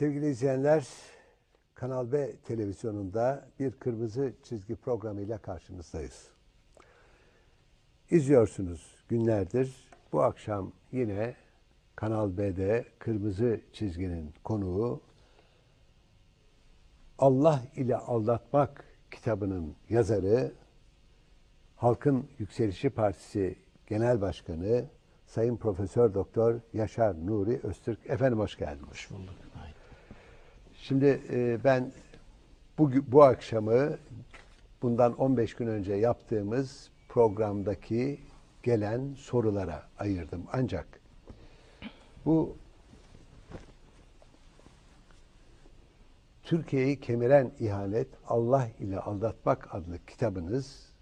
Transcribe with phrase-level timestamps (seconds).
[0.00, 0.88] Sevgili izleyenler,
[1.74, 6.28] Kanal B televizyonunda bir kırmızı çizgi programıyla karşınızdayız.
[8.10, 9.90] İzliyorsunuz günlerdir.
[10.12, 11.34] Bu akşam yine
[11.96, 15.00] Kanal B'de kırmızı çizginin konuğu
[17.18, 20.52] Allah ile Aldatmak kitabının yazarı,
[21.76, 24.84] Halkın Yükselişi Partisi Genel Başkanı
[25.26, 28.10] Sayın Profesör Doktor Yaşar Nuri Öztürk.
[28.10, 28.90] Efendim hoş geldiniz.
[28.90, 29.49] Hoş bulduk.
[30.82, 31.92] Şimdi e, ben
[32.78, 33.96] bu, bu akşamı
[34.82, 38.20] bundan 15 gün önce yaptığımız programdaki
[38.62, 40.46] gelen sorulara ayırdım.
[40.52, 41.00] Ancak
[42.24, 42.56] bu
[46.42, 50.92] Türkiye'yi kemiren ihanet Allah ile aldatmak adlı kitabınız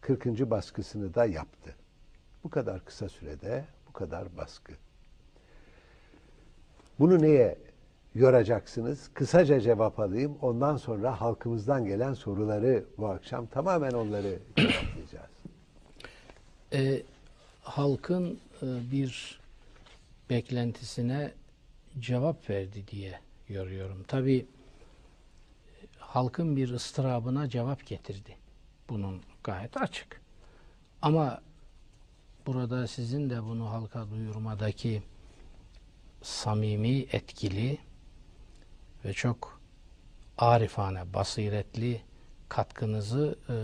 [0.00, 0.26] 40.
[0.50, 1.74] baskısını da yaptı.
[2.44, 4.72] Bu kadar kısa sürede bu kadar baskı.
[6.98, 7.58] Bunu neye
[8.14, 9.10] yoracaksınız?
[9.14, 10.38] Kısaca cevap alayım.
[10.42, 15.30] Ondan sonra halkımızdan gelen soruları bu akşam tamamen onları cevaplayacağız.
[16.72, 17.02] Ee,
[17.62, 19.40] halkın e, bir
[20.30, 21.32] beklentisine
[21.98, 24.04] cevap verdi diye yoruyorum.
[24.08, 24.46] Tabi
[25.98, 28.36] halkın bir ıstırabına cevap getirdi.
[28.88, 30.20] Bunun gayet açık.
[31.02, 31.40] Ama
[32.46, 35.02] burada sizin de bunu halka duyurmadaki
[36.22, 37.78] samimi, etkili
[39.04, 39.60] ve çok
[40.38, 42.00] arifane, basiretli
[42.48, 43.56] katkınızı e,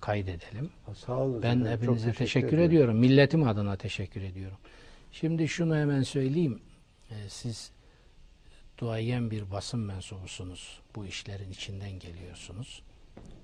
[0.00, 0.70] kaydedelim.
[0.94, 1.42] Sağ olun.
[1.42, 1.70] Ben efendim.
[1.70, 2.96] Hepinize teşekkür, ediyorum.
[2.96, 4.58] Milletim adına teşekkür ediyorum.
[5.12, 6.62] Şimdi şunu hemen söyleyeyim.
[7.10, 7.72] Ee, siz
[8.78, 10.80] duayen bir basın mensubusunuz.
[10.96, 12.82] Bu işlerin içinden geliyorsunuz.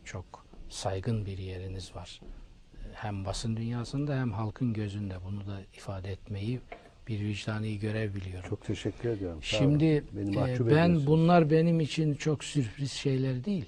[0.04, 2.20] Çok saygın bir yeriniz var.
[2.22, 6.60] Ee, Hem basın dünyasında hem halkın gözünde bunu da ifade etmeyi
[7.12, 8.48] bir vicdani görev biliyorum.
[8.48, 9.38] Çok teşekkür ediyorum.
[9.42, 9.56] Sağ.
[9.56, 13.64] Şimdi Beni e, ben bunlar benim için çok sürpriz şeyler değil.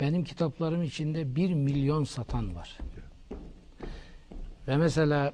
[0.00, 2.78] Benim kitaplarım içinde bir milyon satan var.
[4.68, 5.32] Ve mesela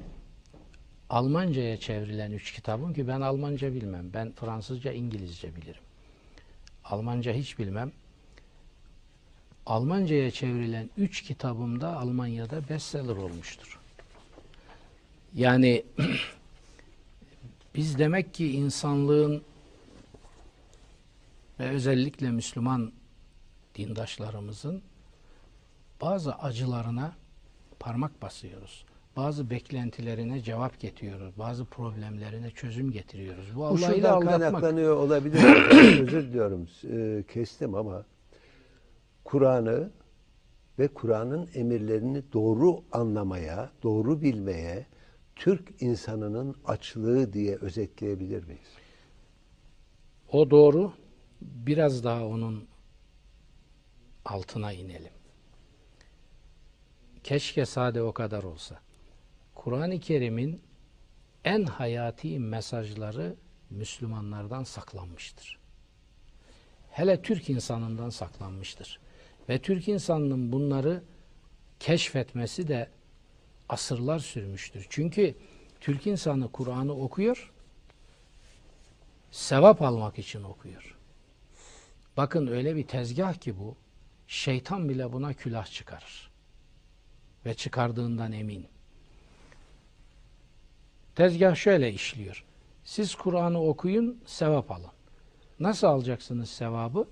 [1.11, 4.11] Almanca'ya çevrilen üç kitabım ki ben Almanca bilmem.
[4.15, 5.83] Ben Fransızca, İngilizce bilirim.
[6.85, 7.93] Almanca hiç bilmem.
[9.67, 13.79] Almanca'ya çevrilen üç kitabım da Almanya'da bestseller olmuştur.
[15.35, 15.85] Yani
[17.79, 19.43] biz demek ki insanlığın
[21.61, 22.93] ve özellikle Müslüman
[23.75, 24.83] dindaşlarımızın
[26.01, 27.13] bazı acılarına
[27.81, 28.85] parmak basıyoruz.
[29.17, 31.39] Bazı beklentilerine cevap getiriyoruz.
[31.39, 33.47] Bazı problemlerine çözüm getiriyoruz.
[33.55, 34.41] Bu Bu Allah ile şuradan aldatmak.
[34.41, 35.43] kaynaklanıyor olabilir.
[36.01, 36.69] Özür diliyorum.
[36.85, 38.05] e, kestim ama
[39.25, 39.91] Kur'an'ı
[40.79, 44.87] ve Kur'an'ın emirlerini doğru anlamaya, doğru bilmeye
[45.39, 48.69] Türk insanının açlığı diye özetleyebilir miyiz?
[50.33, 50.93] O doğru.
[51.41, 52.69] Biraz daha onun
[54.25, 55.13] altına inelim.
[57.25, 58.81] Keşke sade o kadar olsa.
[59.55, 60.61] Kur'an-ı Kerim'in
[61.45, 63.37] en hayati mesajları
[63.71, 65.59] Müslümanlardan saklanmıştır.
[66.91, 69.01] Hele Türk insanından saklanmıştır.
[69.49, 71.03] Ve Türk insanının bunları
[71.81, 72.91] keşfetmesi de
[73.69, 74.87] asırlar sürmüştür.
[74.91, 75.35] Çünkü
[75.81, 77.53] Türk insanı Kur'an'ı okuyor,
[79.31, 80.97] sevap almak için okuyor.
[82.17, 83.77] Bakın öyle bir tezgah ki bu,
[84.27, 86.31] şeytan bile buna külah çıkarır.
[87.47, 88.67] Ve çıkardığından emin.
[91.15, 92.45] Tezgah şöyle işliyor.
[92.85, 94.91] Siz Kur'an'ı okuyun, sevap alın.
[95.61, 97.09] Nasıl alacaksınız sevabı?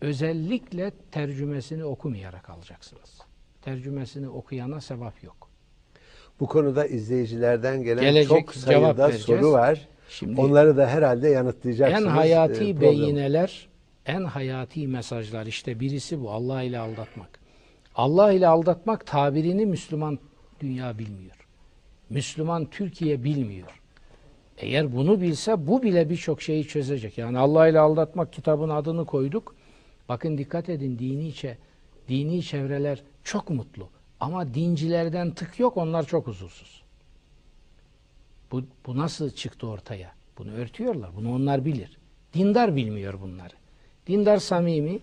[0.00, 3.18] Özellikle tercümesini okumayarak alacaksınız.
[3.62, 5.49] Tercümesini okuyana sevap yok.
[6.40, 9.24] Bu konuda izleyicilerden gelen Gelecek çok cevap sayıda vereceğiz.
[9.24, 9.88] soru var.
[10.08, 12.02] Şimdi Onları da herhalde yanıtlayacaksınız.
[12.02, 13.68] en hayati e, beyineler,
[14.06, 17.40] en hayati mesajlar işte birisi bu Allah ile aldatmak.
[17.94, 20.18] Allah ile aldatmak tabirini Müslüman
[20.60, 21.36] dünya bilmiyor.
[22.10, 23.80] Müslüman Türkiye bilmiyor.
[24.58, 27.18] Eğer bunu bilse bu bile birçok şeyi çözecek.
[27.18, 29.54] Yani Allah ile aldatmak kitabın adını koyduk.
[30.08, 31.58] Bakın dikkat edin dini içe,
[32.08, 33.88] dini çevreler çok mutlu.
[34.20, 36.82] Ama dincilerden tık yok onlar çok huzursuz.
[38.52, 40.12] Bu, bu nasıl çıktı ortaya?
[40.38, 41.10] Bunu örtüyorlar.
[41.16, 41.98] Bunu onlar bilir.
[42.34, 43.54] Dindar bilmiyor bunları.
[44.06, 44.98] Dindar samimi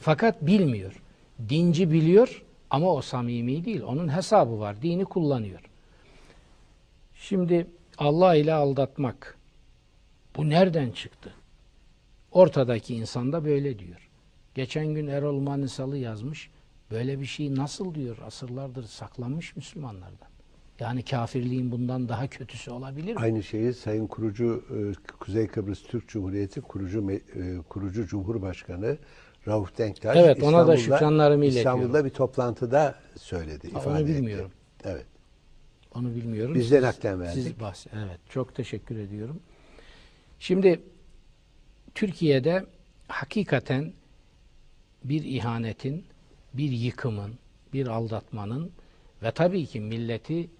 [0.00, 1.02] fakat bilmiyor.
[1.48, 3.82] Dinci biliyor ama o samimi değil.
[3.82, 4.82] Onun hesabı var.
[4.82, 5.60] Dini kullanıyor.
[7.14, 7.66] Şimdi
[7.98, 9.38] Allah ile aldatmak.
[10.36, 11.34] Bu nereden çıktı?
[12.32, 14.10] Ortadaki insan da böyle diyor.
[14.54, 16.50] Geçen gün Erol Manisalı yazmış.
[16.90, 20.28] Böyle bir şey nasıl diyor asırlardır saklanmış Müslümanlardan.
[20.80, 23.20] Yani kafirliğin bundan daha kötüsü olabilir mi?
[23.20, 24.78] Aynı şeyi Sayın Kurucu e,
[25.18, 27.20] Kuzey Kıbrıs Türk Cumhuriyeti kurucu e,
[27.68, 28.98] kurucu Cumhurbaşkanı
[29.48, 31.78] Rauf Denktaş Evet, ona da İstanbul'da- şükranlarımı iletiyorum.
[31.80, 34.08] İstanbul'da bir toplantıda söyledi, ifade onu etti.
[34.14, 34.50] bilmiyorum.
[34.84, 35.06] Evet.
[35.94, 36.54] Onu bilmiyorum.
[36.54, 37.42] Bizden Siz- naklen verdik.
[37.42, 39.40] Siz bahs- Evet, çok teşekkür ediyorum.
[40.38, 40.80] Şimdi
[41.94, 42.66] Türkiye'de
[43.08, 43.92] hakikaten
[45.04, 46.04] bir ihanetin,
[46.54, 47.38] bir yıkımın,
[47.72, 48.72] bir aldatmanın
[49.22, 50.50] ve tabii ki milleti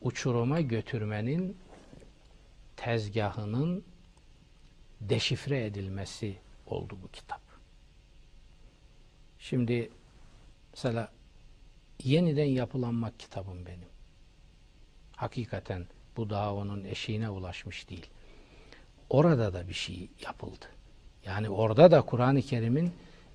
[0.00, 1.56] uçuruma götürmenin
[2.76, 3.84] tezgahının
[5.00, 6.36] deşifre edilmesi
[6.66, 7.40] oldu bu kitap.
[9.38, 9.90] Şimdi
[10.72, 11.12] mesela
[12.04, 13.88] yeniden yapılanmak kitabım benim.
[15.16, 15.86] Hakikaten
[16.16, 18.06] bu daha onun eşiğine ulaşmış değil.
[19.10, 20.66] Orada da bir şey yapıldı.
[21.24, 22.92] Yani orada da Kur'an-ı Kerim'in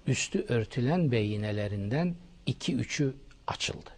[0.07, 2.15] üstü örtülen beyinelerinden
[2.45, 3.13] iki üçü
[3.47, 3.89] açıldı.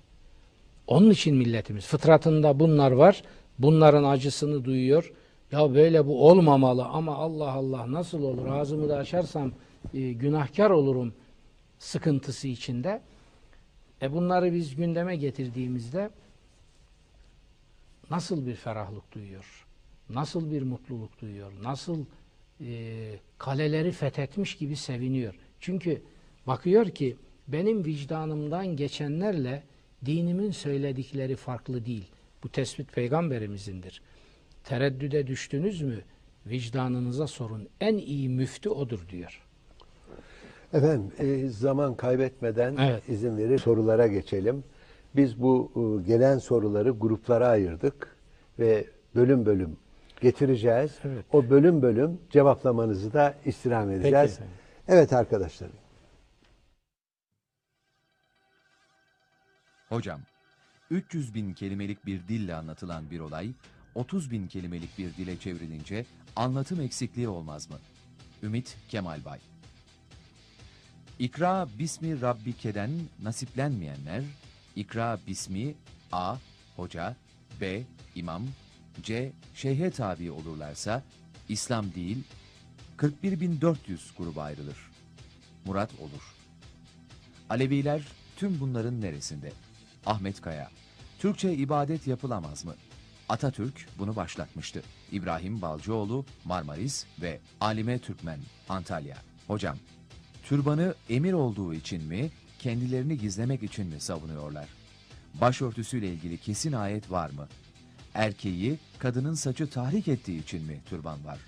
[0.87, 3.23] Onun için milletimiz fıtratında bunlar var.
[3.59, 5.13] Bunların acısını duyuyor.
[5.51, 8.47] Ya böyle bu olmamalı ama Allah Allah nasıl olur?
[8.47, 9.51] Ağzımı da açarsam
[9.93, 11.13] e, günahkar olurum
[11.79, 13.01] sıkıntısı içinde.
[14.01, 16.09] E bunları biz gündeme getirdiğimizde
[18.09, 19.65] nasıl bir ferahlık duyuyor?
[20.09, 21.51] Nasıl bir mutluluk duyuyor?
[21.63, 22.05] Nasıl
[22.61, 25.35] e, kaleleri fethetmiş gibi seviniyor?
[25.65, 26.01] Çünkü
[26.47, 27.15] bakıyor ki
[27.47, 29.63] benim vicdanımdan geçenlerle
[30.05, 32.07] dinimin söyledikleri farklı değil.
[32.43, 34.01] Bu tespit peygamberimizindir.
[34.63, 36.01] Tereddüde düştünüz mü
[36.45, 37.67] vicdanınıza sorun.
[37.81, 39.41] En iyi müftü odur diyor.
[40.73, 43.09] Efendim e, zaman kaybetmeden Evet.
[43.09, 44.63] izin verir sorulara geçelim.
[45.15, 48.15] Biz bu e, gelen soruları gruplara ayırdık
[48.59, 48.85] ve
[49.15, 49.77] bölüm bölüm
[50.21, 50.91] getireceğiz.
[51.03, 51.25] Evet.
[51.33, 54.33] O bölüm bölüm cevaplamanızı da istirham edeceğiz.
[54.33, 54.53] efendim.
[54.87, 55.69] Evet arkadaşlar.
[59.89, 60.21] Hocam,
[60.89, 63.51] 300 bin kelimelik bir dille anlatılan bir olay,
[63.95, 66.05] 30 bin kelimelik bir dile çevrilince
[66.35, 67.77] anlatım eksikliği olmaz mı?
[68.43, 69.39] Ümit Kemal Bay
[71.19, 72.91] İkra Bismi Rabbike'den
[73.23, 74.23] nasiplenmeyenler,
[74.75, 75.75] İkra Bismi
[76.11, 76.35] A.
[76.75, 77.15] Hoca,
[77.61, 77.83] B.
[78.15, 78.43] İmam,
[79.03, 79.31] C.
[79.53, 81.03] Şeyhe tabi olurlarsa,
[81.49, 82.23] İslam değil,
[82.97, 84.77] 41.400 gruba ayrılır.
[85.65, 86.35] Murat olur.
[87.49, 88.01] Aleviler
[88.35, 89.51] tüm bunların neresinde?
[90.05, 90.71] Ahmet Kaya.
[91.19, 92.75] Türkçe ibadet yapılamaz mı?
[93.29, 94.83] Atatürk bunu başlatmıştı.
[95.11, 98.39] İbrahim Balcıoğlu, Marmaris ve Alime Türkmen,
[98.69, 99.17] Antalya.
[99.47, 99.77] Hocam,
[100.43, 104.67] türbanı emir olduğu için mi, kendilerini gizlemek için mi savunuyorlar?
[105.33, 107.47] Başörtüsüyle ilgili kesin ayet var mı?
[108.13, 111.39] Erkeği, kadının saçı tahrik ettiği için mi türban var?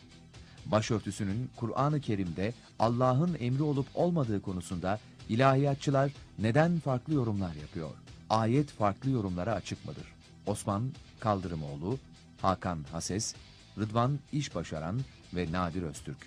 [0.72, 5.00] Başörtüsünün Kur'an-ı Kerim'de Allah'ın emri olup olmadığı konusunda
[5.30, 7.90] ilahiyatçılar neden farklı yorumlar yapıyor?
[8.30, 10.06] Ayet farklı yorumlara açık mıdır?
[10.46, 11.98] Osman Kaldırımoğlu,
[12.42, 13.36] Hakan Hases,
[13.78, 15.00] Rıdvan İşbaşaran
[15.36, 16.18] ve Nadir Öztürk.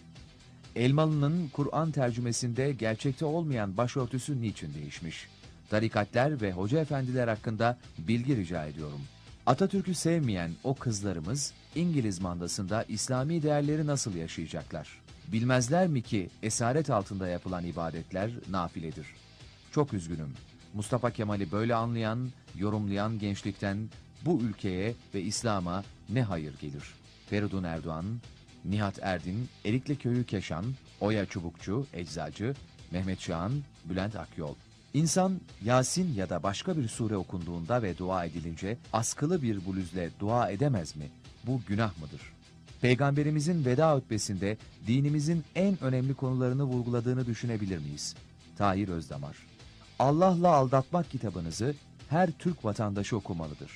[0.76, 5.28] Elmalı'nın Kur'an tercümesinde gerçekte olmayan başörtüsü niçin değişmiş?
[5.70, 9.00] Tarikatler ve hoca efendiler hakkında bilgi rica ediyorum.
[9.46, 14.88] Atatürk'ü sevmeyen o kızlarımız İngiliz mandasında İslami değerleri nasıl yaşayacaklar?
[15.32, 19.06] Bilmezler mi ki esaret altında yapılan ibadetler nafiledir?
[19.72, 20.34] Çok üzgünüm.
[20.74, 22.28] Mustafa Kemal'i böyle anlayan,
[22.58, 23.78] yorumlayan gençlikten
[24.24, 26.84] bu ülkeye ve İslam'a ne hayır gelir?
[27.30, 28.06] Feridun Erdoğan,
[28.64, 30.64] Nihat Erdin, Erikli Köyü Keşan,
[31.00, 32.54] Oya Çubukçu, Eczacı,
[32.90, 33.52] Mehmet Şahan,
[33.84, 34.54] Bülent Akyol.
[34.94, 40.50] İnsan Yasin ya da başka bir sure okunduğunda ve dua edilince askılı bir bluzle dua
[40.50, 41.10] edemez mi?
[41.46, 42.20] Bu günah mıdır?
[42.80, 44.56] Peygamberimizin veda hutbesinde
[44.86, 48.14] dinimizin en önemli konularını vurguladığını düşünebilir miyiz?
[48.58, 49.36] Tahir Özdamar
[49.98, 51.74] Allah'la Aldatmak kitabınızı
[52.08, 53.70] her Türk vatandaşı okumalıdır.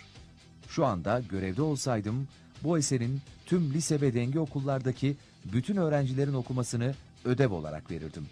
[0.69, 2.29] Şu anda görevde olsaydım
[2.63, 5.17] bu eserin tüm lise ve denge okullardaki
[5.53, 6.95] bütün öğrencilerin okumasını
[7.25, 8.27] ödev olarak verirdim.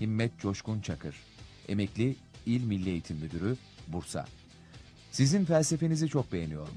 [0.00, 1.16] Himmet Coşkun Çakır,
[1.68, 2.16] emekli
[2.46, 3.56] İl Milli Eğitim Müdürü,
[3.88, 4.24] Bursa.
[5.10, 6.74] Sizin felsefenizi çok beğeniyorum.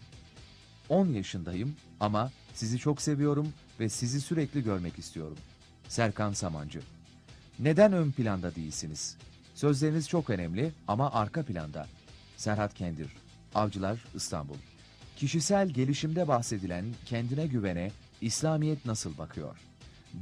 [0.89, 5.37] 10 yaşındayım ama sizi çok seviyorum ve sizi sürekli görmek istiyorum.
[5.87, 6.81] Serkan Samancı.
[7.59, 9.17] Neden ön planda değilsiniz?
[9.55, 11.87] Sözleriniz çok önemli ama arka planda.
[12.37, 13.07] Serhat Kendir.
[13.55, 14.57] Avcılar İstanbul.
[15.15, 17.91] Kişisel gelişimde bahsedilen kendine güvene
[18.21, 19.57] İslamiyet nasıl bakıyor?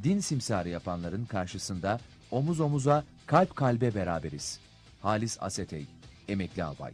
[0.04, 2.00] Din simsarı yapanların karşısında
[2.32, 4.60] omuz omuza kalp kalbe beraberiz.
[5.02, 5.86] Halis Asetey,
[6.28, 6.92] emekli albay.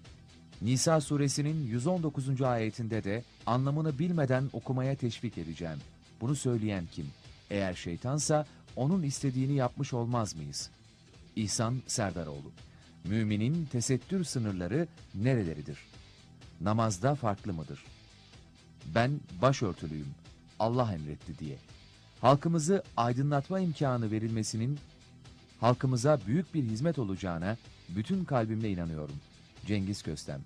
[0.61, 2.41] Nisa suresinin 119.
[2.41, 5.77] ayetinde de anlamını bilmeden okumaya teşvik edeceğim.
[6.21, 7.07] Bunu söyleyen kim?
[7.50, 8.45] Eğer şeytansa
[8.75, 10.69] onun istediğini yapmış olmaz mıyız?
[11.35, 12.51] İhsan Serdaroğlu.
[13.05, 15.77] Müminin tesettür sınırları nereleridir?
[16.63, 17.83] namazda farklı mıdır?
[18.95, 20.09] Ben başörtülüyüm,
[20.59, 21.57] Allah emretti diye.
[22.21, 24.79] Halkımızı aydınlatma imkanı verilmesinin
[25.62, 27.58] halkımıza büyük bir hizmet olacağına
[27.89, 29.15] bütün kalbimle inanıyorum.
[29.65, 30.41] Cengiz Köstem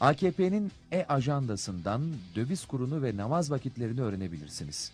[0.00, 2.02] AKP'nin e-ajandasından
[2.36, 4.92] döviz kurunu ve namaz vakitlerini öğrenebilirsiniz.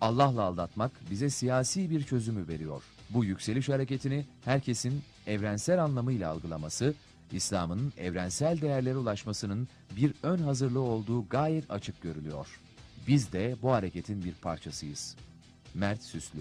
[0.00, 2.82] Allah'la aldatmak bize siyasi bir çözümü veriyor.
[3.10, 6.94] Bu yükseliş hareketini herkesin evrensel anlamıyla algılaması,
[7.32, 12.60] İslam'ın evrensel değerlere ulaşmasının bir ön hazırlığı olduğu gayet açık görülüyor.
[13.08, 15.16] Biz de bu hareketin bir parçasıyız.
[15.74, 16.40] Mert Süslü,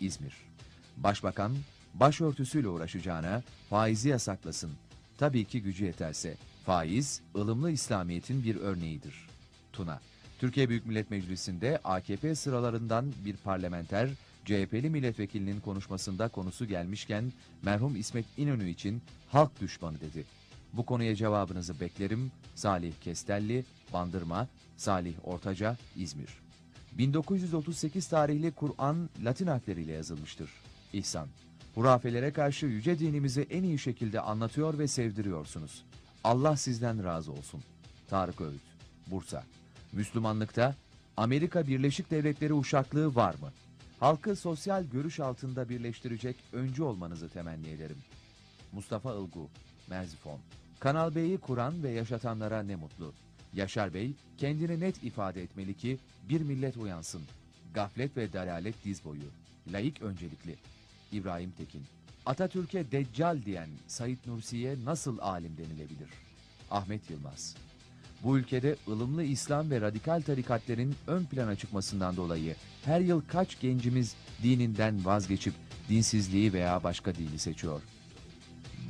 [0.00, 0.53] İzmir.
[0.96, 1.52] Başbakan,
[1.94, 4.72] başörtüsüyle uğraşacağına faizi yasaklasın.
[5.18, 6.36] Tabii ki gücü yeterse.
[6.66, 9.28] Faiz, ılımlı İslamiyet'in bir örneğidir.
[9.72, 10.00] Tuna.
[10.38, 14.08] Türkiye Büyük Millet Meclisi'nde AKP sıralarından bir parlamenter,
[14.44, 17.32] CHP'li milletvekilinin konuşmasında konusu gelmişken
[17.62, 20.24] merhum İsmet İnönü için halk düşmanı dedi.
[20.72, 22.32] Bu konuya cevabınızı beklerim.
[22.54, 26.28] Salih Kestelli, Bandırma, Salih Ortaca, İzmir.
[26.92, 30.50] 1938 tarihli Kur'an Latin harfleriyle yazılmıştır.
[30.94, 31.28] İhsan.
[31.74, 35.84] Hurafelere karşı yüce dinimizi en iyi şekilde anlatıyor ve sevdiriyorsunuz.
[36.24, 37.62] Allah sizden razı olsun.
[38.08, 38.62] Tarık Öğüt,
[39.06, 39.44] Bursa.
[39.92, 40.74] Müslümanlıkta
[41.16, 43.52] Amerika Birleşik Devletleri uşaklığı var mı?
[44.00, 47.98] Halkı sosyal görüş altında birleştirecek öncü olmanızı temenni ederim.
[48.72, 49.48] Mustafa Ilgu,
[49.90, 50.40] Merzifon.
[50.80, 53.12] Kanal B'yi kuran ve yaşatanlara ne mutlu.
[53.52, 55.98] Yaşar Bey kendini net ifade etmeli ki
[56.28, 57.22] bir millet uyansın.
[57.74, 59.30] Gaflet ve dalalet diz boyu.
[59.72, 60.56] Laik öncelikli.
[61.14, 61.82] İbrahim Tekin.
[62.26, 66.08] Atatürk'e deccal diyen Said Nursi'ye nasıl alim denilebilir?
[66.70, 67.56] Ahmet Yılmaz.
[68.22, 74.14] Bu ülkede ılımlı İslam ve radikal tarikatlerin ön plana çıkmasından dolayı her yıl kaç gencimiz
[74.42, 75.54] dininden vazgeçip
[75.88, 77.82] dinsizliği veya başka dini seçiyor?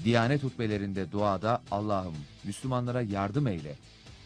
[0.05, 2.15] Diyanet hutbelerinde duada Allah'ım
[2.45, 3.75] Müslümanlara yardım eyle,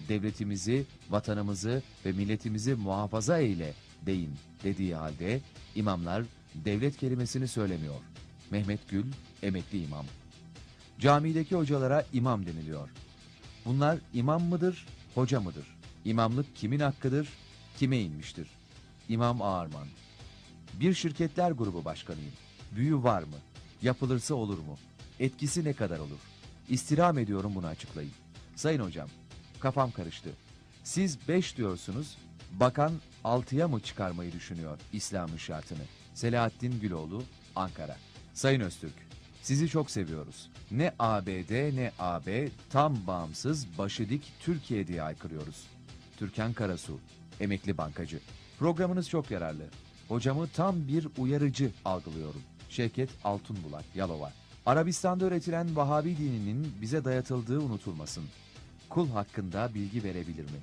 [0.09, 3.75] devletimizi, vatanımızı ve milletimizi muhafaza eyle
[4.07, 5.41] deyin dediği halde
[5.75, 6.25] imamlar
[6.55, 8.01] devlet kelimesini söylemiyor.
[8.51, 9.07] Mehmet Gül,
[9.43, 10.07] emekli imam.
[10.99, 12.89] Camideki hocalara imam deniliyor.
[13.65, 15.67] Bunlar imam mıdır, hoca mıdır?
[16.05, 17.29] İmamlık kimin hakkıdır,
[17.77, 18.49] kime inmiştir?
[19.09, 19.89] İmam Ağarman.
[20.73, 22.33] Bir şirketler grubu başkanıyım.
[22.77, 23.37] Büyü var mı?
[23.83, 24.79] Yapılırsa olur mu?
[25.21, 26.19] Etkisi ne kadar olur?
[26.69, 28.13] İstirham ediyorum bunu açıklayın.
[28.57, 29.09] Sayın hocam,
[29.61, 30.31] kafam karıştı.
[30.85, 32.17] Siz 5 diyorsunuz,
[32.53, 32.93] bakan
[33.25, 35.83] 6'ya mı çıkarmayı düşünüyor İslam'ın şartını?
[36.19, 37.23] Selahattin Güloğlu,
[37.57, 37.97] Ankara.
[38.35, 38.95] Sayın Öztürk,
[39.43, 40.51] sizi çok seviyoruz.
[40.71, 45.67] Ne ABD ne AB tam bağımsız başı dik Türkiye diye aykırıyoruz.
[46.17, 46.99] Türkan Karasu,
[47.41, 48.21] emekli bankacı.
[48.59, 49.65] Programınız çok yararlı.
[50.09, 52.43] Hocamı tam bir uyarıcı algılıyorum.
[52.69, 54.33] Şevket Altunbulak, Yalova.
[54.67, 58.25] Arabistan'da öğretilen Vahabi dininin bize dayatıldığı unutulmasın.
[58.89, 60.61] Kul hakkında bilgi verebilir mi?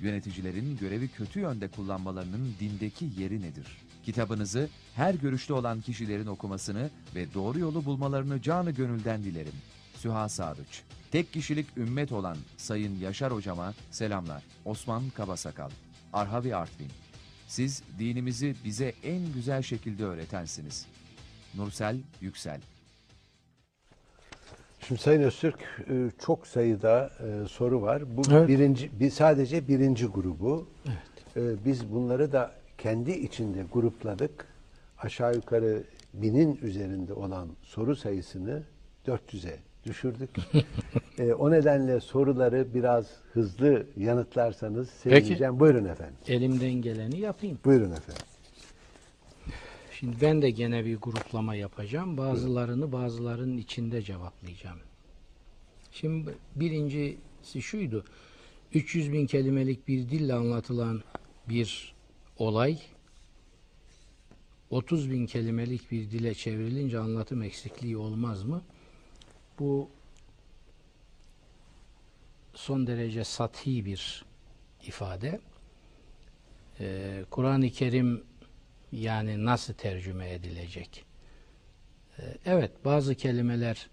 [0.00, 3.83] Yöneticilerin görevi kötü yönde kullanmalarının dindeki yeri nedir?
[4.04, 9.52] Kitabınızı her görüşte olan kişilerin okumasını ve doğru yolu bulmalarını canı gönülden dilerim.
[9.96, 10.82] Süha Sadıç.
[11.10, 14.42] Tek kişilik ümmet olan Sayın Yaşar Hocama selamlar.
[14.64, 15.70] Osman Kabasakal.
[16.12, 16.90] Arhavi Artvin.
[17.48, 20.86] Siz dinimizi bize en güzel şekilde öğretensiniz.
[21.54, 22.60] Nursel Yüksel.
[24.88, 25.58] Şimdi Sayın Öztürk
[25.90, 28.16] e, çok sayıda e, soru var.
[28.16, 28.48] Bu Evet.
[28.48, 30.68] birinci, bir sadece birinci grubu.
[31.36, 34.46] E, Biz bunları da kendi içinde grupladık.
[34.98, 38.62] Aşağı yukarı binin üzerinde olan soru sayısını
[39.06, 40.30] 400'e düşürdük.
[41.18, 45.26] E, o nedenle soruları biraz hızlı yanıtlarsanız Peki.
[45.26, 45.60] sevineceğim.
[45.60, 46.14] Buyurun efendim.
[46.26, 47.58] Elimden geleni yapayım.
[47.64, 48.22] Buyurun efendim.
[49.92, 52.16] Şimdi ben de gene bir gruplama yapacağım.
[52.16, 54.78] Bazılarını bazılarının içinde cevaplayacağım.
[55.92, 58.04] Şimdi birincisi şuydu.
[58.74, 61.02] 300 bin kelimelik bir dille anlatılan
[61.48, 61.93] bir
[62.38, 62.78] olay
[64.70, 68.62] 30 bin kelimelik bir dile çevrilince anlatım eksikliği olmaz mı?
[69.58, 69.90] Bu
[72.54, 74.24] son derece sathi bir
[74.86, 75.40] ifade.
[76.80, 78.24] Ee, Kur'an-ı Kerim
[78.92, 81.04] yani nasıl tercüme edilecek?
[82.18, 83.90] Ee, evet bazı kelimeler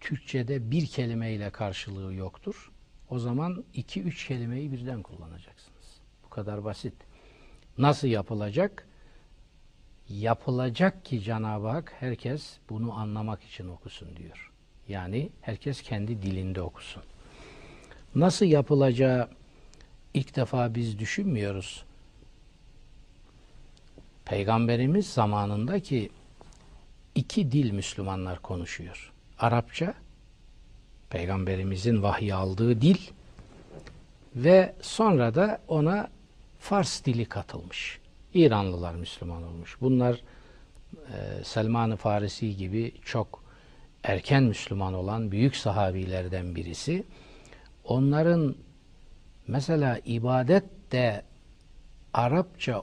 [0.00, 2.72] Türkçe'de bir kelimeyle karşılığı yoktur.
[3.10, 6.00] O zaman iki üç kelimeyi birden kullanacaksınız.
[6.24, 6.94] Bu kadar basit.
[7.78, 8.86] Nasıl yapılacak?
[10.08, 14.52] Yapılacak ki Cenab-ı Hak herkes bunu anlamak için okusun diyor.
[14.88, 17.02] Yani herkes kendi dilinde okusun.
[18.14, 19.28] Nasıl yapılacağı
[20.14, 21.84] ilk defa biz düşünmüyoruz.
[24.24, 26.10] Peygamberimiz zamanındaki
[27.14, 29.12] iki dil Müslümanlar konuşuyor.
[29.38, 29.94] Arapça,
[31.10, 32.98] Peygamberimizin vahiy aldığı dil,
[34.34, 36.08] Ve sonra da ona
[36.68, 37.98] Fars dili katılmış.
[38.34, 39.76] İranlılar Müslüman olmuş.
[39.80, 40.20] Bunlar
[40.94, 43.44] e, Selman-ı Farisi gibi çok
[44.02, 47.04] erken Müslüman olan büyük sahabilerden birisi.
[47.84, 48.54] Onların
[49.46, 51.22] mesela ibadette
[52.14, 52.82] Arapça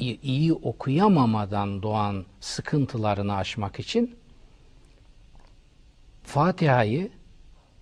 [0.00, 4.16] i- iyi okuyamamadan doğan sıkıntılarını aşmak için
[6.22, 7.10] Fatiha'yı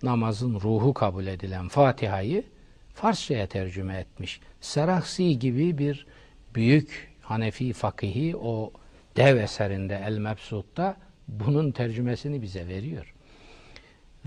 [0.03, 2.43] namazın ruhu kabul edilen Fatiha'yı
[2.93, 4.39] Farsçaya tercüme etmiş.
[4.65, 6.05] Serahsi gibi bir
[6.55, 8.71] büyük Hanefi fakihi o
[9.15, 13.13] dev eserinde El Mebsut'ta bunun tercümesini bize veriyor.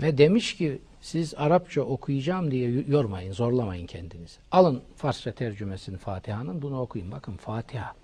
[0.01, 4.39] Ve demiş ki siz Arapça okuyacağım diye yormayın, zorlamayın kendinizi.
[4.51, 7.11] Alın Farsça tercümesini Fatiha'nın bunu okuyun.
[7.11, 7.95] Bakın Fatiha.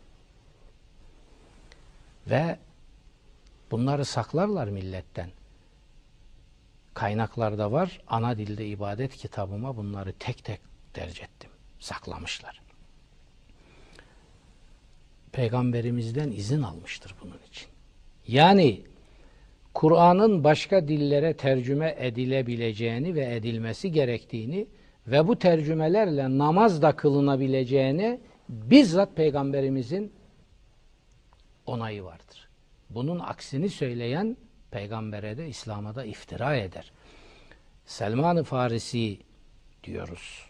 [2.29, 2.57] Ve
[3.71, 5.29] bunları saklarlar milletten.
[6.93, 8.01] Kaynaklarda var.
[8.07, 10.59] Ana dilde ibadet kitabıma bunları tek tek
[10.95, 11.54] derc ettim.
[11.79, 12.61] Saklamışlar.
[15.31, 17.67] Peygamberimizden izin almıştır bunun için.
[18.27, 18.81] Yani
[19.73, 24.67] Kur'an'ın başka dillere tercüme edilebileceğini ve edilmesi gerektiğini
[25.07, 30.13] ve bu tercümelerle namaz da kılınabileceğini bizzat Peygamberimizin
[31.65, 32.49] onayı vardır.
[32.89, 34.37] Bunun aksini söyleyen
[34.71, 36.91] peygambere de İslam'a da iftira eder.
[37.85, 39.17] Selman-ı Farisi
[39.83, 40.44] diyoruz.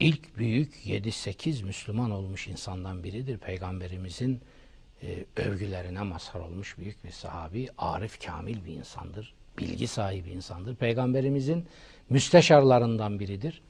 [0.00, 3.38] İlk büyük 7-8 Müslüman olmuş insandan biridir.
[3.38, 4.40] Peygamberimizin
[5.02, 7.68] e, övgülerine mazhar olmuş büyük bir sahabi.
[7.78, 9.34] Arif, kamil bir insandır.
[9.58, 10.76] Bilgi sahibi insandır.
[10.76, 11.66] Peygamberimizin
[12.10, 13.62] müsteşarlarından biridir.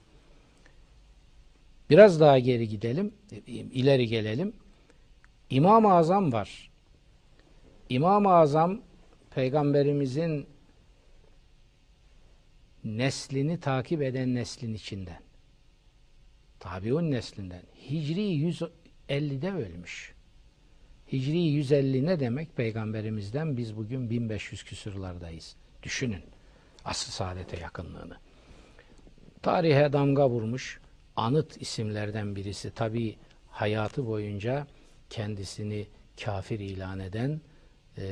[1.90, 3.14] Biraz daha geri gidelim,
[3.46, 4.52] ileri gelelim.
[5.50, 6.70] İmam-ı Azam var.
[7.88, 8.80] İmam-ı Azam
[9.30, 10.46] peygamberimizin
[12.84, 15.23] neslini takip eden neslin içinden.
[16.64, 17.62] Tabiun neslinden.
[17.90, 20.14] Hicri 150'de ölmüş.
[21.12, 22.56] Hicri 150 ne demek?
[22.56, 25.56] Peygamberimizden biz bugün 1500 küsurlardayız.
[25.82, 26.22] Düşünün
[26.84, 28.16] asıl saadete yakınlığını.
[29.42, 30.80] Tarihe damga vurmuş
[31.16, 32.70] anıt isimlerden birisi.
[32.70, 33.16] Tabi
[33.48, 34.66] hayatı boyunca
[35.10, 35.86] kendisini
[36.24, 37.40] kafir ilan eden
[37.98, 38.06] e,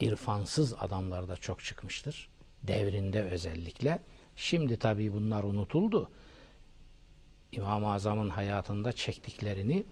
[0.00, 2.28] irfansız adamlar da çok çıkmıştır.
[2.62, 3.98] Devrinde özellikle.
[4.36, 6.10] Şimdi tabii bunlar unutuldu.
[7.52, 9.84] İmam-ı Azam'ın hayatında çektiklerini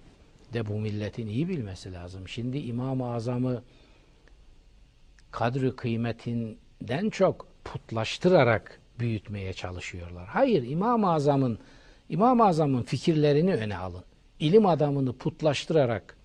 [0.53, 2.29] de bu milletin iyi bilmesi lazım.
[2.29, 3.62] Şimdi İmam-ı Azam'ı
[5.31, 10.27] kadri kıymetinden çok putlaştırarak büyütmeye çalışıyorlar.
[10.27, 11.59] Hayır, İmam-ı Azam'ın
[12.09, 14.05] İmam-ı Azam'ın fikirlerini öne alın.
[14.38, 16.16] İlim adamını putlaştırarak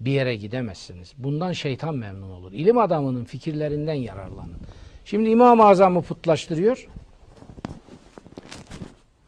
[0.00, 1.12] bir yere gidemezsiniz.
[1.18, 2.52] Bundan şeytan memnun olur.
[2.52, 4.56] İlim adamının fikirlerinden yararlanın.
[5.04, 6.88] Şimdi İmam-ı Azam'ı putlaştırıyor.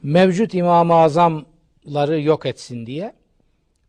[0.04, 3.14] Mevcut İmam-ı Azam'ları yok etsin diye.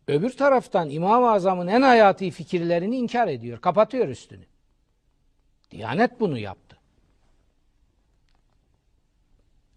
[0.08, 3.60] Öbür taraftan İmam-ı Azam'ın en hayati fikirlerini inkar ediyor.
[3.60, 4.44] Kapatıyor üstünü.
[5.70, 6.76] Diyanet bunu yaptı.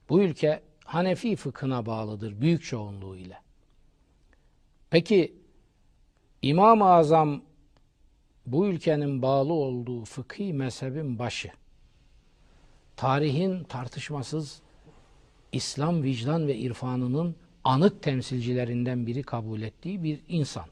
[0.10, 3.42] Bu ülke Hanefi fıkhına bağlıdır büyük çoğunluğuyla.
[4.90, 5.36] Peki
[6.42, 7.42] İmam-ı Azam
[8.46, 11.52] bu ülkenin bağlı olduğu fıkhi mezhebin başı.
[12.96, 14.62] Tarihin tartışmasız
[15.52, 20.66] İslam vicdan ve irfanının anıt temsilcilerinden biri kabul ettiği bir insan.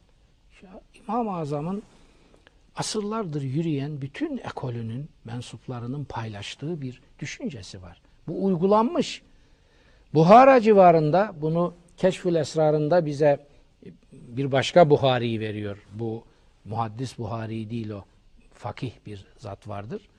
[0.93, 1.83] İmam-ı Azam'ın
[2.75, 8.01] asırlardır yürüyen bütün ekolünün mensuplarının paylaştığı bir düşüncesi var.
[8.27, 9.21] Bu uygulanmış.
[10.13, 13.47] Buhara civarında bunu Keşfül Esrarında bize
[14.11, 15.77] bir başka Buhari'yi veriyor.
[15.93, 16.23] Bu
[16.65, 18.05] muhaddis Buhari değil o.
[18.53, 20.09] Fakih bir zat vardır.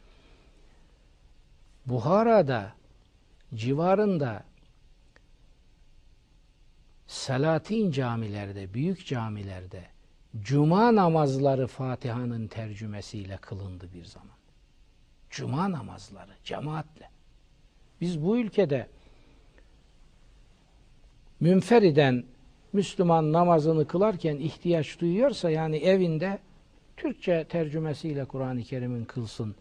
[1.87, 2.73] Buhara'da
[3.55, 4.45] civarında
[7.09, 9.83] Selatin camilerde, büyük camilerde
[10.41, 14.37] cuma namazları Fatiha'nın tercümesiyle kılındı bir zaman.
[15.31, 17.11] Cuma namazları cemaatle.
[18.01, 18.89] Biz bu ülkede
[21.41, 22.25] münferiden
[22.73, 26.39] Müslüman namazını kılarken ihtiyaç duyuyorsa yani evinde
[26.97, 29.55] Türkçe tercümesiyle Kur'an-ı Kerim'in kılsın.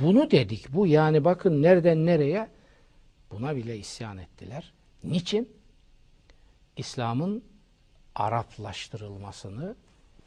[0.00, 0.74] Bunu dedik.
[0.74, 2.48] Bu yani bakın nereden nereye
[3.30, 4.72] buna bile isyan ettiler.
[5.04, 5.55] Niçin?
[6.76, 7.42] İslam'ın
[8.14, 9.76] Araplaştırılmasını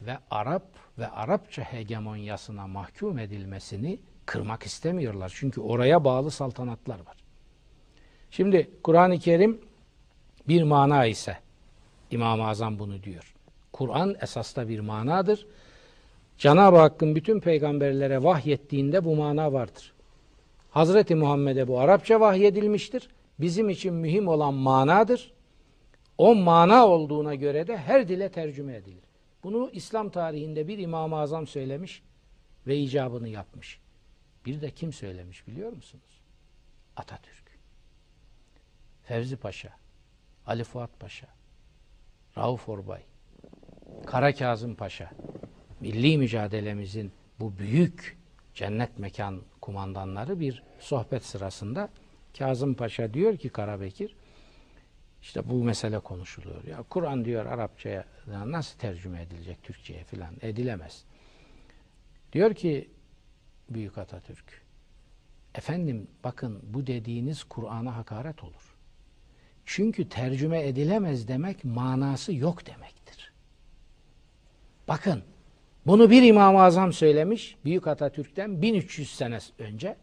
[0.02, 0.64] ve Arap
[0.98, 5.32] ve Arapça hegemonyasına mahkum edilmesini kırmak istemiyorlar.
[5.36, 7.18] Çünkü oraya bağlı saltanatlar var.
[8.32, 9.62] Şimdi Kur'an-ı Kerim
[10.48, 11.38] bir mana ise
[12.12, 13.34] İmam-ı Azam bunu diyor.
[13.74, 15.48] Kur'an esasda bir manadır.
[16.38, 19.94] Cenab-ı Hakk'ın bütün peygamberlere vahyettiğinde bu mana vardır.
[20.72, 23.10] Hazreti Muhammed'e bu Arapça vahyedilmiştir.
[23.40, 25.32] Bizim için mühim olan manadır.
[26.19, 29.03] O mana olduğuna göre de her dile tercüme edilir.
[29.43, 32.03] Bunu İslam tarihinde bir İmam-ı Azam söylemiş
[32.67, 33.79] ve icabını yapmış.
[34.45, 36.21] Bir de kim söylemiş biliyor musunuz?
[36.95, 37.60] Atatürk.
[39.03, 39.69] Fevzi Paşa,
[40.45, 41.27] Ali Fuat Paşa,
[42.38, 43.01] Rauf Orbay,
[44.05, 45.12] Kara Kazım Paşa,
[45.79, 48.17] milli mücadelemizin bu büyük
[48.53, 51.89] cennet mekan kumandanları bir sohbet sırasında
[52.38, 54.15] Kazım Paşa diyor ki Karabekir,
[55.21, 56.63] işte bu mesele konuşuluyor.
[56.63, 61.03] Ya Kur'an diyor Arapçaya nasıl tercüme edilecek Türkçe'ye filan edilemez.
[62.34, 62.89] Diyor ki
[63.69, 64.62] Büyük Atatürk,
[65.55, 68.75] efendim bakın bu dediğiniz Kur'an'a hakaret olur.
[69.65, 73.34] Çünkü tercüme edilemez demek manası yok demektir.
[74.88, 75.23] Bakın
[75.86, 79.97] bunu bir İmam-ı Azam söylemiş Büyük Atatürk'ten 1300 sene önce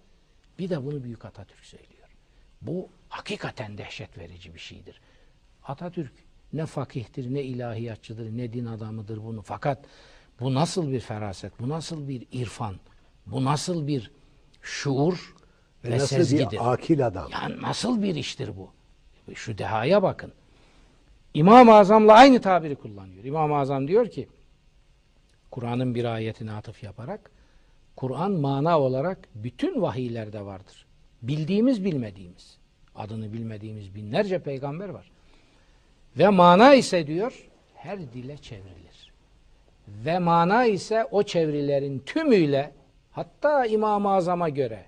[0.59, 2.09] bir de bunu Büyük Atatürk söylüyor.
[2.63, 5.01] Bu hakikaten dehşet verici bir şeydir.
[5.65, 6.13] Atatürk
[6.53, 9.43] ne fakihtir, ne ilahiyatçıdır, ne din adamıdır bunu.
[9.43, 9.85] Fakat
[10.41, 12.77] bu nasıl bir feraset, bu nasıl bir irfan,
[13.27, 14.11] bu nasıl bir
[14.63, 15.35] şuur
[15.85, 16.51] ve, Ve nasıl sezgidir.
[16.51, 17.29] bir akil adam.
[17.33, 18.71] Yani nasıl bir iştir bu?
[19.35, 20.33] Şu dehaya bakın.
[21.35, 23.25] İmam-ı Azam'la aynı tabiri kullanıyor.
[23.25, 24.29] İmam-ı Azam diyor ki
[25.51, 27.31] Kur'an'ın bir ayetine atıf yaparak
[27.97, 30.87] Kur'an mana olarak bütün vahiylerde vardır.
[31.23, 32.59] Bildiğimiz bilmediğimiz.
[32.97, 35.11] Adını bilmediğimiz binlerce peygamber var.
[36.19, 39.13] Ve mana ise diyor her dile çevrilir.
[39.89, 42.73] Ve mana ise o çevirilerin tümüyle
[43.11, 44.85] hatta İmam-ı Azam'a göre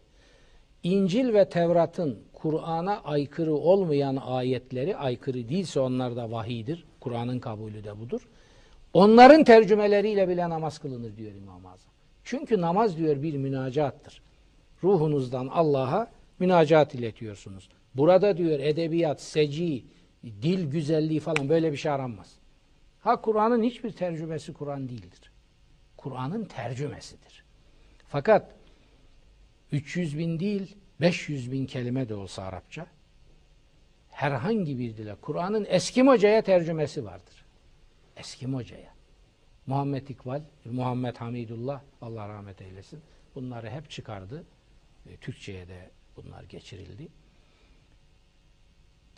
[0.83, 6.85] İncil ve Tevrat'ın Kur'an'a aykırı olmayan ayetleri aykırı değilse onlar da vahiydir.
[7.01, 8.29] Kur'an'ın kabulü de budur.
[8.93, 11.93] Onların tercümeleriyle bile namaz kılınır diyor İmam-ı Azam.
[12.25, 14.23] Çünkü namaz diyor bir münacattır.
[14.85, 17.69] Ruhunuzdan Allah'a münacat iletiyorsunuz.
[17.95, 19.85] Burada diyor edebiyat, seci,
[20.25, 22.35] dil güzelliği falan böyle bir şey aranmaz.
[23.01, 25.33] Ha Kur'an'ın hiçbir tercümesi Kur'an değildir.
[25.97, 27.45] Kur'an'ın tercümesidir.
[28.09, 28.55] Fakat
[29.73, 32.87] 300 bin değil 500 bin kelime de olsa Arapça
[34.19, 37.45] herhangi bir dile Kur'an'ın Eskimoca'ya tercümesi vardır.
[38.17, 38.95] Eskimoca'ya.
[39.67, 43.01] Muhammed İkbal, Muhammed Hamidullah Allah rahmet eylesin.
[43.35, 44.45] Bunları hep çıkardı.
[45.07, 47.09] E, Türkçe'ye de bunlar geçirildi.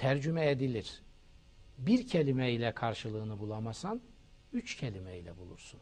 [0.01, 1.03] Tercüme edilir.
[1.79, 4.01] Bir kelimeyle karşılığını bulamasan
[4.53, 5.81] üç kelimeyle bulursun.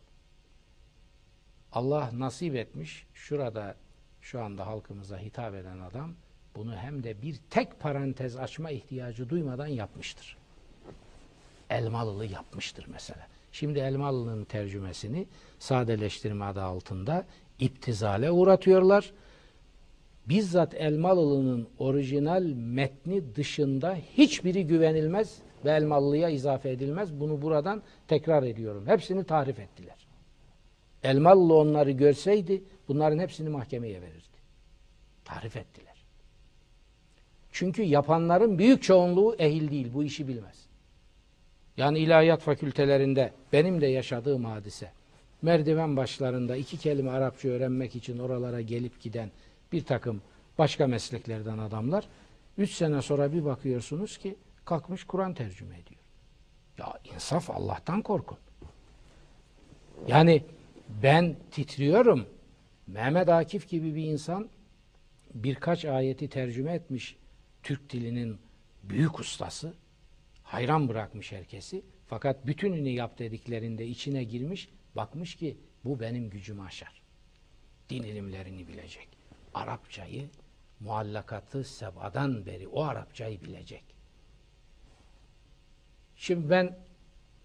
[1.73, 3.77] Allah nasip etmiş şurada
[4.21, 6.15] şu anda halkımıza hitap eden adam
[6.57, 10.37] bunu hem de bir tek parantez açma ihtiyacı duymadan yapmıştır.
[11.71, 13.27] Elmalılı yapmıştır mesela.
[13.53, 15.27] Şimdi Elmalı'nın tercümesini
[15.59, 17.27] sadeleştirme adı altında
[17.59, 19.13] iptizale uğratıyorlar.
[20.29, 27.21] Bizzat Elmalılı'nın orijinal metni dışında hiçbiri güvenilmez ve Elmalı'ya izafe edilmez.
[27.21, 28.87] Bunu buradan tekrar ediyorum.
[28.87, 30.07] Hepsini tarif ettiler.
[31.03, 34.39] Elmalılı onları görseydi bunların hepsini mahkemeye verirdi.
[35.25, 36.05] Tarif ettiler.
[37.53, 40.67] Çünkü yapanların büyük çoğunluğu ehil değil, bu işi bilmez.
[41.77, 44.91] Yani ilahiyat fakültelerinde benim de yaşadığım hadise.
[45.43, 49.31] Merdiven başlarında iki kelime Arapça öğrenmek için oralara gelip giden
[49.73, 50.23] bir takım
[50.59, 52.05] başka mesleklerden adamlar.
[52.59, 56.01] Üç sene sonra bir bakıyorsunuz ki kalkmış Kur'an tercüme ediyor.
[56.79, 58.39] Ya insaf Allah'tan korkun.
[60.07, 60.45] Yani
[61.03, 62.27] ben titriyorum.
[62.87, 64.49] Mehmet Akif gibi bir insan
[65.35, 67.17] birkaç ayeti tercüme etmiş
[67.63, 68.39] Türk dilinin
[68.83, 69.75] büyük ustası.
[70.43, 71.83] Hayran bırakmış herkesi.
[72.07, 74.69] Fakat bütününü yap dediklerinde içine girmiş.
[74.97, 77.03] Bakmış ki bu benim gücümü aşar.
[77.91, 79.18] Din ilimlerini bilecek.
[79.55, 80.31] Arapçayı,
[80.81, 83.85] muallakatı sebadan beri o Arapçayı bilecek.
[86.17, 86.79] Şimdi ben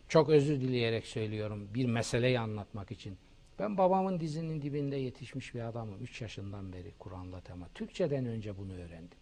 [0.08, 3.18] çok özür dileyerek söylüyorum bir meseleyi anlatmak için.
[3.60, 6.04] Ben babamın dizinin dibinde yetişmiş bir adamım.
[6.04, 7.68] 3 yaşından beri Kur'an'la tema.
[7.76, 9.18] Türkçeden önce bunu öğrendim.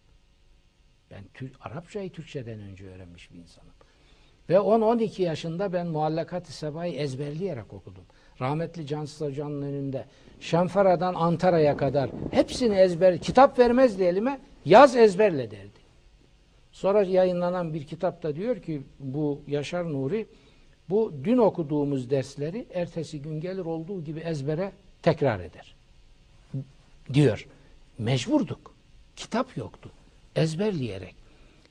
[1.10, 3.72] Ben Türk, Arapçayı Türkçeden önce öğrenmiş bir insanım.
[4.48, 8.04] Ve 10-12 yaşında ben Muallakat-ı Seba'yı ezberleyerek okudum.
[8.40, 10.06] Rahmetli Cansız Hoca'nın önünde
[10.42, 15.82] Şenfara'dan Antara'ya kadar hepsini ezber, kitap vermezdi elime, yaz ezberle derdi.
[16.72, 20.26] Sonra yayınlanan bir kitapta diyor ki bu Yaşar Nuri
[20.90, 25.74] bu dün okuduğumuz dersleri ertesi gün gelir olduğu gibi ezbere tekrar eder.
[27.12, 27.46] Diyor.
[27.98, 28.74] Mecburduk.
[29.16, 29.90] Kitap yoktu.
[30.36, 31.14] Ezberleyerek.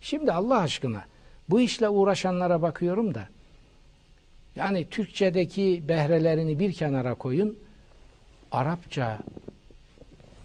[0.02, 1.04] Şimdi Allah aşkına
[1.50, 3.28] bu işle uğraşanlara bakıyorum da
[4.56, 7.58] yani Türkçedeki behrelerini bir kenara koyun.
[8.52, 9.20] Arapça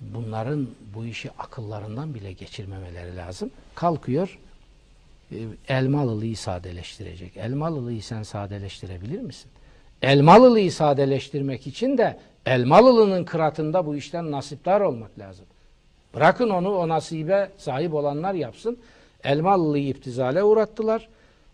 [0.01, 3.51] bunların bu işi akıllarından bile geçirmemeleri lazım.
[3.75, 4.39] Kalkıyor
[5.33, 5.37] e,
[5.69, 7.37] Elmalılı'yı sadeleştirecek.
[7.37, 9.51] Elmalılı'yı sen sadeleştirebilir misin?
[10.03, 15.47] Elmalılı'yı sadeleştirmek için de Elmalılı'nın kıratında bu işten nasiptar olmak lazım.
[16.15, 18.79] Bırakın onu o nasibe sahip olanlar yapsın.
[19.25, 21.09] Elmalılı'yı iptizale uğrattılar.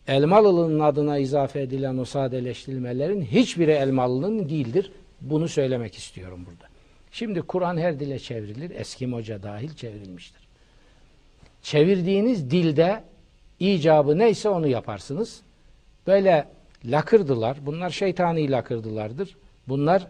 [0.08, 4.92] Elmalılı'nın adına izafe edilen o sadeleştirilmelerin hiçbiri Elmalı'nın değildir.
[5.22, 6.72] Bunu söylemek istiyorum burada.
[7.12, 8.70] Şimdi Kur'an her dile çevrilir.
[8.70, 10.42] Eskimoca dahil çevrilmiştir.
[11.62, 13.04] Çevirdiğiniz dilde
[13.60, 15.42] icabı neyse onu yaparsınız.
[16.06, 16.48] Böyle
[16.84, 17.56] lakırdılar.
[17.66, 19.36] Bunlar şeytani lakırdılardır.
[19.68, 20.08] Bunlar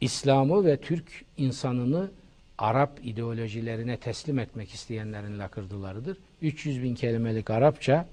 [0.00, 2.10] İslam'ı ve Türk insanını
[2.58, 6.18] Arap ideolojilerine teslim etmek isteyenlerin lakırdılarıdır.
[6.42, 8.06] 300 bin kelimelik Arapça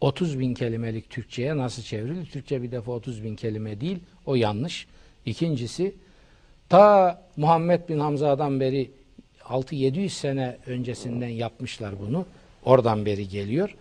[0.00, 2.26] 30 bin kelimelik Türkçe'ye nasıl çevrilir?
[2.26, 3.98] Türkçe bir defa 30 bin kelime değil.
[4.26, 4.86] O yanlış.
[5.26, 5.94] İkincisi
[6.68, 8.90] ta Muhammed bin Hamza'dan beri
[9.40, 12.26] 6-700 sene öncesinden yapmışlar bunu.
[12.64, 13.76] Oradan beri geliyor.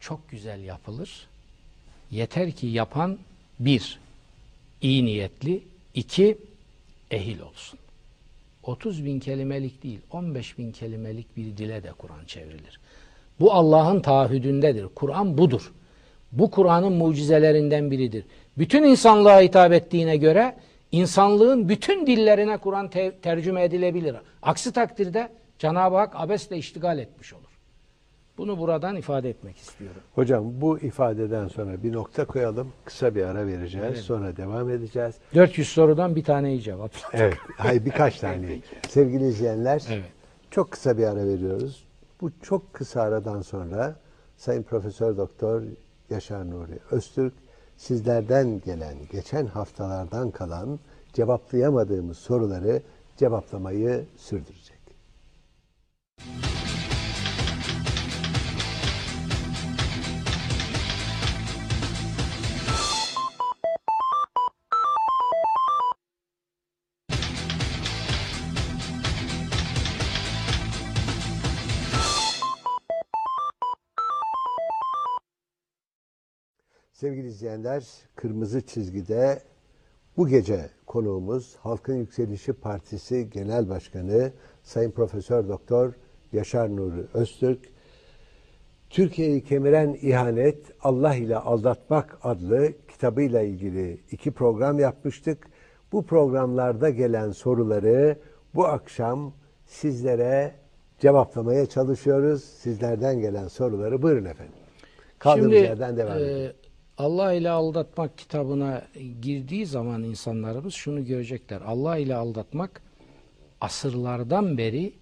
[0.00, 1.26] Çok güzel yapılır.
[2.10, 3.18] Yeter ki yapan
[3.60, 3.98] bir,
[4.82, 5.62] iyi niyetli,
[5.94, 6.38] iki,
[7.10, 7.78] ehil olsun.
[8.62, 12.80] 30 bin kelimelik değil, 15 bin kelimelik bir dile de Kur'an çevrilir.
[13.40, 14.86] Bu Allah'ın taahhüdündedir.
[14.94, 15.72] Kur'an budur.
[16.32, 18.24] Bu Kur'an'ın mucizelerinden biridir.
[18.58, 20.56] Bütün insanlığa hitap ettiğine göre
[20.92, 24.16] insanlığın bütün dillerine Kur'an te- tercüme edilebilir.
[24.42, 27.42] Aksi takdirde Cenab-ı Hak abesle iştigal etmiş olur.
[28.38, 30.00] Bunu buradan ifade etmek istiyorum.
[30.14, 32.72] Hocam bu ifadeden sonra bir nokta koyalım.
[32.84, 33.86] Kısa bir ara vereceğiz.
[33.88, 33.98] Evet.
[33.98, 35.14] Sonra devam edeceğiz.
[35.34, 36.90] 400 sorudan bir taneyi cevap.
[37.12, 37.34] Evet.
[37.56, 38.46] Hayır birkaç tane.
[38.88, 40.04] Sevgili izleyenler Evet.
[40.50, 41.84] çok kısa bir ara veriyoruz.
[42.20, 43.96] Bu çok kısa aradan sonra
[44.36, 45.62] Sayın Profesör Doktor
[46.10, 47.34] Yaşar Nuri Öztürk
[47.76, 50.78] sizlerden gelen geçen haftalardan kalan
[51.12, 52.82] cevaplayamadığımız soruları
[53.16, 54.78] cevaplamayı sürdürecek.
[77.00, 77.84] Sevgili izleyenler,
[78.16, 79.42] Kırmızı Çizgi'de
[80.16, 84.32] bu gece konuğumuz Halkın Yükselişi Partisi Genel Başkanı
[84.62, 85.92] Sayın Profesör Doktor
[86.32, 87.60] Yaşar Nuri Öztürk.
[88.90, 95.46] Türkiye'yi kemiren ihanet, Allah ile aldatmak adlı kitabıyla ilgili iki program yapmıştık.
[95.92, 98.18] Bu programlarda gelen soruları
[98.54, 99.32] bu akşam
[99.66, 100.54] sizlere
[100.98, 102.44] cevaplamaya çalışıyoruz.
[102.44, 104.54] Sizlerden gelen soruları buyurun efendim.
[105.18, 106.52] Kaldığımız Şimdi yerden devam e, edelim.
[106.98, 108.82] Allah ile aldatmak kitabına
[109.22, 111.60] girdiği zaman insanlarımız şunu görecekler.
[111.60, 112.82] Allah ile aldatmak
[113.60, 114.92] asırlardan beri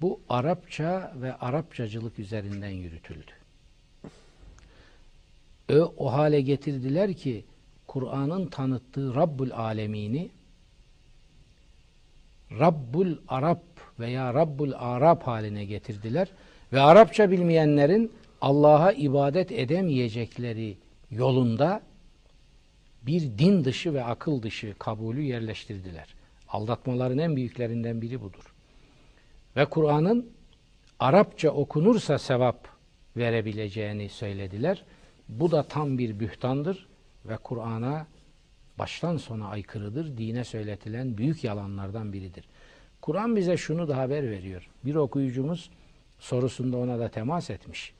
[0.00, 3.30] bu Arapça ve Arapçacılık üzerinden yürütüldü.
[5.72, 7.44] O, o hale getirdiler ki
[7.86, 10.30] Kur'an'ın tanıttığı Rabbul Alemini
[12.58, 13.62] Rabbul Arap
[14.00, 16.28] veya Rabbul Arap haline getirdiler
[16.72, 20.76] ve Arapça bilmeyenlerin Allah'a ibadet edemeyecekleri
[21.10, 21.82] yolunda
[23.02, 26.14] bir din dışı ve akıl dışı kabulü yerleştirdiler.
[26.48, 28.54] Aldatmaların en büyüklerinden biri budur.
[29.56, 30.30] Ve Kur'an'ın
[31.00, 32.68] Arapça okunursa sevap
[33.16, 34.84] verebileceğini söylediler.
[35.28, 36.86] Bu da tam bir bühtandır
[37.24, 38.06] ve Kur'an'a
[38.78, 40.18] baştan sona aykırıdır.
[40.18, 42.48] Dine söyletilen büyük yalanlardan biridir.
[43.00, 44.68] Kur'an bize şunu da haber veriyor.
[44.84, 45.70] Bir okuyucumuz
[46.18, 47.92] sorusunda ona da temas etmiş.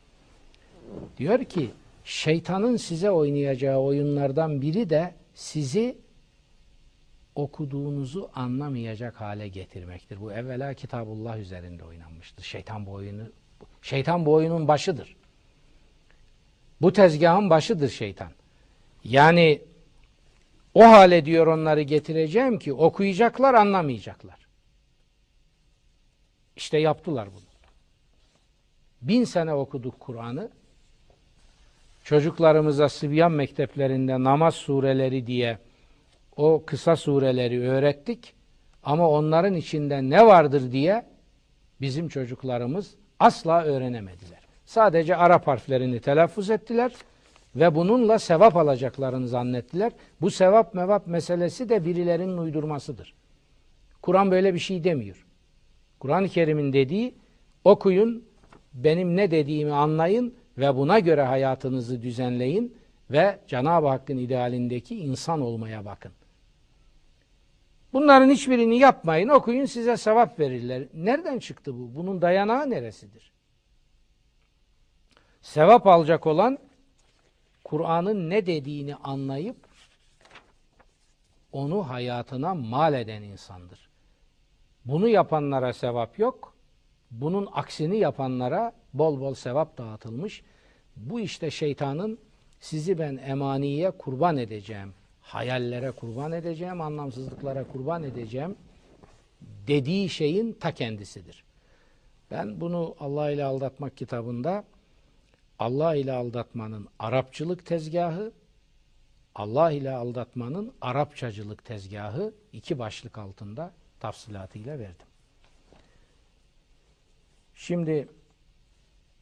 [1.19, 1.71] Diyor ki
[2.09, 5.99] şeytanın size oynayacağı oyunlardan biri de sizi
[7.35, 10.21] okuduğunuzu anlamayacak hale getirmektir.
[10.21, 12.45] Bu evvela kitabullah üzerinde oynanmıştır.
[12.45, 13.23] Şeytan bu oyunu
[13.83, 15.17] şeytan bu oyunun başıdır.
[16.81, 18.33] Bu tezgahın başıdır şeytan.
[19.05, 19.63] Yani
[20.75, 24.47] o hale diyor onları getireceğim ki okuyacaklar anlamayacaklar.
[26.57, 27.49] İşte yaptılar bunu.
[29.03, 30.58] Bin sene okuduk Kur'an'ı.
[32.09, 35.59] Çocuklarımıza Sıbyan mekteplerinde namaz sureleri diye
[36.37, 38.35] o kısa sureleri öğrettik.
[38.83, 41.07] Ama onların içinde ne vardır diye
[41.81, 44.39] bizim çocuklarımız asla öğrenemediler.
[44.67, 46.93] Sadece Arap harflerini telaffuz ettiler
[47.57, 49.93] ve bununla sevap alacaklarını zannettiler.
[50.21, 53.15] Bu sevap mevap meselesi de birilerinin uydurmasıdır.
[54.03, 55.27] Kur'an böyle bir şey demiyor.
[55.99, 57.15] Kur'an-ı Kerim'in dediği
[57.65, 58.25] okuyun,
[58.75, 62.77] benim ne dediğimi anlayın ve buna göre hayatınızı düzenleyin
[63.11, 66.13] ve Cenab-ı Hakk'ın idealindeki insan olmaya bakın.
[67.93, 70.83] Bunların hiçbirini yapmayın, okuyun size sevap verirler.
[70.95, 71.95] Nereden çıktı bu?
[71.95, 73.33] Bunun dayanağı neresidir?
[75.43, 76.59] Sevap alacak olan
[77.65, 79.57] Kur'an'ın ne dediğini anlayıp
[81.53, 83.89] onu hayatına mal eden insandır.
[84.85, 86.55] Bunu yapanlara sevap yok.
[87.11, 90.43] Bunun aksini yapanlara bol bol sevap dağıtılmış.
[90.97, 92.19] Bu işte şeytanın
[92.61, 98.57] sizi ben emaniye kurban edeceğim, hayallere kurban edeceğim, anlamsızlıklara kurban edeceğim
[99.67, 101.45] dediği şeyin ta kendisidir.
[102.31, 104.65] Ben bunu Allah ile aldatmak kitabında
[105.59, 108.33] Allah ile aldatmanın Arapçılık tezgahı,
[109.35, 115.07] Allah ile aldatmanın Arapçacılık tezgahı iki başlık altında tafsilatıyla verdim.
[117.55, 118.09] Şimdi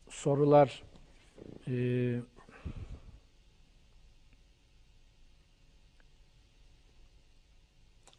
[0.08, 0.82] sorular
[1.68, 1.72] e,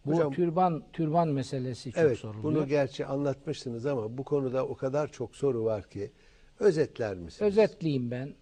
[0.06, 2.44] bu Hocam- türban türban meselesi çok evet, soruluyor.
[2.44, 6.12] bunu gerçi anlatmıştınız ama bu konuda o kadar çok soru var ki
[6.60, 7.42] özetler misiniz?
[7.42, 8.36] Özetleyeyim ben.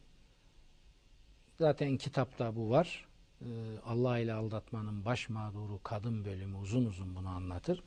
[1.58, 3.06] Zaten kitapta bu var.
[3.42, 3.46] Ee,
[3.86, 7.84] Allah ile aldatmanın baş mağduru kadın bölümü uzun uzun bunu anlatır.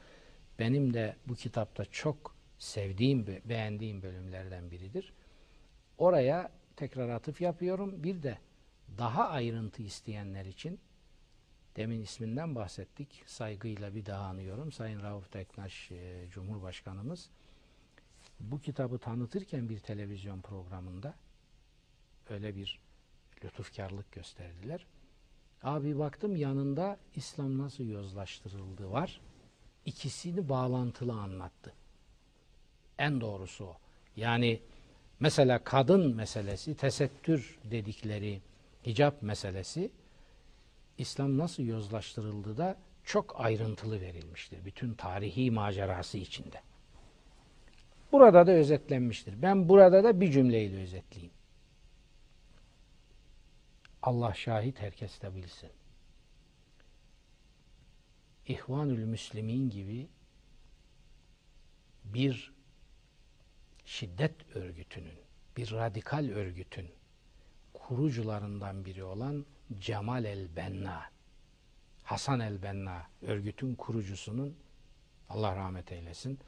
[0.58, 5.12] Benim de bu kitapta çok sevdiğim, beğendiğim bölümlerden biridir.
[5.98, 8.02] Oraya tekrar atıf yapıyorum.
[8.02, 8.38] Bir de
[8.98, 10.80] daha ayrıntı isteyenler için
[11.76, 13.22] demin isminden bahsettik.
[13.26, 14.72] Saygıyla bir daha anıyorum.
[14.72, 17.30] Sayın Rauf Teknaş e, Cumhurbaşkanımız
[18.40, 21.14] bu kitabı tanıtırken bir televizyon programında
[22.30, 22.80] öyle bir
[23.44, 24.86] lütufkarlık gösterdiler.
[25.62, 29.20] Abi baktım yanında İslam nasıl yozlaştırıldı var.
[29.84, 31.74] İkisini bağlantılı anlattı.
[32.98, 33.76] En doğrusu o.
[34.16, 34.60] Yani
[35.20, 38.40] mesela kadın meselesi, tesettür dedikleri
[38.86, 39.90] hicap meselesi
[40.98, 44.64] İslam nasıl yozlaştırıldı da çok ayrıntılı verilmiştir.
[44.64, 46.60] Bütün tarihi macerası içinde.
[48.12, 49.42] Burada da özetlenmiştir.
[49.42, 51.32] Ben burada da bir cümleyle özetleyeyim.
[54.02, 55.70] Allah şahit herkes de bilsin.
[58.46, 60.08] İhvanül Müslimin gibi
[62.04, 62.52] bir
[63.88, 65.18] şiddet örgütünün,
[65.56, 66.86] bir radikal örgütün
[67.74, 69.46] kurucularından biri olan
[69.78, 71.02] Cemal el-Benna,
[72.02, 74.56] Hasan el-Benna örgütün kurucusunun
[75.28, 76.38] Allah rahmet eylesin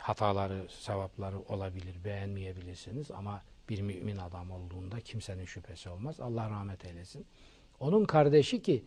[0.00, 6.20] hataları, sevapları olabilir, beğenmeyebilirsiniz ama bir mümin adam olduğunda kimsenin şüphesi olmaz.
[6.20, 7.26] Allah rahmet eylesin.
[7.80, 8.84] Onun kardeşi ki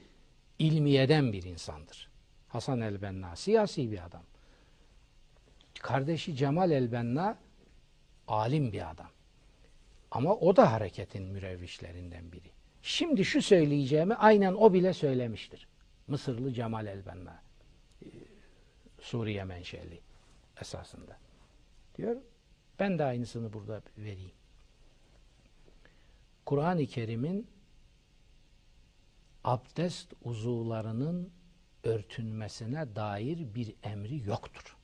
[0.59, 2.09] ilmiyeden bir insandır.
[2.47, 4.23] Hasan el-Benna, siyasi bir adam.
[5.79, 7.37] Kardeşi Cemal el-Benna,
[8.27, 9.09] alim bir adam.
[10.11, 12.51] Ama o da hareketin mürevvişlerinden biri.
[12.81, 15.67] Şimdi şu söyleyeceğimi aynen o bile söylemiştir.
[16.07, 17.41] Mısırlı Cemal el-Benna.
[18.01, 18.07] Ee,
[19.01, 20.01] Suriye menşeli
[20.61, 21.17] esasında.
[21.97, 22.15] Diyor.
[22.79, 24.31] Ben de aynısını burada vereyim.
[26.45, 27.47] Kur'an-ı Kerim'in
[29.43, 31.31] abdest uzuvlarının
[31.83, 34.77] örtünmesine dair bir emri yoktur.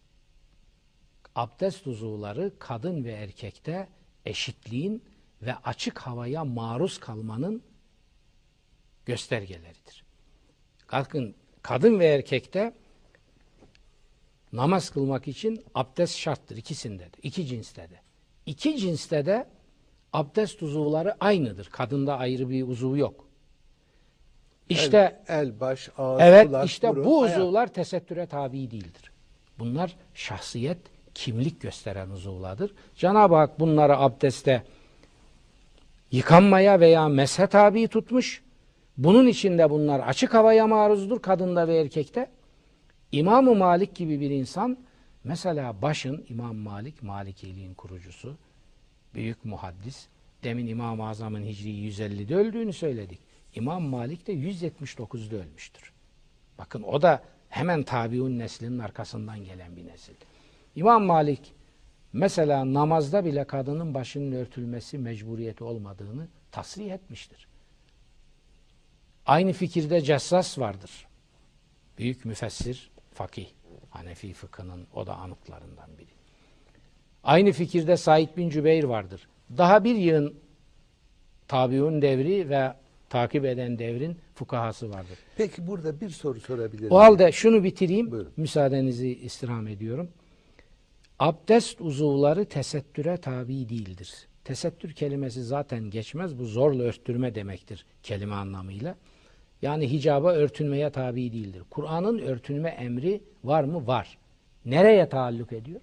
[1.39, 3.88] Abdest uzuvları kadın ve erkekte
[4.25, 5.04] eşitliğin
[5.41, 7.63] ve açık havaya maruz kalmanın
[9.06, 10.06] göstergeleridir.
[10.91, 12.73] Bakın kadın ve erkekte
[14.54, 18.02] namaz kılmak için abdest şarttır ikisinde de, iki cinste de.
[18.45, 19.47] İki cinste de
[20.13, 21.65] abdest uzuvları aynıdır.
[21.65, 23.28] Kadında ayrı bir uzuvu yok.
[24.70, 27.38] İşte el, el, baş, ağız, evet kulak, işte burun, bu ayak.
[27.38, 29.11] uzuvlar tesettüre tabi değildir.
[29.59, 30.78] Bunlar şahsiyet,
[31.20, 32.74] kimlik gösteren uzuvlardır.
[32.95, 34.63] Cenab-ı Hak bunları abdeste
[36.11, 38.43] yıkanmaya veya meshe tabi tutmuş.
[38.97, 42.30] Bunun içinde bunlar açık havaya maruzdur kadında ve erkekte.
[43.11, 44.78] İmam-ı Malik gibi bir insan
[45.24, 48.38] mesela başın İmam Malik, Malikiliğin kurucusu,
[49.13, 50.07] büyük muhaddis.
[50.43, 53.20] Demin İmam-ı Azam'ın Hicri 150'de öldüğünü söyledik.
[53.55, 55.93] İmam Malik de 179'da ölmüştür.
[56.57, 60.13] Bakın o da hemen tabiun neslinin arkasından gelen bir nesil.
[60.80, 61.53] İmam Malik
[62.13, 67.47] mesela namazda bile kadının başının örtülmesi mecburiyeti olmadığını tasrih etmiştir.
[69.25, 71.07] Aynı fikirde Cessas vardır.
[71.97, 73.47] Büyük müfessir, fakih.
[73.89, 76.11] Hanefi fıkhının o da anıtlarından biri.
[77.23, 79.27] Aynı fikirde Said bin Cübeyr vardır.
[79.57, 80.36] Daha bir yığın
[81.47, 82.73] tabiun devri ve
[83.09, 85.17] takip eden devrin fukahası vardır.
[85.38, 86.91] Peki burada bir soru sorabilirim.
[86.91, 88.11] O halde şunu bitireyim.
[88.11, 88.34] Buyurun.
[88.38, 90.09] Müsaadenizi istirham ediyorum.
[91.20, 94.28] Abdest uzuvları tesettüre tabi değildir.
[94.43, 96.39] Tesettür kelimesi zaten geçmez.
[96.39, 98.95] Bu zorla örttürme demektir kelime anlamıyla.
[99.61, 101.63] Yani hicaba örtünmeye tabi değildir.
[101.70, 103.88] Kur'an'ın örtünme emri var mı?
[103.88, 104.17] Var.
[104.65, 105.82] Nereye taalluk ediyor?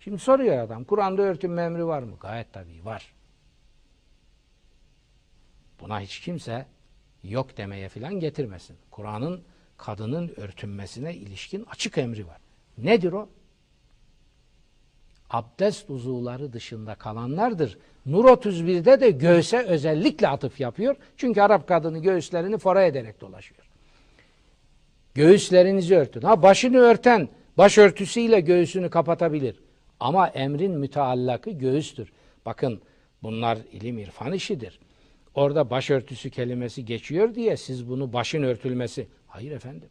[0.00, 0.84] Şimdi soruyor adam.
[0.84, 2.16] Kur'an'da örtünme emri var mı?
[2.20, 3.12] Gayet tabii var.
[5.80, 6.66] Buna hiç kimse
[7.22, 8.76] yok demeye filan getirmesin.
[8.90, 9.42] Kur'an'ın
[9.76, 12.38] kadının örtünmesine ilişkin açık emri var.
[12.78, 13.28] Nedir o?
[15.30, 17.78] Abdest uzuvları dışında kalanlardır.
[18.06, 20.96] Nur 31'de de göğse özellikle atıf yapıyor.
[21.16, 23.70] Çünkü Arap kadını göğüslerini fora ederek dolaşıyor.
[25.14, 26.20] Göğüslerinizi örtün.
[26.20, 27.28] Ha başını örten
[27.58, 29.60] başörtüsüyle göğsünü kapatabilir.
[30.00, 32.12] Ama emrin müteallakı göğüstür.
[32.46, 32.80] Bakın
[33.22, 34.80] bunlar ilim irfan işidir.
[35.34, 39.08] Orada başörtüsü kelimesi geçiyor diye siz bunu başın örtülmesi.
[39.26, 39.88] Hayır efendim.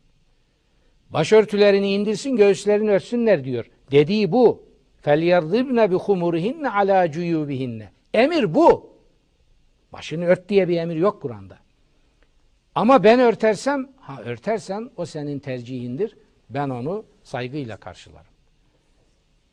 [1.10, 3.70] Başörtülerini indirsin göğüslerini örtsünler diyor.
[3.92, 4.69] Dediği bu.
[5.05, 8.91] فَلْيَرْضِبْنَ بِخُمُرِهِنَّ عَلَى جُيُوبِهِنَّ Emir bu.
[9.93, 11.59] Başını ört diye bir emir yok Kur'an'da.
[12.75, 16.17] Ama ben örtersem, ha örtersen o senin tercihindir.
[16.51, 18.35] Ben onu saygıyla karşılarım.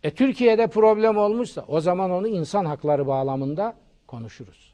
[0.04, 3.76] E Türkiye'de problem olmuşsa o zaman onu insan hakları bağlamında
[4.08, 4.74] konuşuruz.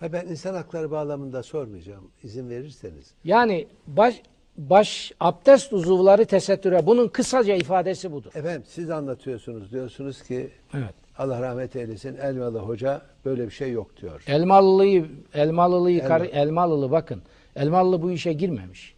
[0.00, 2.10] Ha ben insan hakları bağlamında sormayacağım.
[2.22, 3.14] izin verirseniz.
[3.24, 4.22] Yani baş,
[4.57, 8.31] baş abdest uzuvları tesettüre bunun kısaca ifadesi budur.
[8.35, 9.71] Efendim siz anlatıyorsunuz.
[9.71, 10.93] Diyorsunuz ki Evet.
[11.17, 14.23] Allah rahmet eylesin Elmalı Hoca böyle bir şey yok diyor.
[14.27, 16.07] Elmalılı'yı Elmalılı'yı Elma.
[16.07, 17.21] kar- Elmalılı bakın.
[17.55, 18.95] Elmalılı bu işe girmemiş.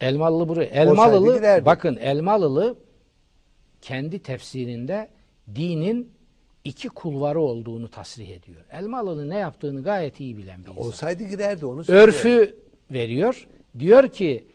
[0.00, 0.64] Elmalılı buraya.
[0.64, 2.76] Elmalılı bakın Elmalılı
[3.80, 5.08] kendi tefsirinde
[5.54, 6.12] dinin
[6.64, 8.60] iki kulvarı olduğunu tasrih ediyor.
[8.72, 10.84] Elmalılı ne yaptığını gayet iyi bilen bir insan.
[10.86, 12.08] Olsaydı girerdi onu söylüyor.
[12.08, 12.56] Örfü
[12.90, 13.48] veriyor.
[13.78, 14.46] Diyor ki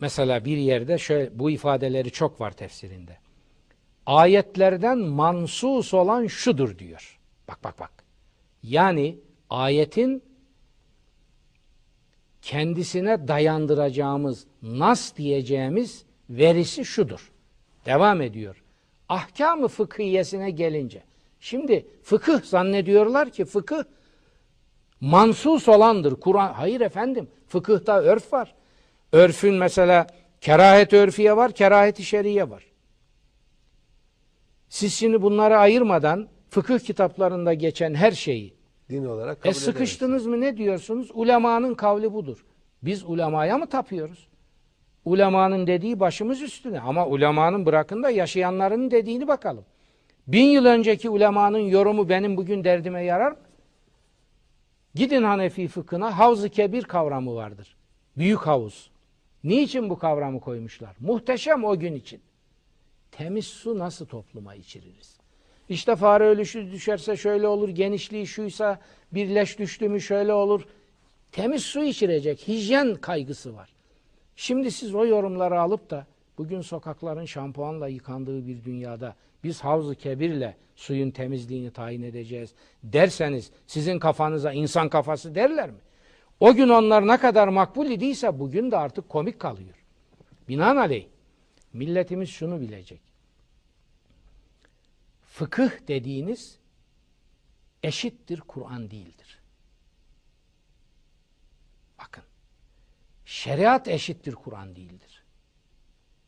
[0.00, 3.18] mesela bir yerde şöyle bu ifadeleri çok var tefsirinde.
[4.06, 7.18] Ayetlerden mansus olan şudur diyor.
[7.48, 8.04] Bak bak bak.
[8.62, 9.18] Yani
[9.50, 10.22] ayetin
[12.42, 17.32] kendisine dayandıracağımız, nas diyeceğimiz verisi şudur.
[17.86, 18.62] Devam ediyor.
[19.08, 21.02] Ahkamı fıkhiyesine gelince.
[21.40, 23.82] Şimdi fıkıh zannediyorlar ki fıkıh
[25.00, 26.20] mansus olandır.
[26.20, 27.28] Kur'an hayır efendim.
[27.46, 28.54] Fıkıhta örf var.
[29.12, 30.06] Örfün mesela
[30.40, 32.64] kerahet örfiye var, kerahet-i şeriye var.
[34.68, 38.54] Siz şimdi bunları ayırmadan fıkıh kitaplarında geçen her şeyi
[38.90, 41.10] Din olarak e kabul sıkıştınız mı ne diyorsunuz?
[41.14, 42.44] Ulemanın kavli budur.
[42.82, 44.28] Biz ulemaya mı tapıyoruz?
[45.04, 46.80] Ulemanın dediği başımız üstüne.
[46.80, 49.64] Ama ulemanın bırakın da yaşayanların dediğini bakalım.
[50.26, 53.38] Bin yıl önceki ulemanın yorumu benim bugün derdime yarar mı?
[54.94, 57.76] Gidin Hanefi fıkhına havz-ı kebir kavramı vardır.
[58.16, 58.90] Büyük havuz.
[59.44, 60.96] Niçin bu kavramı koymuşlar?
[61.00, 62.20] Muhteşem o gün için.
[63.10, 65.16] Temiz su nasıl topluma içiririz?
[65.68, 68.80] İşte fare ölüşü düşerse şöyle olur, genişliği şuysa
[69.12, 70.62] bir leş düştü mü şöyle olur.
[71.32, 73.72] Temiz su içirecek, hijyen kaygısı var.
[74.36, 76.06] Şimdi siz o yorumları alıp da
[76.38, 79.14] bugün sokakların şampuanla yıkandığı bir dünyada
[79.44, 85.78] biz havz-ı kebirle suyun temizliğini tayin edeceğiz derseniz sizin kafanıza insan kafası derler mi?
[86.40, 89.84] O gün onlar ne kadar makbul idiyse bugün de artık komik kalıyor.
[90.48, 91.06] Binaenaleyh
[91.72, 93.00] milletimiz şunu bilecek.
[95.22, 96.58] Fıkıh dediğiniz
[97.82, 99.40] eşittir Kur'an değildir.
[101.98, 102.24] Bakın.
[103.24, 105.24] Şeriat eşittir Kur'an değildir.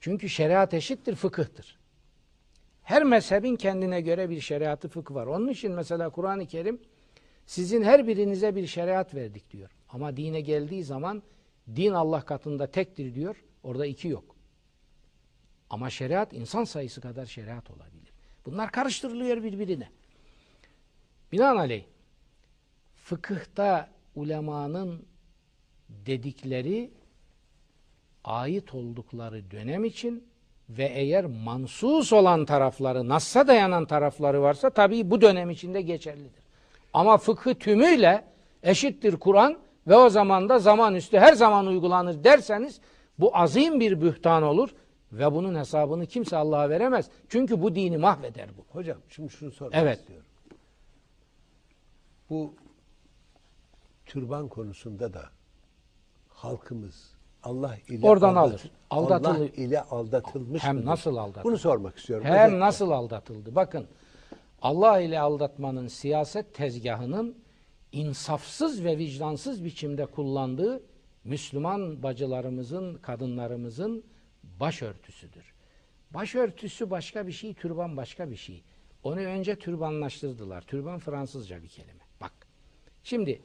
[0.00, 1.81] Çünkü şeriat eşittir fıkıhtır.
[2.82, 5.26] Her mezhebin kendine göre bir şeriatı fıkı var.
[5.26, 6.80] Onun için mesela Kur'an-ı Kerim
[7.46, 9.70] sizin her birinize bir şeriat verdik diyor.
[9.88, 11.22] Ama dine geldiği zaman
[11.76, 13.44] din Allah katında tektir diyor.
[13.62, 14.36] Orada iki yok.
[15.70, 18.12] Ama şeriat insan sayısı kadar şeriat olabilir.
[18.46, 19.88] Bunlar karıştırılıyor birbirine.
[21.32, 21.84] Binaenaleyh
[22.96, 25.06] fıkıhta ulemanın
[25.88, 26.90] dedikleri
[28.24, 30.31] ait oldukları dönem için
[30.78, 36.42] ve eğer mansus olan tarafları, Nass'a dayanan tarafları varsa tabii bu dönem içinde geçerlidir.
[36.92, 38.24] Ama fıkhı tümüyle
[38.62, 42.80] eşittir Kur'an ve o zaman da zaman üstü her zaman uygulanır derseniz
[43.18, 44.74] bu azim bir bühtan olur
[45.12, 47.10] ve bunun hesabını kimse Allah'a veremez.
[47.28, 48.78] Çünkü bu dini mahveder bu.
[48.78, 49.98] Hocam şimdi şunu sormak Evet.
[49.98, 50.26] istiyorum.
[52.30, 52.54] Bu
[54.06, 55.22] türban konusunda da
[56.28, 58.70] halkımız Allah ile Oradan alır.
[58.92, 60.86] Aldatılı- Allah ile aldatılmış Hem mıdır?
[60.86, 61.44] nasıl aldatılır?
[61.44, 62.26] Bunu sormak istiyorum.
[62.26, 62.60] Hem Özetle.
[62.60, 63.54] nasıl aldatıldı?
[63.54, 63.86] Bakın
[64.62, 67.36] Allah ile aldatmanın siyaset tezgahının
[67.92, 70.82] insafsız ve vicdansız biçimde kullandığı
[71.24, 74.04] Müslüman bacılarımızın, kadınlarımızın
[74.44, 75.52] başörtüsüdür.
[76.10, 78.62] Başörtüsü başka bir şey, türban başka bir şey.
[79.02, 80.60] Onu önce türbanlaştırdılar.
[80.62, 82.02] Türban Fransızca bir kelime.
[82.20, 82.32] Bak.
[83.04, 83.42] Şimdi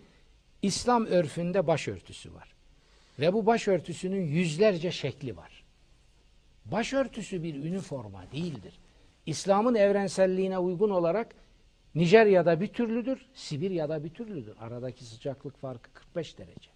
[0.61, 2.55] İslam örfünde başörtüsü var.
[3.19, 5.63] Ve bu başörtüsünün yüzlerce şekli var.
[6.65, 8.79] Başörtüsü bir üniforma değildir.
[9.25, 11.35] İslam'ın evrenselliğine uygun olarak
[11.95, 14.55] Nijerya'da bir türlüdür, Sibirya'da bir türlüdür.
[14.59, 16.69] Aradaki sıcaklık farkı 45 derece.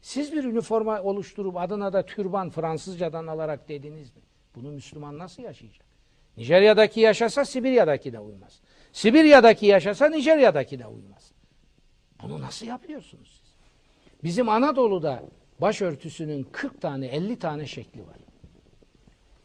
[0.00, 4.22] Siz bir üniforma oluşturup adına da türban Fransızcadan alarak dediniz mi?
[4.54, 5.86] Bunu Müslüman nasıl yaşayacak?
[6.36, 8.60] Nijerya'daki yaşasa Sibirya'daki de uymaz.
[8.92, 11.32] Sibirya'daki yaşasa Nijerya'daki de uymaz.
[12.22, 13.45] Bunu nasıl yapıyorsunuz siz?
[14.24, 15.22] Bizim Anadolu'da
[15.60, 18.16] başörtüsünün 40 tane 50 tane şekli var.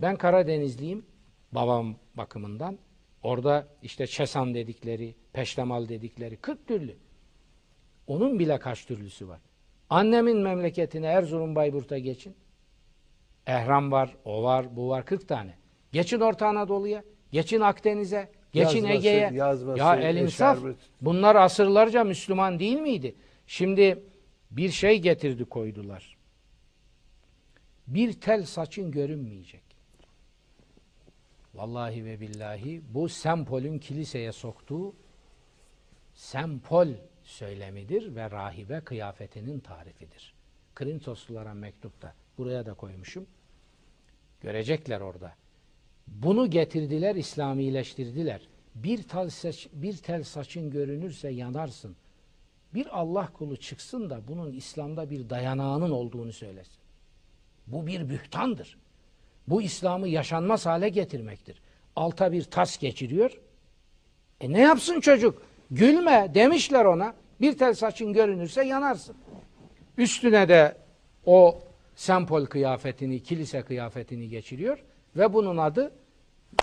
[0.01, 1.05] Ben Karadenizliyim
[1.51, 2.77] babam bakımından.
[3.23, 6.95] Orada işte çesan dedikleri, peştemal dedikleri 40 türlü.
[8.07, 9.39] Onun bile kaç türlüsü var.
[9.89, 12.35] Annemin memleketine Erzurum Bayburt'a geçin.
[13.47, 15.53] Ehram var, o var, bu var 40 tane.
[15.91, 19.29] Geçin Orta Anadolu'ya, geçin Akdeniz'e, geçin Ege'ye.
[19.33, 20.59] yazması, ya el insaf.
[21.01, 23.15] Bunlar asırlarca Müslüman değil miydi?
[23.47, 24.03] Şimdi
[24.51, 26.17] bir şey getirdi koydular.
[27.87, 29.63] Bir tel saçın görünmeyecek.
[31.53, 34.95] Vallahi ve billahi bu Sempol'ün kiliseye soktuğu
[36.13, 36.87] Sempol
[37.23, 40.33] söylemidir ve rahibe kıyafetinin tarifidir.
[40.75, 42.15] Krintoslulara mektupta.
[42.37, 43.27] Buraya da koymuşum.
[44.41, 45.35] Görecekler orada.
[46.07, 48.41] Bunu getirdiler, İslamileştirdiler.
[48.75, 51.95] Bir tel, saç, bir tel saçın görünürse yanarsın.
[52.73, 56.81] Bir Allah kulu çıksın da bunun İslam'da bir dayanağının olduğunu söylesin.
[57.67, 58.77] Bu bir bühtandır.
[59.47, 61.61] Bu İslam'ı yaşanmaz hale getirmektir.
[61.95, 63.39] Alta bir tas geçiriyor.
[64.41, 65.41] E ne yapsın çocuk?
[65.71, 67.13] Gülme demişler ona.
[67.41, 69.15] Bir tel saçın görünürse yanarsın.
[69.97, 70.77] Üstüne de
[71.25, 71.59] o
[71.95, 74.83] sempol kıyafetini, kilise kıyafetini geçiriyor
[75.15, 75.91] ve bunun adı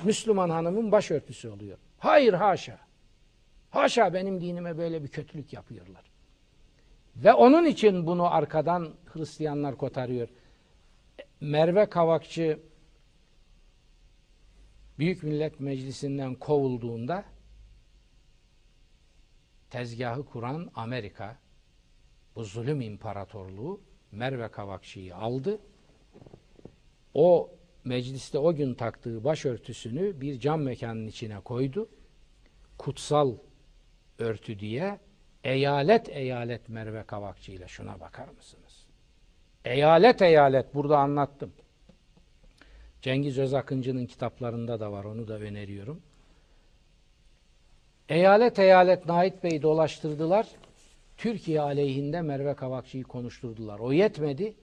[0.04, 1.78] Müslüman hanımın başörtüsü oluyor.
[1.98, 2.87] Hayır haşa.
[3.70, 6.10] Haşa benim dinime böyle bir kötülük yapıyorlar.
[7.16, 10.28] Ve onun için bunu arkadan Hristiyanlar kotarıyor.
[11.40, 12.60] Merve Kavakçı
[14.98, 17.24] Büyük Millet Meclisi'nden kovulduğunda
[19.70, 21.38] tezgahı kuran Amerika
[22.36, 23.80] bu zulüm imparatorluğu
[24.12, 25.60] Merve Kavakçı'yı aldı.
[27.14, 27.50] O
[27.84, 31.88] mecliste o gün taktığı başörtüsünü bir cam mekanın içine koydu.
[32.78, 33.36] Kutsal
[34.18, 34.98] örtü diye
[35.44, 38.86] eyalet eyalet Merve Kavakçı ile şuna bakar mısınız?
[39.64, 41.52] Eyalet eyalet burada anlattım.
[43.02, 46.02] Cengiz Özakıncı'nın kitaplarında da var onu da öneriyorum.
[48.08, 50.46] Eyalet eyalet Nait Bey'i dolaştırdılar.
[51.16, 53.78] Türkiye aleyhinde Merve Kavakçı'yı konuşturdular.
[53.78, 54.54] O yetmedi.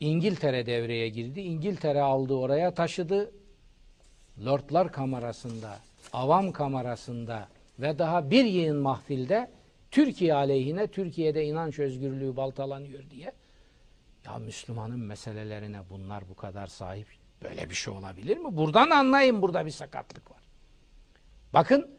[0.00, 1.40] İngiltere devreye girdi.
[1.40, 3.32] İngiltere aldı oraya taşıdı.
[4.44, 5.78] Lordlar kamerasında,
[6.12, 9.50] avam kamerasında ve daha bir yığın mahfilde
[9.90, 13.32] Türkiye aleyhine Türkiye'de inanç özgürlüğü baltalanıyor diye.
[14.26, 17.06] Ya Müslümanın meselelerine bunlar bu kadar sahip.
[17.42, 18.56] Böyle bir şey olabilir mi?
[18.56, 20.40] Buradan anlayın burada bir sakatlık var.
[21.54, 21.90] Bakın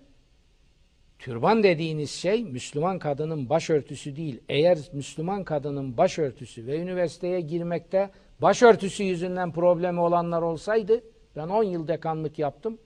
[1.20, 4.42] Türban dediğiniz şey Müslüman kadının başörtüsü değil.
[4.50, 8.10] Eğer Müslüman kadının başörtüsü ve üniversiteye girmekte
[8.42, 11.04] başörtüsü yüzünden problemi olanlar olsaydı
[11.36, 12.78] ben 10 yıl dekanlık yaptım.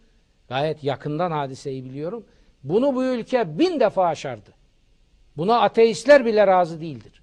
[0.49, 2.25] Gayet yakından hadiseyi biliyorum.
[2.63, 4.49] Bunu bu ülke bin defa aşardı.
[5.37, 7.21] Buna ateistler bile razı değildir.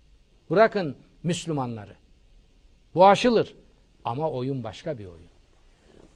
[0.51, 1.95] Bırakın Müslümanları.
[2.95, 3.55] Bu aşılır.
[4.05, 5.29] Ama oyun başka bir oyun.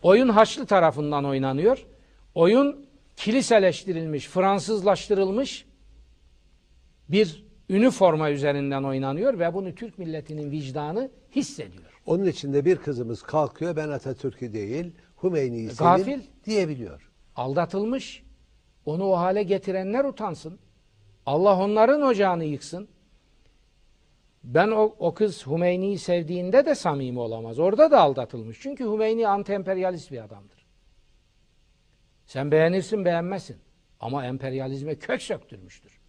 [0.03, 1.87] Oyun Haçlı tarafından oynanıyor.
[2.35, 5.67] Oyun kiliseleştirilmiş, Fransızlaştırılmış
[7.09, 12.01] bir üniforma üzerinden oynanıyor ve bunu Türk milletinin vicdanı hissediyor.
[12.07, 14.93] Onun için de bir kızımız kalkıyor ben Atatürk'ü değil
[15.23, 16.05] Hümeyni'yi Gafil.
[16.05, 17.11] sevin diyebiliyor.
[17.37, 18.23] Aldatılmış,
[18.89, 20.59] onu o hale getirenler utansın.
[21.27, 22.89] Allah onların ocağını yıksın.
[24.45, 27.59] Ben o, o kız Hümeyni'yi sevdiğinde de samimi olamaz.
[27.59, 28.61] Orada da aldatılmış.
[28.61, 30.67] Çünkü Hümeyni anti-emperyalist bir adamdır.
[32.27, 33.57] Sen beğenirsin beğenmezsin.
[34.01, 36.01] Ama emperyalizme kök söktürmüştür.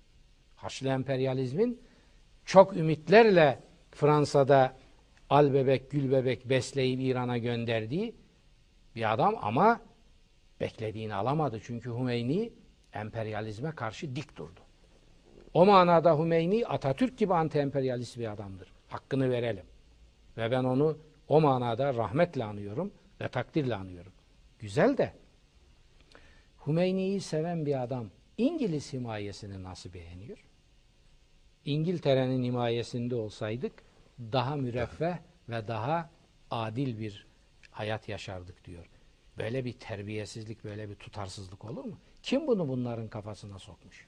[0.56, 1.82] Haçlı emperyalizmin
[2.46, 3.60] çok ümitlerle
[3.92, 4.74] Fransa'da
[5.30, 8.16] al bebek gül bebek besleyip İran'a gönderdiği
[8.96, 9.82] bir adam ama
[10.60, 11.60] beklediğini alamadı.
[11.64, 12.54] Çünkü Hümeyni
[12.94, 14.60] emperyalizme karşı dik durdu.
[15.54, 18.72] O manada Hümeyni Atatürk gibi anti-emperyalist bir adamdır.
[18.88, 19.66] Hakkını verelim.
[20.38, 24.12] Ve ben onu o manada rahmetle anıyorum ve takdirle anıyorum.
[24.60, 25.14] Güzel de
[26.68, 30.46] Hümeyni'yi seven bir adam İngiliz himayesini nasıl beğeniyor?
[31.66, 33.74] İngiltere'nin himayesinde olsaydık
[34.20, 35.18] daha müreffeh
[35.50, 36.10] ve daha
[36.52, 37.28] adil bir
[37.72, 38.86] hayat yaşardık diyor.
[39.38, 41.98] Böyle bir terbiyesizlik, böyle bir tutarsızlık olur mu?
[42.24, 44.08] Kim bunu bunların kafasına sokmuş?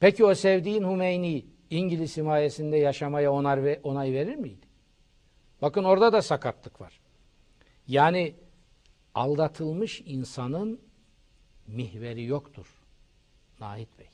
[0.00, 4.66] Peki o sevdiğin Hümeyni İngiliz himayesinde yaşamaya onar ve onay verir miydi?
[5.62, 7.00] Bakın orada da sakatlık var.
[7.88, 8.34] Yani
[9.14, 10.80] aldatılmış insanın
[11.66, 12.66] mihveri yoktur.
[13.60, 14.08] Nahit Bey.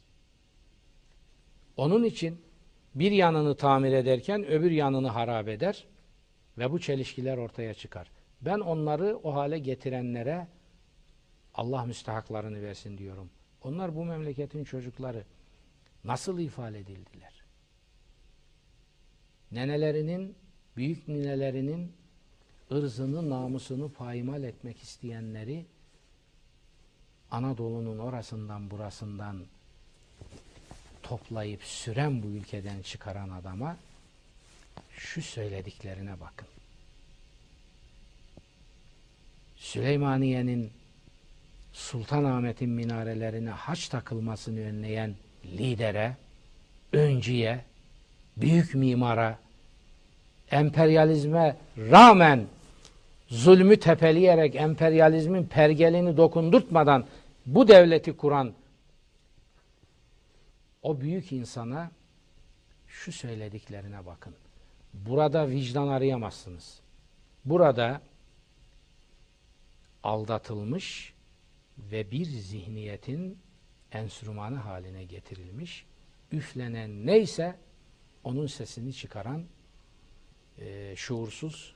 [1.76, 2.40] Onun için
[2.94, 5.86] bir yanını tamir ederken öbür yanını harap eder
[6.58, 8.10] ve bu çelişkiler ortaya çıkar.
[8.40, 10.46] Ben onları o hale getirenlere
[11.60, 13.30] Allah müstahaklarını versin diyorum.
[13.62, 15.24] Onlar bu memleketin çocukları
[16.04, 17.42] nasıl ifade edildiler?
[19.52, 20.36] Nenelerinin,
[20.76, 21.92] büyük ninelerinin
[22.72, 25.66] ırzını, namusunu payimal etmek isteyenleri
[27.30, 29.46] Anadolu'nun orasından burasından
[31.02, 33.76] toplayıp süren bu ülkeden çıkaran adama
[34.90, 36.48] şu söylediklerine bakın.
[39.56, 40.79] Süleymaniye'nin
[41.72, 45.14] Sultanahmet'in minarelerine haç takılmasını önleyen
[45.44, 46.16] lidere,
[46.92, 47.64] öncüye,
[48.36, 49.38] büyük mimara,
[50.50, 52.46] emperyalizme rağmen
[53.28, 57.06] zulmü tepeleyerek emperyalizmin pergelini dokundurtmadan
[57.46, 58.52] bu devleti kuran
[60.82, 61.90] o büyük insana
[62.88, 64.34] şu söylediklerine bakın.
[64.94, 66.80] Burada vicdan arayamazsınız.
[67.44, 68.00] Burada
[70.02, 71.14] aldatılmış
[71.92, 73.38] ve bir zihniyetin
[73.92, 75.86] enstrümanı haline getirilmiş,
[76.32, 77.56] üflenen neyse
[78.24, 79.44] onun sesini çıkaran
[80.58, 81.74] e, şuursuz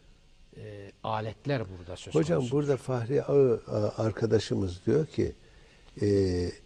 [0.57, 2.57] e, aletler burada söz Hocam konusu.
[2.57, 3.63] burada Fahri Ağı
[3.97, 5.33] arkadaşımız diyor ki
[6.03, 6.07] e,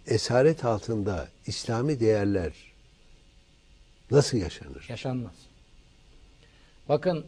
[0.06, 2.52] esaret altında İslami değerler
[4.10, 4.86] nasıl yaşanır?
[4.88, 5.34] Yaşanmaz.
[6.88, 7.26] Bakın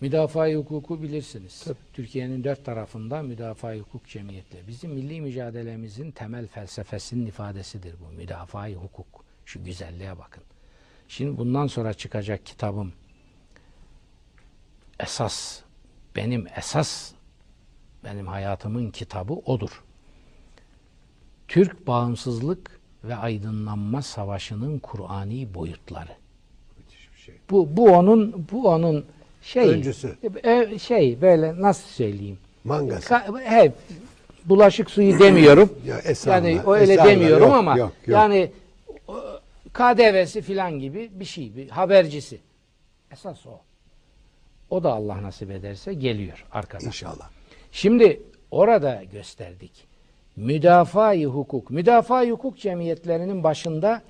[0.00, 1.66] müdafaa hukuku bilirsiniz.
[1.92, 4.68] Türkiye'nin dört tarafında müdafaa hukuk cemiyetleri.
[4.68, 8.12] Bizim milli mücadelemizin temel felsefesinin ifadesidir bu.
[8.12, 9.24] Müdafaa hukuk.
[9.44, 10.42] Şu güzelliğe bakın.
[11.08, 12.92] Şimdi bundan sonra çıkacak kitabım
[15.00, 15.60] esas
[16.16, 17.12] benim esas
[18.04, 19.84] benim hayatımın kitabı odur.
[21.48, 26.16] Türk bağımsızlık ve aydınlanma savaşının Kur'ani boyutları.
[27.50, 29.06] Bu bu onun bu onun
[29.42, 30.16] şey Öncüsü.
[30.44, 32.38] e, şey böyle nasıl söyleyeyim?
[32.64, 33.14] Mangası.
[33.14, 33.72] Ka- he,
[34.44, 35.78] bulaşık suyu demiyorum.
[35.86, 37.20] Ya estağfurullah, yani öyle estağfurullah.
[37.20, 38.18] demiyorum Yok, ama yok, yok.
[38.18, 38.50] yani
[39.08, 39.14] o,
[39.72, 42.38] KDV'si filan gibi bir şey, bir habercisi.
[43.12, 43.60] Esas o.
[44.70, 46.86] O da Allah nasip ederse geliyor arkadaşlar.
[46.86, 47.30] İnşallah.
[47.72, 49.72] Şimdi orada gösterdik.
[50.36, 51.70] Müdafaa-i hukuk.
[51.70, 54.02] Müdafaa-i hukuk cemiyetlerinin başında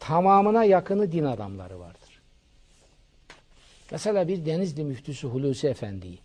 [0.00, 1.97] tamamına yakını din adamları vardır.
[3.90, 6.18] Mesela bir Denizli müftüsü Hulusi Efendi'yi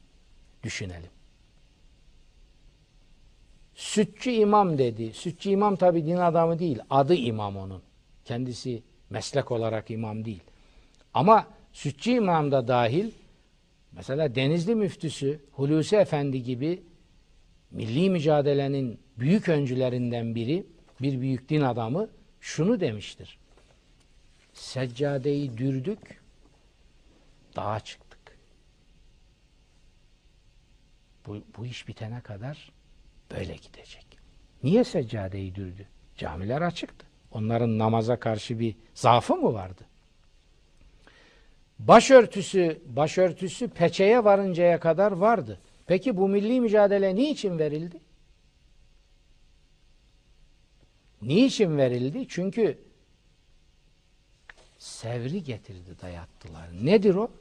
[0.64, 1.10] düşünelim.
[3.76, 5.14] Sütçü imam dedi.
[5.14, 6.80] Sütçü imam tabi din adamı değil.
[6.90, 7.82] Adı imam onun.
[8.26, 10.44] Kendisi meslek olarak imam değil.
[11.14, 13.12] Ama sütçü imam da dahil
[13.92, 16.84] mesela Denizli müftüsü Hulusi Efendi gibi
[17.72, 20.66] milli mücadelenin büyük öncülerinden biri,
[21.02, 22.10] bir büyük din adamı
[22.42, 23.38] şunu demiştir.
[24.54, 26.23] Seccadeyi dürdük,
[27.56, 28.38] dağa çıktık.
[31.26, 32.72] Bu, bu iş bitene kadar
[33.32, 34.06] böyle gidecek.
[34.64, 35.88] Niye seccadeyi dürdü?
[36.18, 37.06] Camiler açıktı.
[37.32, 39.86] Onların namaza karşı bir zaafı mı vardı?
[41.80, 45.60] Başörtüsü, başörtüsü peçeye varıncaya kadar vardı.
[45.88, 48.00] Peki bu milli mücadele niçin verildi?
[51.22, 52.26] Niçin verildi?
[52.30, 52.78] Çünkü
[54.78, 56.70] sevri getirdi dayattılar.
[56.82, 57.32] Nedir o?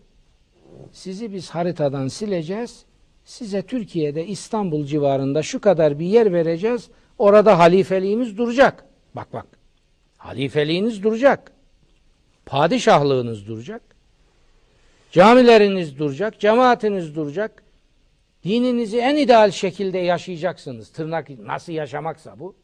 [0.93, 2.85] Sizi biz haritadan sileceğiz.
[3.25, 6.89] Size Türkiye'de İstanbul civarında şu kadar bir yer vereceğiz.
[7.19, 8.85] Orada halifeliğiniz duracak.
[9.15, 9.47] Bak bak.
[10.19, 11.53] Halifeliğiniz duracak.
[12.47, 13.83] Padişahlığınız duracak.
[15.11, 16.41] Camileriniz duracak.
[16.41, 17.63] Cemaatiniz duracak.
[18.45, 20.93] Dininizi en ideal şekilde yaşayacaksınız.
[20.93, 22.57] Tırnak nasıl yaşamaksa bu.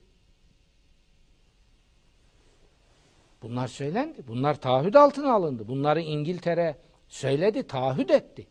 [3.42, 4.22] Bunlar söylendi.
[4.28, 5.68] Bunlar taahhüt altına alındı.
[5.68, 6.76] Bunları İngiltere
[7.08, 8.46] söyledi, taahhüt etti.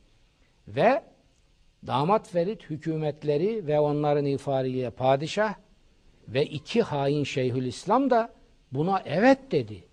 [0.68, 1.04] Ve
[1.88, 5.54] damat Ferit hükümetleri ve onların ifariyle padişah
[6.28, 8.30] ve iki hain Şeyhülislam da
[8.72, 9.84] buna evet dedi.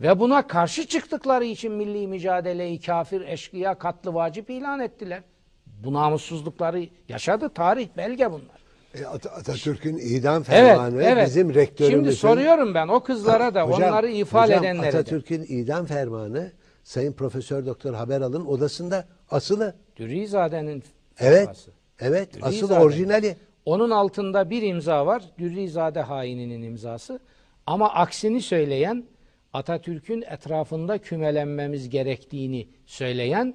[0.00, 5.22] Ve buna karşı çıktıkları için milli mücadeleyi kafir, eşkıya, katlı vacip ilan ettiler.
[5.66, 7.48] Bu namussuzlukları yaşadı.
[7.48, 8.64] Tarih, belge bunlar.
[8.94, 11.26] E, At- Atatürk'ün idam Evet, fermanı evet.
[11.26, 12.02] bizim rektörümüzün...
[12.02, 14.98] Şimdi soruyorum ben o kızlara da Hocam, onları ifade hocam, edenlere de.
[14.98, 16.52] Atatürk'ün idam fermanı
[16.84, 19.74] Sayın Profesör Doktor Haberal'ın odasında asılı.
[19.96, 20.82] Dürrizade'nin
[21.18, 21.38] Evet.
[21.38, 21.70] fetvası.
[22.00, 22.78] Evet, Dürrizade.
[22.80, 23.36] orijinali.
[23.64, 25.22] Onun altında bir imza var.
[25.38, 27.20] Dürrizade haininin imzası.
[27.66, 29.04] Ama aksini söyleyen,
[29.52, 33.54] Atatürk'ün etrafında kümelenmemiz gerektiğini söyleyen,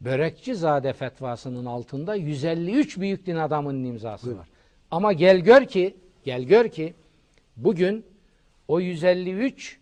[0.00, 4.48] Börekçizade fetvasının altında 153 büyük din adamının imzası var.
[4.90, 6.94] Ama gel gör ki, gel gör ki
[7.56, 8.04] bugün
[8.68, 9.79] o 153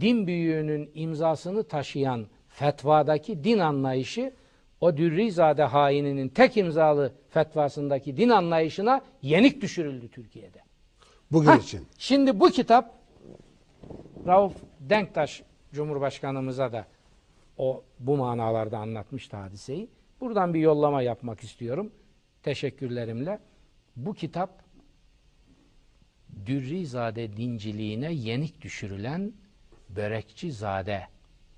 [0.00, 4.32] din büyüğünün imzasını taşıyan fetvadaki din anlayışı
[4.80, 10.58] o Dürrizade haininin tek imzalı fetvasındaki din anlayışına yenik düşürüldü Türkiye'de.
[11.32, 11.86] Bugün Hah, için.
[11.98, 12.94] Şimdi bu kitap
[14.26, 16.86] Rauf Denktaş Cumhurbaşkanımıza da
[17.58, 19.88] o bu manalarda anlatmıştı hadiseyi.
[20.20, 21.92] Buradan bir yollama yapmak istiyorum.
[22.42, 23.38] Teşekkürlerimle.
[23.96, 24.64] Bu kitap
[26.46, 29.32] Dürrizade dinciliğine yenik düşürülen
[29.96, 31.06] Börekçizade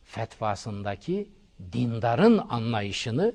[0.05, 1.29] fetvasındaki
[1.73, 3.35] dindarın anlayışını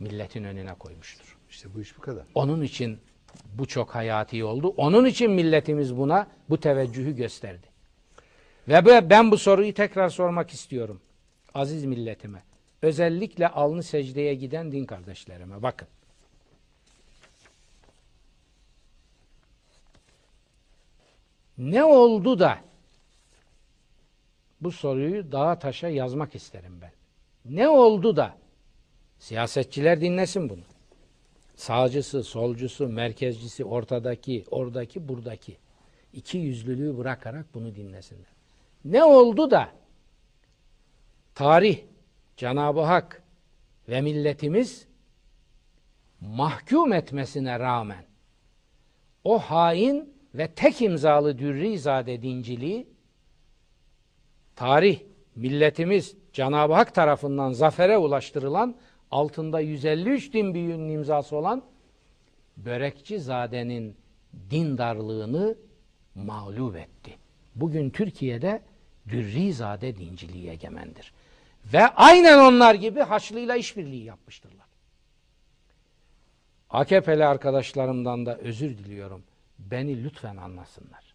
[0.00, 1.38] milletin önüne koymuştur.
[1.50, 2.24] İşte bu iş bu kadar.
[2.34, 2.98] Onun için
[3.54, 4.74] bu çok hayati oldu.
[4.76, 7.66] Onun için milletimiz buna bu teveccühü gösterdi.
[8.68, 11.00] Ve ben bu soruyu tekrar sormak istiyorum.
[11.54, 12.42] Aziz milletime.
[12.82, 15.62] Özellikle alnı secdeye giden din kardeşlerime.
[15.62, 15.88] Bakın.
[21.58, 22.58] Ne oldu da
[24.62, 26.92] bu soruyu dağa taşa yazmak isterim ben.
[27.44, 28.36] Ne oldu da
[29.18, 30.62] siyasetçiler dinlesin bunu
[31.54, 35.56] sağcısı, solcusu, merkezcisi, ortadaki, oradaki, buradaki
[36.12, 38.32] iki yüzlülüğü bırakarak bunu dinlesinler.
[38.84, 39.68] Ne oldu da
[41.34, 41.78] tarih,
[42.36, 43.22] Cenab-ı Hak
[43.88, 44.86] ve milletimiz
[46.20, 48.04] mahkum etmesine rağmen
[49.24, 52.91] o hain ve tek imzalı Dürrizade dinciliği
[54.56, 55.00] tarih,
[55.36, 58.76] milletimiz Cenab-ı Hak tarafından zafere ulaştırılan
[59.10, 61.62] altında 153 din büyüğünün imzası olan
[62.56, 63.96] Börekçizade'nin
[64.50, 65.56] dindarlığını
[66.14, 67.18] mağlup etti.
[67.54, 68.62] Bugün Türkiye'de
[69.08, 71.12] Dürrizade dinciliği egemendir.
[71.72, 74.66] Ve aynen onlar gibi Haçlı'yla işbirliği yapmıştırlar.
[76.70, 79.22] AKP'li arkadaşlarımdan da özür diliyorum.
[79.58, 81.11] Beni lütfen anlasınlar.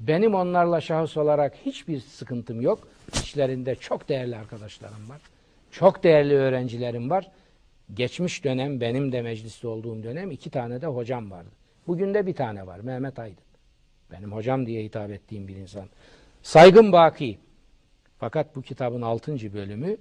[0.00, 2.88] Benim onlarla şahıs olarak hiçbir sıkıntım yok.
[3.12, 5.20] İçlerinde çok değerli arkadaşlarım var.
[5.70, 7.30] Çok değerli öğrencilerim var.
[7.94, 11.50] Geçmiş dönem benim de mecliste olduğum dönem iki tane de hocam vardı.
[11.86, 13.44] Bugün de bir tane var Mehmet Aydın.
[14.12, 15.88] Benim hocam diye hitap ettiğim bir insan.
[16.42, 17.38] Saygın baki.
[18.18, 19.52] Fakat bu kitabın 6.
[19.52, 19.96] bölümü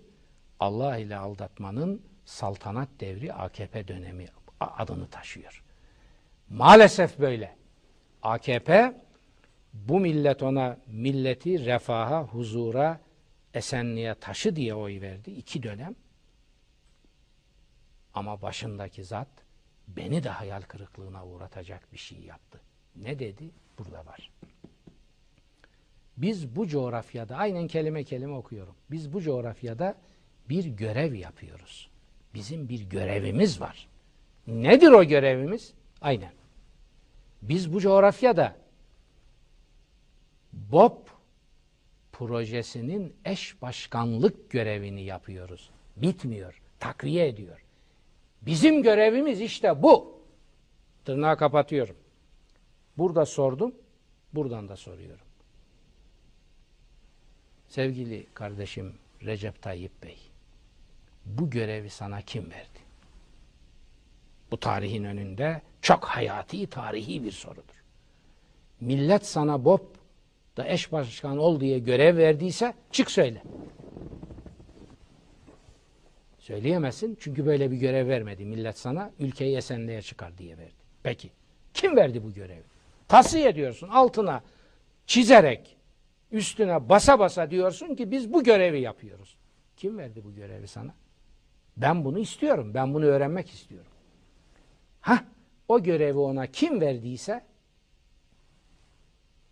[0.60, 4.26] Allah ile aldatmanın saltanat devri AKP dönemi
[4.60, 5.64] adını taşıyor.
[6.50, 7.56] Maalesef böyle.
[8.24, 8.94] AKP
[9.86, 13.00] bu millet ona milleti refaha, huzura,
[13.54, 15.32] esenliğe taşı diye oy verdi.
[15.32, 15.96] iki dönem.
[18.14, 19.28] Ama başındaki zat
[19.88, 22.62] beni de hayal kırıklığına uğratacak bir şey yaptı.
[22.96, 23.50] Ne dedi?
[23.78, 24.32] Burada var.
[26.18, 28.76] Biz bu coğrafyada, aynen kelime kelime okuyorum.
[28.92, 29.96] Biz bu coğrafyada
[30.50, 31.90] bir görev yapıyoruz.
[32.34, 33.88] Bizim bir görevimiz var.
[34.48, 35.74] Nedir o görevimiz?
[36.02, 36.32] Aynen.
[37.42, 38.56] Biz bu coğrafyada
[40.72, 41.10] BOP
[42.12, 45.70] projesinin eş başkanlık görevini yapıyoruz.
[45.96, 46.62] Bitmiyor.
[46.80, 47.64] Takviye ediyor.
[48.42, 50.22] Bizim görevimiz işte bu.
[51.06, 51.96] Tırnağı kapatıyorum.
[52.98, 53.76] Burada sordum.
[54.34, 55.26] Buradan da soruyorum.
[57.68, 58.96] Sevgili kardeşim
[59.26, 60.18] Recep Tayyip Bey,
[61.26, 62.80] bu görevi sana kim verdi?
[64.52, 67.84] Bu tarihin önünde çok hayati, tarihi bir sorudur.
[68.82, 69.97] Millet sana BOP
[70.58, 73.44] da eş başkan ol diye görev verdiyse çık söyle.
[76.40, 78.46] Söyleyemezsin çünkü böyle bir görev vermedi.
[78.46, 80.72] Millet sana ülkeyi esenliğe çıkar diye verdi.
[81.04, 81.30] Peki
[81.74, 82.64] kim verdi bu görevi?
[83.08, 84.44] Tasfiye ediyorsun altına
[85.06, 85.78] çizerek
[86.32, 89.38] üstüne basa basa diyorsun ki biz bu görevi yapıyoruz.
[89.78, 90.94] Kim verdi bu görevi sana?
[91.78, 92.74] Ben bunu istiyorum.
[92.74, 93.92] Ben bunu öğrenmek istiyorum.
[95.02, 95.24] Ha,
[95.68, 97.44] o görevi ona kim verdiyse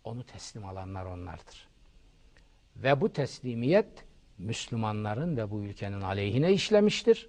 [0.06, 1.68] onu teslim alanlar onlardır.
[2.76, 3.86] Ve bu teslimiyet
[4.38, 7.28] Müslümanların ve bu ülkenin aleyhine işlemiştir.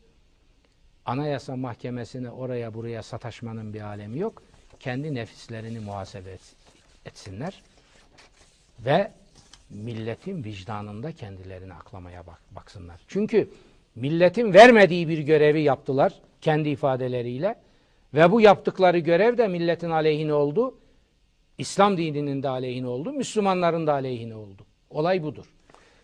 [1.06, 4.44] Anayasa Mahkemesi'ne oraya buraya sataşmanın bir alemi yok.
[4.80, 6.56] Kendi nefislerini muhasebe et-
[7.06, 7.64] etsinler.
[8.80, 9.12] Ve
[9.70, 13.02] milletin vicdanında kendilerini aklamaya bak, baksınlar.
[13.08, 13.50] Çünkü
[13.96, 17.56] milletin vermediği bir görevi yaptılar kendi ifadeleriyle.
[18.14, 20.78] Ve bu yaptıkları görev de milletin aleyhine oldu.
[21.58, 24.66] İslam dininin de aleyhine oldu, Müslümanların da aleyhine oldu.
[24.90, 25.46] Olay budur.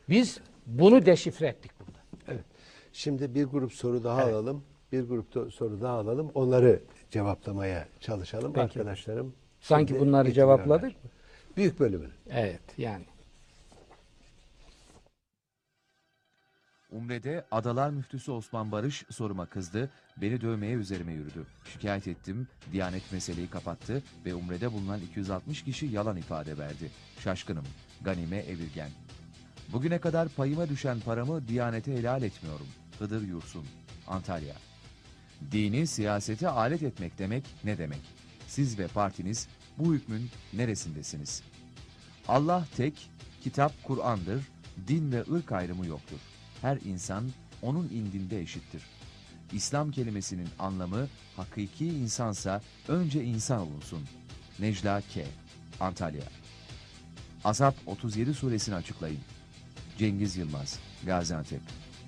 [0.10, 2.00] Biz bunu deşifre ettik burada.
[2.28, 2.46] Evet.
[2.94, 4.64] Şimdi bir grup soru daha alalım.
[4.92, 6.32] Bir grup da- soru daha alalım.
[6.36, 8.64] Onları cevaplamaya çalışalım Peki.
[8.64, 9.36] arkadaşlarım.
[9.62, 11.10] Sanki bunları cevapladık mı?
[11.58, 12.12] Büyük bölümünü.
[12.30, 13.06] Evet yani.
[16.92, 21.46] Umre'de Adalar Müftüsü Osman Barış soruma kızdı, beni dövmeye üzerime yürüdü.
[21.74, 26.92] Şikayet ettim, Diyanet meseleyi kapattı ve Umre'de bulunan 260 kişi yalan ifade verdi.
[27.20, 27.66] Şaşkınım,
[28.02, 28.90] Ganime Evirgen.
[29.74, 32.68] Bugüne kadar payıma düşen paramı Diyanete helal etmiyorum.
[33.00, 33.66] Hıdır Yursun,
[34.08, 34.56] Antalya.
[35.52, 38.02] Dini siyasete alet etmek demek ne demek?
[38.48, 39.48] Siz ve partiniz
[39.78, 41.44] bu hükmün neresindesiniz?
[42.28, 43.10] Allah tek,
[43.42, 44.44] kitap Kur'an'dır,
[44.88, 46.20] din ve ırk ayrımı yoktur.
[46.62, 47.30] Her insan
[47.62, 48.84] onun indinde eşittir.
[49.54, 54.00] İslam kelimesinin anlamı hakiki insansa önce insan olunsun.
[54.60, 55.26] Necla K.
[55.80, 56.24] Antalya
[57.44, 59.20] Azap 37 suresini açıklayın.
[59.98, 61.62] Cengiz Yılmaz, Gaziantep.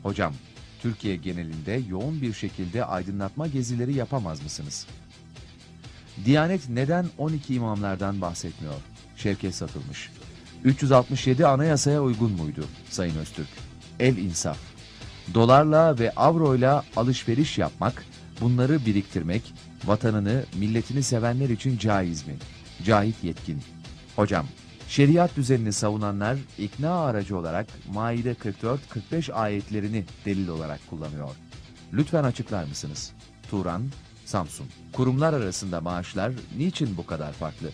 [0.03, 0.33] Hocam,
[0.81, 4.87] Türkiye genelinde yoğun bir şekilde aydınlatma gezileri yapamaz mısınız?
[6.25, 8.75] Diyanet neden 12 imamlardan bahsetmiyor?
[9.15, 10.11] Şevket Satılmış.
[10.63, 13.47] 367 anayasaya uygun muydu Sayın Öztürk?
[13.99, 14.74] El insaf.
[15.33, 18.05] Dolarla ve avroyla alışveriş yapmak,
[18.41, 19.53] bunları biriktirmek,
[19.85, 22.33] vatanını, milletini sevenler için caiz mi?
[22.85, 23.61] Cahit Yetkin.
[24.15, 24.45] Hocam,
[24.87, 28.33] şeriat düzenini savunanlar ikna aracı olarak Maide
[29.11, 31.29] 44-45 ayetlerini delil olarak kullanıyor.
[31.93, 33.11] Lütfen açıklar mısınız?
[33.49, 33.81] Turan,
[34.25, 34.67] Samsun.
[34.93, 37.69] Kurumlar arasında maaşlar niçin bu kadar farklı?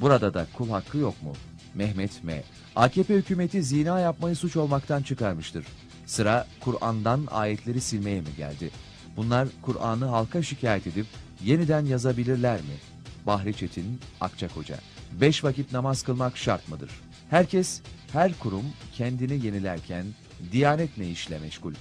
[0.00, 1.32] Burada da kul hakkı yok mu?
[1.74, 2.42] Mehmet M.
[2.76, 5.66] AKP hükümeti zina yapmayı suç olmaktan çıkarmıştır.
[6.06, 8.70] Sıra Kur'an'dan ayetleri silmeye mi geldi?
[9.16, 11.06] Bunlar Kur'an'ı halka şikayet edip
[11.44, 12.76] yeniden yazabilirler mi?
[13.26, 14.78] Bahri Çetin, Akçakoca.
[15.20, 16.90] Beş vakit namaz kılmak şart mıdır?
[17.30, 17.80] Herkes,
[18.12, 20.06] her kurum kendini yenilerken
[20.52, 21.74] Diyanet ne işle meşgul?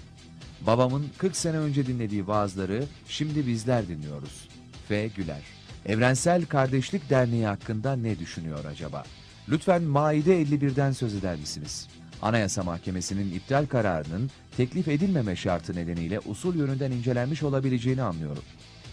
[0.61, 4.47] Babamın 40 sene önce dinlediği vaazları şimdi bizler dinliyoruz.
[4.87, 5.07] F.
[5.07, 5.41] Güler.
[5.85, 9.03] Evrensel Kardeşlik Derneği hakkında ne düşünüyor acaba?
[9.49, 11.87] Lütfen Maide 51'den söz eder misiniz?
[12.21, 18.43] Anayasa Mahkemesi'nin iptal kararının teklif edilmeme şartı nedeniyle usul yönünden incelenmiş olabileceğini anlıyorum.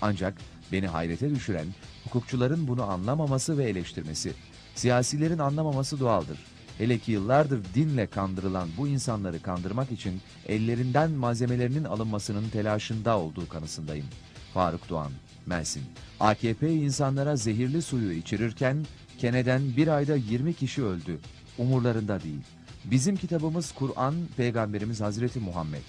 [0.00, 0.34] Ancak
[0.72, 1.66] beni hayrete düşüren
[2.04, 4.32] hukukçuların bunu anlamaması ve eleştirmesi.
[4.74, 6.38] Siyasilerin anlamaması doğaldır.
[6.78, 14.06] Hele ki yıllardır dinle kandırılan bu insanları kandırmak için ellerinden malzemelerinin alınmasının telaşında olduğu kanısındayım.
[14.54, 15.12] Faruk Doğan,
[15.46, 15.82] Mersin.
[16.20, 18.86] AKP insanlara zehirli suyu içirirken
[19.18, 21.18] Kene'den bir ayda 20 kişi öldü.
[21.58, 22.42] Umurlarında değil.
[22.84, 25.82] Bizim kitabımız Kur'an, Peygamberimiz Hazreti Muhammed.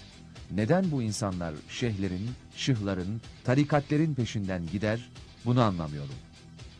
[0.50, 5.10] Neden bu insanlar şeyhlerin, şıhların, tarikatlerin peşinden gider?
[5.44, 6.14] Bunu anlamıyorum.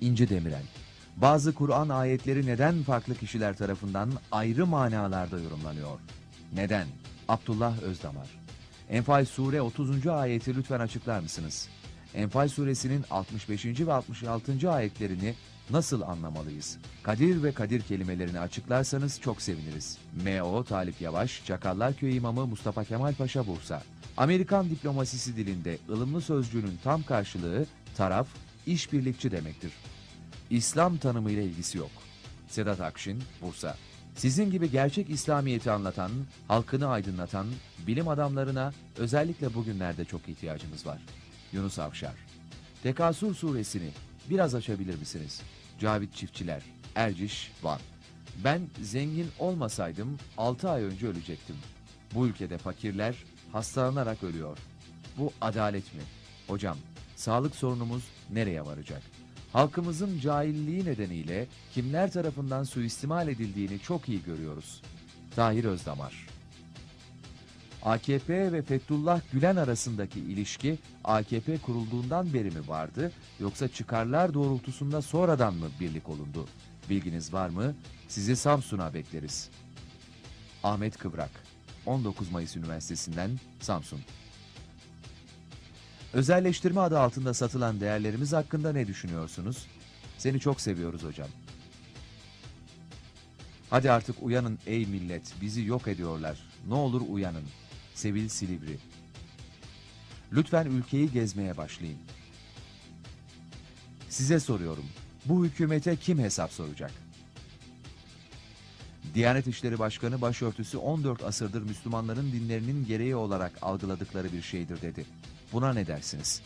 [0.01, 0.63] İnci Demirel.
[1.17, 5.99] Bazı Kur'an ayetleri neden farklı kişiler tarafından ayrı manalarda yorumlanıyor?
[6.55, 6.87] Neden?
[7.29, 8.29] Abdullah Özdamar.
[8.91, 10.07] Enfal Sure 30.
[10.07, 11.69] ayeti lütfen açıklar mısınız?
[12.15, 13.65] Enfal suresinin 65.
[13.67, 14.71] ve 66.
[14.71, 15.35] ayetlerini
[15.71, 16.79] nasıl anlamalıyız?
[17.03, 19.99] Kadir ve kadir kelimelerini açıklarsanız çok seviniriz.
[20.25, 20.65] M.O.
[20.65, 23.83] Talip Yavaş, Çakallar Köyü İmamı Mustafa Kemal Paşa Bursa.
[24.17, 28.29] Amerikan diplomasisi dilinde ılımlı sözcüğünün tam karşılığı taraf,
[28.67, 29.73] işbirlikçi demektir.
[30.51, 31.91] İslam tanımıyla ilgisi yok.
[32.49, 33.77] Sedat Akşin, Bursa.
[34.17, 36.11] Sizin gibi gerçek İslamiyet'i anlatan,
[36.49, 37.47] halkını aydınlatan,
[37.87, 40.99] bilim adamlarına özellikle bugünlerde çok ihtiyacımız var.
[41.53, 42.15] Yunus Avşar.
[42.83, 43.91] Tekasür suresini
[44.31, 45.43] biraz açabilir misiniz?
[45.81, 46.63] Cavit Çiftçiler,
[46.95, 47.81] Erciş, Van.
[48.45, 51.57] Ben zengin olmasaydım 6 ay önce ölecektim.
[52.15, 53.15] Bu ülkede fakirler
[53.53, 54.59] hastalanarak ölüyor.
[55.19, 56.03] Bu adalet mi?
[56.49, 56.77] Hocam,
[57.17, 59.03] sağlık sorunumuz nereye varacak?
[59.53, 64.83] Halkımızın cahilliği nedeniyle kimler tarafından suistimal edildiğini çok iyi görüyoruz.
[65.37, 66.34] Tahir Özdamar
[67.85, 75.55] AKP ve Fethullah Gülen arasındaki ilişki AKP kurulduğundan beri mi vardı yoksa çıkarlar doğrultusunda sonradan
[75.55, 76.49] mı birlik olundu?
[76.91, 77.75] Bilginiz var mı?
[78.09, 79.51] Sizi Samsun'a bekleriz.
[80.63, 81.31] Ahmet Kıvrak
[81.87, 83.31] 19 Mayıs Üniversitesi'nden
[83.61, 84.01] Samsun
[86.13, 89.67] Özelleştirme adı altında satılan değerlerimiz hakkında ne düşünüyorsunuz?
[90.19, 91.29] Seni çok seviyoruz hocam.
[93.71, 96.39] Hadi artık uyanın ey millet, bizi yok ediyorlar.
[96.69, 97.45] Ne olur uyanın.
[97.95, 98.79] Sevil Silivri.
[100.33, 101.99] Lütfen ülkeyi gezmeye başlayın.
[104.09, 104.85] Size soruyorum.
[105.25, 106.91] Bu hükümete kim hesap soracak?
[109.15, 115.07] Diyanet İşleri Başkanı başörtüsü 14 asırdır Müslümanların dinlerinin gereği olarak algıladıkları bir şeydir dedi.
[115.53, 116.43] Buna ne dersiniz?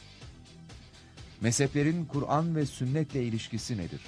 [1.40, 4.00] Mezheplerin Kur'an ve sünnetle ilişkisi nedir?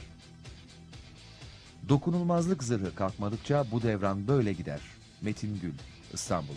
[1.89, 4.81] Dokunulmazlık zırhı kalkmadıkça bu devran böyle gider.
[5.23, 5.75] Metin Gül,
[6.13, 6.55] İstanbul.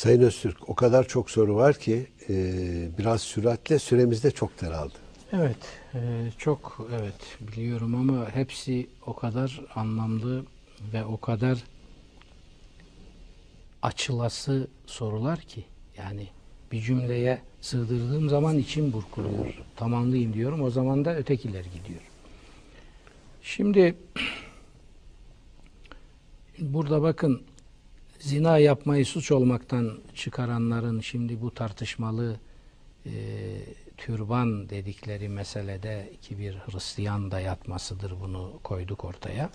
[0.00, 2.34] Sayın Öztürk o kadar çok soru var ki e,
[2.98, 4.94] biraz süratle süremiz de çok daraldı.
[5.32, 5.56] Evet,
[5.94, 5.98] e,
[6.38, 10.44] çok evet biliyorum ama hepsi o kadar anlamlı
[10.92, 11.58] ve o kadar
[13.82, 15.64] açılası sorular ki
[15.96, 16.28] yani
[16.72, 19.54] bir cümleye sığdırdığım zaman içim burkuluyor.
[19.76, 20.62] Tamamlayayım diyorum.
[20.62, 22.00] O zaman da ötekiler gidiyor.
[23.42, 23.96] Şimdi
[26.58, 27.42] burada bakın
[28.20, 32.36] zina yapmayı suç olmaktan çıkaranların şimdi bu tartışmalı
[33.06, 33.12] e,
[33.96, 39.50] türban dedikleri meselede ki bir Hristiyan dayatmasıdır bunu koyduk ortaya.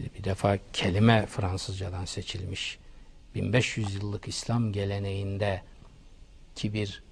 [0.00, 2.78] E, Bir defa kelime Fransızcadan seçilmiş.
[3.34, 5.62] 1500 yıllık İslam geleneğinde
[6.54, 7.02] ki bir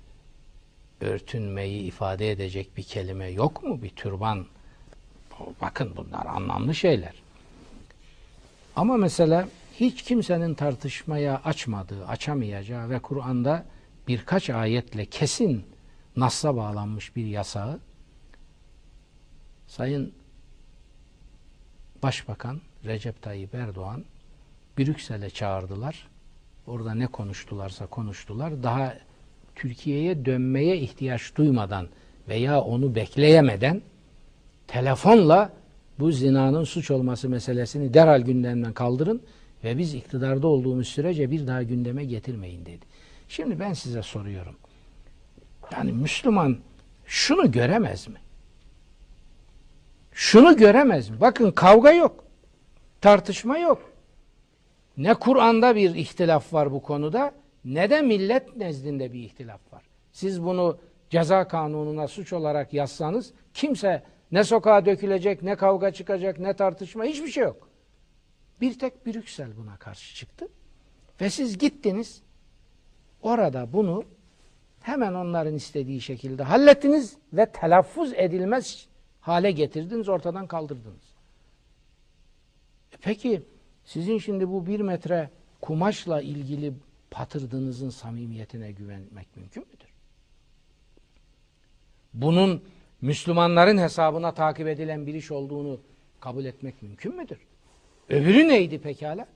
[1.00, 3.82] örtünmeyi ifade edecek bir kelime yok mu?
[3.82, 4.46] Bir türban.
[5.60, 7.14] Bakın bunlar anlamlı şeyler.
[8.76, 9.48] Ama mesela
[9.80, 13.64] hiç kimsenin tartışmaya açmadığı, açamayacağı ve Kur'an'da
[14.08, 15.64] birkaç ayetle kesin
[16.16, 17.80] nasla bağlanmış bir yasağı
[19.66, 20.12] Sayın
[22.02, 24.04] Başbakan Recep Tayyip Erdoğan
[24.78, 26.08] Brüksel'e çağırdılar.
[26.66, 28.62] Orada ne konuştularsa konuştular.
[28.62, 28.94] Daha
[29.54, 31.88] Türkiye'ye dönmeye ihtiyaç duymadan
[32.28, 33.82] veya onu bekleyemeden
[34.66, 35.52] telefonla
[35.98, 39.22] bu zinanın suç olması meselesini derhal gündemden kaldırın
[39.64, 42.86] ve biz iktidarda olduğumuz sürece bir daha gündeme getirmeyin dedi.
[43.28, 44.56] Şimdi ben size soruyorum.
[45.72, 46.58] Yani Müslüman
[47.06, 48.18] şunu göremez mi?
[50.12, 51.20] Şunu göremez mi?
[51.20, 52.24] Bakın kavga yok.
[53.00, 53.92] Tartışma yok.
[54.96, 57.32] Ne Kur'an'da bir ihtilaf var bu konuda
[57.64, 59.82] ne de millet nezdinde bir ihtilaf var.
[60.12, 60.78] Siz bunu
[61.10, 64.02] ceza kanununa suç olarak yazsanız kimse
[64.32, 67.65] ne sokağa dökülecek, ne kavga çıkacak, ne tartışma hiçbir şey yok.
[68.60, 70.48] Bir tek Brüksel buna karşı çıktı.
[71.20, 72.22] Ve siz gittiniz
[73.22, 74.04] orada bunu
[74.80, 78.86] hemen onların istediği şekilde hallettiniz ve telaffuz edilmez
[79.20, 81.16] hale getirdiniz, ortadan kaldırdınız.
[82.92, 83.42] E peki
[83.84, 85.30] sizin şimdi bu bir metre
[85.60, 86.72] kumaşla ilgili
[87.10, 89.88] patırdığınızın samimiyetine güvenmek mümkün müdür?
[92.14, 92.62] Bunun
[93.00, 95.80] Müslümanların hesabına takip edilen bir iş olduğunu
[96.20, 97.38] kabul etmek mümkün müdür?
[98.08, 99.26] Öbürü neydi pekala?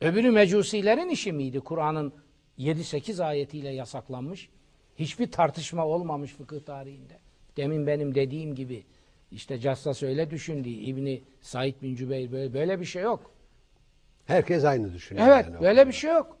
[0.00, 1.60] Öbürü mecusilerin işi miydi?
[1.60, 2.12] Kur'an'ın
[2.58, 4.48] 7-8 ayetiyle yasaklanmış.
[4.96, 7.14] Hiçbir tartışma olmamış fıkıh tarihinde.
[7.56, 8.84] Demin benim dediğim gibi
[9.32, 10.68] işte Cassas öyle düşündü.
[10.68, 13.30] İbni Said bin Cübeyr böyle, böyle bir şey yok.
[14.26, 15.26] Herkes aynı düşünüyor.
[15.26, 15.88] Evet yani böyle konuda.
[15.88, 16.38] bir şey yok.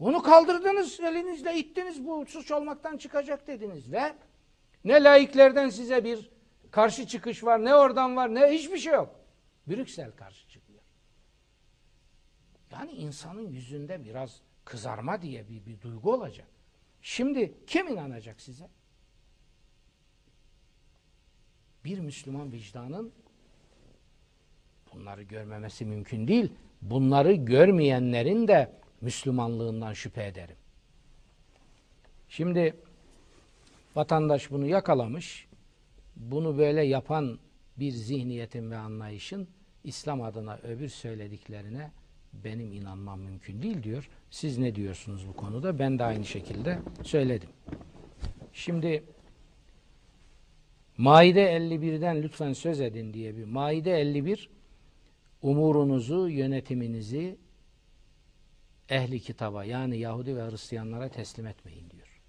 [0.00, 4.12] Onu kaldırdınız elinizle ittiniz bu suç olmaktan çıkacak dediniz ve
[4.84, 6.30] ne laiklerden size bir
[6.70, 9.21] karşı çıkış var ne oradan var ne hiçbir şey yok.
[9.68, 10.80] Brüksel karşı çıkıyor.
[12.72, 16.46] Yani insanın yüzünde biraz kızarma diye bir, bir duygu olacak.
[17.02, 18.68] Şimdi kim inanacak size?
[21.84, 23.12] Bir Müslüman vicdanın
[24.92, 26.52] bunları görmemesi mümkün değil.
[26.82, 30.56] Bunları görmeyenlerin de Müslümanlığından şüphe ederim.
[32.28, 32.76] Şimdi
[33.94, 35.48] vatandaş bunu yakalamış.
[36.16, 37.38] Bunu böyle yapan
[37.78, 39.48] bir zihniyetin ve anlayışın
[39.84, 41.90] İslam adına öbür söylediklerine
[42.32, 44.08] benim inanmam mümkün değil diyor.
[44.30, 45.78] Siz ne diyorsunuz bu konuda?
[45.78, 47.48] Ben de aynı şekilde söyledim.
[48.52, 49.04] Şimdi
[50.96, 54.50] Maide 51'den lütfen söz edin diye bir Maide 51
[55.42, 57.38] umurunuzu, yönetiminizi
[58.88, 62.20] ehli kitaba yani Yahudi ve Hristiyanlara teslim etmeyin diyor.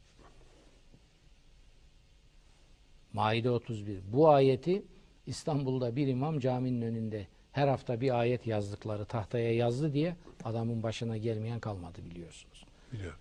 [3.14, 4.00] Maide 31.
[4.14, 4.86] Bu ayeti
[5.28, 11.18] İstanbul'da bir imam caminin önünde her hafta bir ayet yazdıkları tahtaya yazdı diye adamın başına
[11.18, 12.66] gelmeyen kalmadı biliyorsunuz.
[12.94, 13.20] Biliyorum.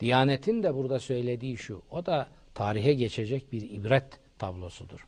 [0.00, 1.82] Diyanetin de burada söylediği şu.
[1.90, 5.06] O da tarihe geçecek bir ibret tablosudur.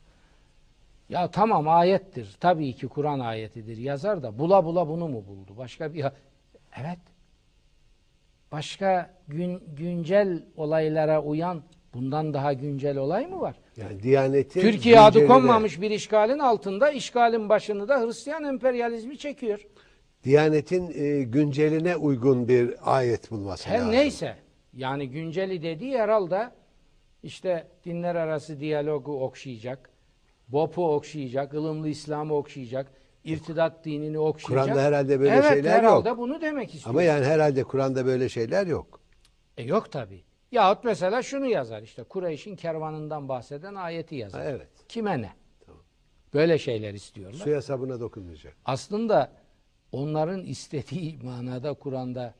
[1.09, 2.35] Ya tamam ayettir.
[2.39, 3.77] Tabii ki Kur'an ayetidir.
[3.77, 5.51] Yazar da bula bula bunu mu buldu?
[5.57, 6.05] Başka bir
[6.79, 6.99] Evet.
[8.51, 13.55] Başka gün, güncel olaylara uyan bundan daha güncel olay mı var?
[13.77, 19.67] Yani Diyanet'in Türkiye adı konmamış bir işgalin altında işgalin başını da Hristiyan emperyalizmi çekiyor.
[20.23, 23.91] Diyanet'in e, günceline uygun bir ayet bulması Her lazım.
[23.91, 24.35] neyse
[24.73, 26.49] yani günceli dediği herhalde
[27.23, 29.89] işte dinler arası diyalogu okşayacak,
[30.47, 32.91] BOP'u okşayacak, ılımlı İslam'ı okşayacak,
[33.23, 34.65] irtidat dinini okşayacak.
[34.65, 36.17] Kur'an'da herhalde böyle evet, şeyler herhalde yok.
[36.17, 36.89] bunu demek istiyor.
[36.89, 38.99] Ama yani herhalde Kur'an'da böyle şeyler yok.
[39.57, 40.26] E yok tabi.
[40.51, 44.41] Yahut mesela şunu yazar işte Kureyş'in kervanından bahseden ayeti yazar.
[44.41, 44.69] Ha, evet.
[44.89, 45.33] Kime ne?
[46.33, 47.39] Böyle şeyler istiyorlar.
[47.39, 48.55] Suya sabuna dokunmayacak.
[48.65, 49.31] Aslında
[49.91, 52.33] onların istediği manada Kur'an'da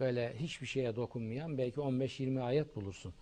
[0.00, 3.14] böyle hiçbir şeye dokunmayan belki 15-20 ayet bulursun.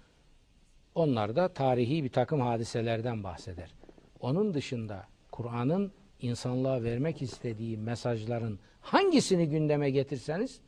[0.94, 3.74] Onlar da tarihi bir takım hadiselerden bahseder.
[4.20, 10.60] Onun dışında Kur'an'ın insanlığa vermek istediği mesajların hangisini gündeme getirseniz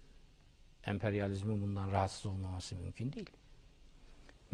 [0.87, 3.31] emperyalizmin bundan rahatsız olmaması mümkün değil.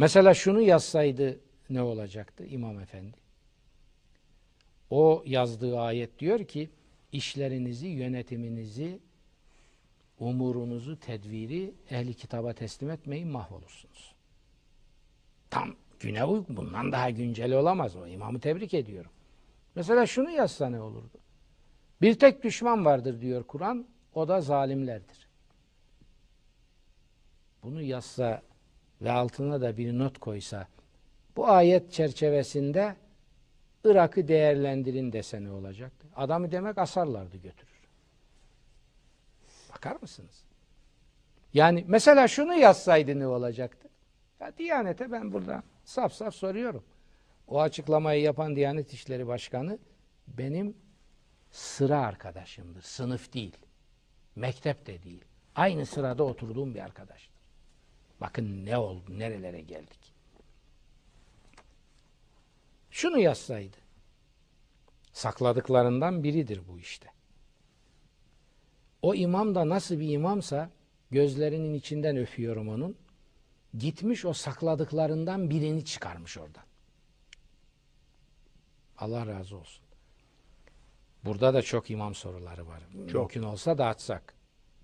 [0.00, 1.40] Mesela şunu yazsaydı
[1.70, 3.16] ne olacaktı İmam Efendi?
[4.90, 6.70] O yazdığı ayet diyor ki
[7.12, 9.00] işlerinizi, yönetiminizi,
[10.18, 14.14] umurunuzu, tedviri ehli kitaba teslim etmeyin mahvolursunuz.
[15.50, 16.56] Tam güne uygun.
[16.56, 18.06] Bundan daha güncel olamaz o.
[18.06, 19.10] İmamı tebrik ediyorum.
[19.74, 21.18] Mesela şunu yazsa ne olurdu?
[22.02, 23.86] Bir tek düşman vardır diyor Kur'an.
[24.14, 25.28] O da zalimlerdir.
[27.62, 28.42] Bunu yazsa
[29.02, 30.68] ve altına da bir not koysa
[31.36, 32.96] bu ayet çerçevesinde
[33.84, 36.06] Irak'ı değerlendirin dese ne olacaktı?
[36.16, 37.80] Adamı demek asarlardı götürür.
[39.72, 40.44] Bakar mısınız?
[41.54, 43.88] Yani mesela şunu yazsaydı ne olacaktı?
[44.40, 46.84] Ya Diyanet'e ben burada saf saf soruyorum.
[47.48, 49.78] O açıklamayı yapan Diyanet İşleri Başkanı
[50.28, 50.76] benim
[51.50, 52.82] sıra arkadaşımdır.
[52.82, 53.56] Sınıf değil.
[54.36, 55.24] Mektep de değil.
[55.54, 57.39] Aynı sırada oturduğum bir arkadaştır.
[58.20, 60.14] Bakın ne oldu, nerelere geldik.
[62.90, 63.76] Şunu yazsaydı.
[65.12, 67.08] Sakladıklarından biridir bu işte.
[69.02, 70.70] O imam da nasıl bir imamsa
[71.10, 72.96] gözlerinin içinden öpüyorum onun.
[73.78, 76.64] Gitmiş o sakladıklarından birini çıkarmış oradan.
[78.98, 79.84] Allah razı olsun.
[81.24, 82.82] Burada da çok imam soruları var.
[82.92, 84.34] Mümkün olsa da açsak.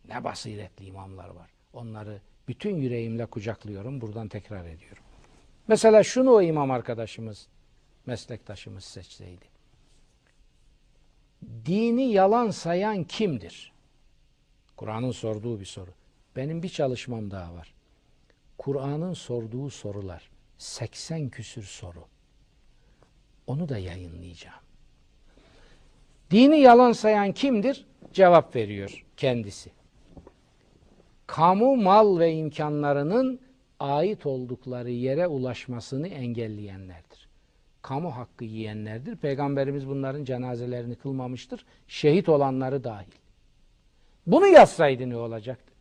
[0.09, 1.51] Ne basiretli imamlar var.
[1.72, 4.01] Onları bütün yüreğimle kucaklıyorum.
[4.01, 5.03] Buradan tekrar ediyorum.
[5.68, 7.47] Mesela şunu o imam arkadaşımız,
[8.07, 9.44] meslektaşımız seçseydi.
[11.66, 13.72] Dini yalan sayan kimdir?
[14.76, 15.90] Kur'an'ın sorduğu bir soru.
[16.36, 17.74] Benim bir çalışmam daha var.
[18.59, 20.30] Kur'an'ın sorduğu sorular.
[20.59, 22.05] 80 küsür soru.
[23.47, 24.61] Onu da yayınlayacağım.
[26.30, 27.86] Dini yalan sayan kimdir?
[28.12, 29.70] Cevap veriyor kendisi.
[31.27, 33.41] Kamu mal ve imkanlarının
[33.81, 37.29] ait oldukları yere ulaşmasını engelleyenlerdir.
[37.83, 39.16] Kamu hakkı yiyenlerdir.
[39.16, 41.66] Peygamberimiz bunların cenazelerini kılmamıştır.
[41.89, 43.12] Şehit olanları dahil.
[44.27, 45.72] Bunu yazsaydı ne olacaktı?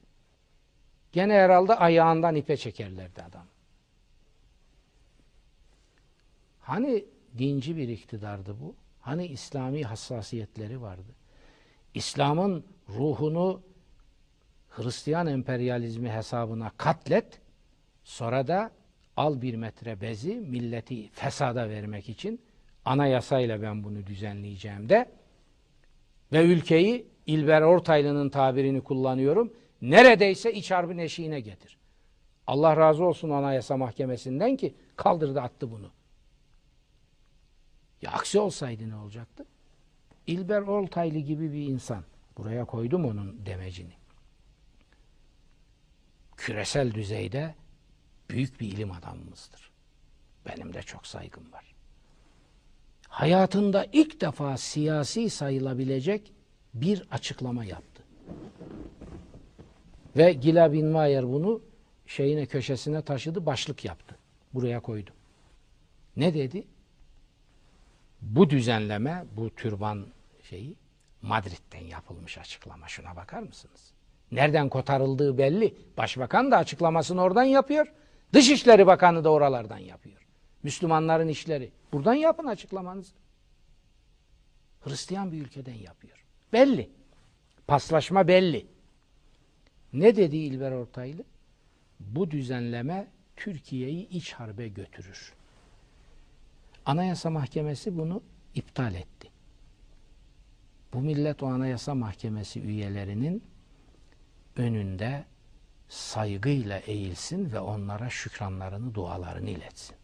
[1.11, 3.45] Gene herhalde ayağından ipe çekerlerdi adam.
[6.61, 7.05] Hani
[7.37, 8.75] dinci bir iktidardı bu?
[9.01, 11.15] Hani İslami hassasiyetleri vardı?
[11.93, 13.61] İslam'ın ruhunu
[14.75, 17.39] Hristiyan emperyalizmi hesabına katlet,
[18.03, 18.71] sonra da
[19.17, 22.41] al bir metre bezi milleti fesada vermek için
[22.85, 25.09] anayasayla ben bunu düzenleyeceğim de
[26.31, 29.53] ve ülkeyi İlber Ortaylı'nın tabirini kullanıyorum.
[29.81, 31.77] Neredeyse iç harbin eşiğine getir.
[32.47, 35.89] Allah razı olsun Anayasa Mahkemesi'nden ki kaldırdı attı bunu.
[38.01, 39.45] Ya aksi olsaydı ne olacaktı?
[40.27, 42.03] İlber Ortaylı gibi bir insan.
[42.37, 43.93] Buraya koydum onun demecini.
[46.37, 47.55] Küresel düzeyde
[48.29, 49.71] büyük bir ilim adamımızdır.
[50.47, 51.75] Benim de çok saygım var.
[53.07, 56.33] Hayatında ilk defa siyasi sayılabilecek
[56.73, 58.03] bir açıklama yaptı.
[60.17, 61.61] Ve Gila bin bunu
[62.07, 64.17] şeyine köşesine taşıdı, başlık yaptı.
[64.53, 65.11] Buraya koydu.
[66.17, 66.67] Ne dedi?
[68.21, 70.07] Bu düzenleme, bu türban
[70.43, 70.75] şeyi
[71.21, 72.87] Madrid'den yapılmış açıklama.
[72.87, 73.94] Şuna bakar mısınız?
[74.31, 75.75] Nereden kotarıldığı belli.
[75.97, 77.93] Başbakan da açıklamasını oradan yapıyor.
[78.33, 80.27] Dışişleri Bakanı da oralardan yapıyor.
[80.63, 81.71] Müslümanların işleri.
[81.93, 83.13] Buradan yapın açıklamanızı.
[84.81, 86.25] Hristiyan bir ülkeden yapıyor.
[86.53, 86.89] Belli.
[87.67, 88.65] Paslaşma belli.
[89.93, 91.23] Ne dedi İlber Ortaylı?
[91.99, 95.33] Bu düzenleme Türkiye'yi iç harbe götürür.
[96.85, 98.21] Anayasa Mahkemesi bunu
[98.55, 99.29] iptal etti.
[100.93, 103.43] Bu millet o Anayasa Mahkemesi üyelerinin
[104.55, 105.25] önünde
[105.89, 109.95] saygıyla eğilsin ve onlara şükranlarını, dualarını iletsin.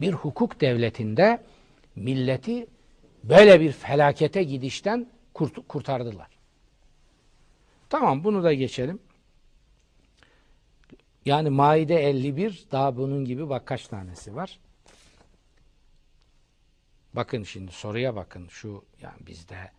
[0.00, 1.44] Bir hukuk devletinde
[1.96, 2.66] milleti
[3.24, 6.28] böyle bir felakete gidişten kurt kurtardılar.
[7.88, 8.98] Tamam bunu da geçelim.
[11.24, 14.58] Yani Maide 51 daha bunun gibi bak kaç tanesi var.
[17.14, 19.70] Bakın şimdi soruya bakın şu yani bizde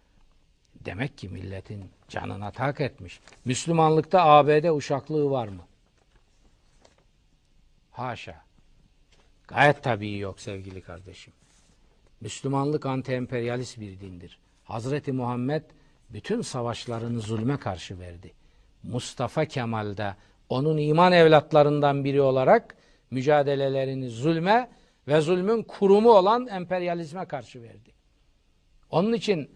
[0.86, 3.20] demek ki milletin canına tak etmiş.
[3.45, 5.66] Müslümanlıkta ABD uşaklığı var mı?
[7.91, 8.41] Haşa.
[9.48, 11.34] Gayet tabii yok sevgili kardeşim.
[12.22, 14.40] Müslümanlık anti-emperyalist bir dindir.
[14.64, 15.64] Hazreti Muhammed
[16.10, 18.34] bütün savaşlarını zulme karşı verdi.
[18.84, 20.16] Mustafa Kemal'de
[20.49, 22.76] onun iman evlatlarından biri olarak
[23.12, 24.70] mücadelelerini zulme
[25.08, 27.91] ve zulmün kurumu olan emperyalizme karşı verdi.
[28.90, 29.49] Onun için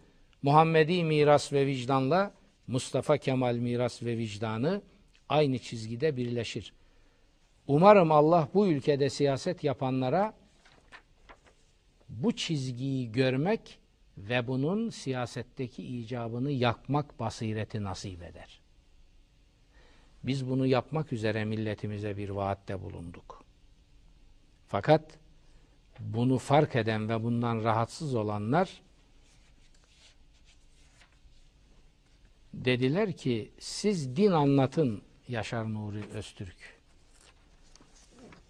[0.45, 2.33] Muhammedi miras ve vicdanla
[2.67, 4.81] Mustafa Kemal miras ve vicdanı
[5.29, 6.73] aynı çizgide birleşir.
[7.67, 10.33] Umarım Allah bu ülkede siyaset yapanlara
[12.09, 13.79] bu çizgiyi görmek
[14.17, 18.61] ve bunun siyasetteki icabını yakmak basireti nasip eder.
[20.23, 23.43] Biz bunu yapmak üzere milletimize bir vaatte bulunduk.
[24.67, 25.17] Fakat
[25.99, 28.84] bunu fark eden ve bundan rahatsız olanlar
[32.55, 36.75] dediler ki siz din anlatın Yaşar Nuri Öztürk.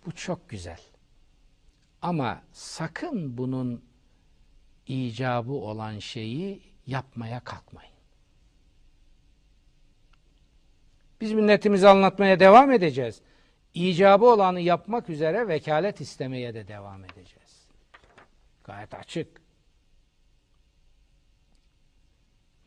[0.05, 0.79] Bu çok güzel.
[2.01, 3.85] Ama sakın bunun
[4.87, 7.95] icabı olan şeyi yapmaya kalkmayın.
[11.21, 13.21] Biz milletimizi anlatmaya devam edeceğiz.
[13.73, 17.69] İcabı olanı yapmak üzere vekalet istemeye de devam edeceğiz.
[18.63, 19.41] Gayet açık.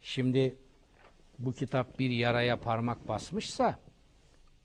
[0.01, 0.57] Şimdi
[1.39, 3.79] bu kitap bir yaraya parmak basmışsa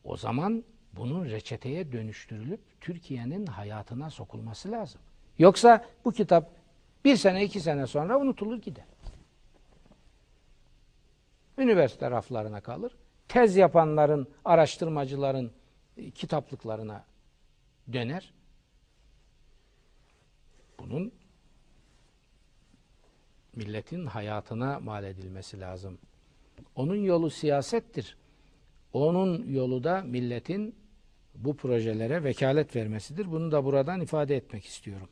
[0.04, 0.64] o zaman
[0.94, 5.02] bunun reçeteye dönüştürülüp Türkiye'nin hayatına sokulması lazım.
[5.38, 6.52] Yoksa bu kitap
[7.06, 8.86] bir sene iki sene sonra unutulur gider.
[11.58, 12.96] Üniversite raflarına kalır.
[13.28, 15.52] Tez yapanların, araştırmacıların
[15.98, 17.06] e, kitaplıklarına
[17.94, 18.34] döner.
[20.80, 21.12] Bunun
[23.56, 26.00] milletin hayatına mal edilmesi lazım.
[26.76, 28.18] Onun yolu siyasettir.
[28.94, 30.76] Onun yolu da milletin
[31.36, 33.32] bu projelere vekalet vermesidir.
[33.32, 35.10] Bunu da buradan ifade etmek istiyorum.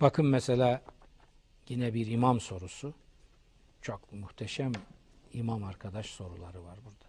[0.00, 0.82] Bakın mesela
[1.68, 2.94] yine bir imam sorusu.
[3.82, 4.72] Çok muhteşem
[5.32, 7.06] imam arkadaş soruları var burada.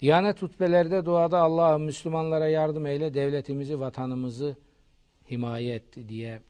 [0.00, 4.56] Diyanet hutbelerde duada Allah'ım Müslümanlara yardım eyle, devletimizi, vatanımızı
[5.30, 6.40] himaye et diye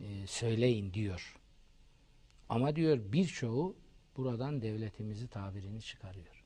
[0.00, 1.41] e, söyleyin diyor.
[2.48, 3.76] Ama diyor birçoğu
[4.16, 6.44] buradan devletimizi tabirini çıkarıyor.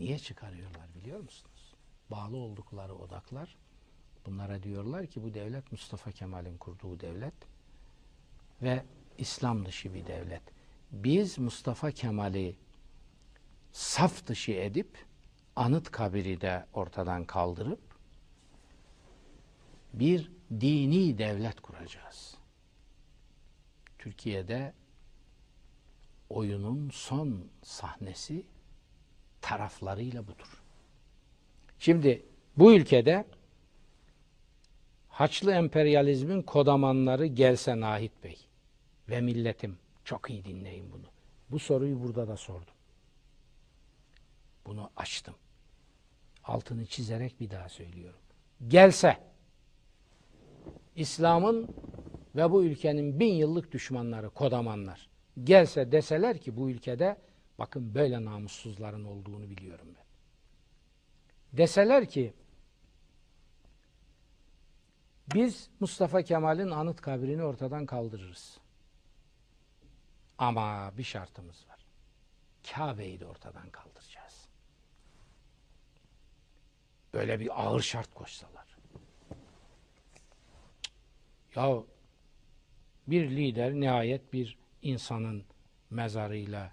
[0.00, 1.74] Niye çıkarıyorlar biliyor musunuz?
[2.10, 3.56] Bağlı oldukları odaklar
[4.26, 7.34] bunlara diyorlar ki bu devlet Mustafa Kemal'in kurduğu devlet
[8.62, 8.84] ve
[9.18, 10.42] İslam dışı bir devlet.
[10.92, 12.56] Biz Mustafa Kemal'i
[13.72, 15.04] saf dışı edip
[15.56, 17.80] anıt kabiri de ortadan kaldırıp
[19.92, 22.41] bir dini devlet kuracağız.
[24.02, 24.72] Türkiye'de
[26.30, 28.46] oyunun son sahnesi
[29.40, 30.62] taraflarıyla budur.
[31.78, 32.26] Şimdi
[32.56, 33.24] bu ülkede
[35.08, 38.38] Haçlı emperyalizmin kodamanları gelse Nahit Bey
[39.08, 41.06] ve milletim çok iyi dinleyin bunu.
[41.50, 42.74] Bu soruyu burada da sordum.
[44.66, 45.34] Bunu açtım.
[46.44, 48.20] Altını çizerek bir daha söylüyorum.
[48.68, 49.18] Gelse
[50.96, 51.68] İslam'ın
[52.36, 55.12] ve bu ülkenin bin yıllık düşmanları, kodamanlar
[55.44, 57.16] gelse deseler ki bu ülkede
[57.58, 60.04] bakın böyle namussuzların olduğunu biliyorum ben.
[61.58, 62.34] Deseler ki
[65.34, 68.58] biz Mustafa Kemal'in anıt kabrini ortadan kaldırırız.
[70.38, 71.86] Ama bir şartımız var.
[72.72, 74.48] Kabe'yi de ortadan kaldıracağız.
[77.14, 78.76] Böyle bir ağır şart koşsalar.
[81.56, 81.82] Ya
[83.06, 85.44] bir lider nihayet bir insanın
[85.90, 86.72] mezarıyla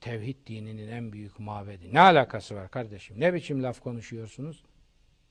[0.00, 1.94] tevhid dininin en büyük mabedi.
[1.94, 3.20] Ne alakası var kardeşim?
[3.20, 4.64] Ne biçim laf konuşuyorsunuz?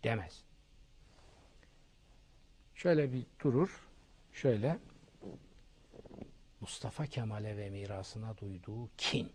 [0.03, 0.43] Demez.
[2.75, 3.87] Şöyle bir durur.
[4.33, 4.79] Şöyle
[6.61, 9.31] Mustafa Kemal'e ve mirasına duyduğu kin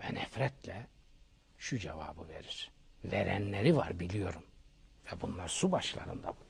[0.00, 0.86] ve nefretle
[1.58, 2.70] şu cevabı verir.
[3.04, 4.42] Verenleri var biliyorum.
[5.06, 6.47] Ve bunlar su başlarında bugün.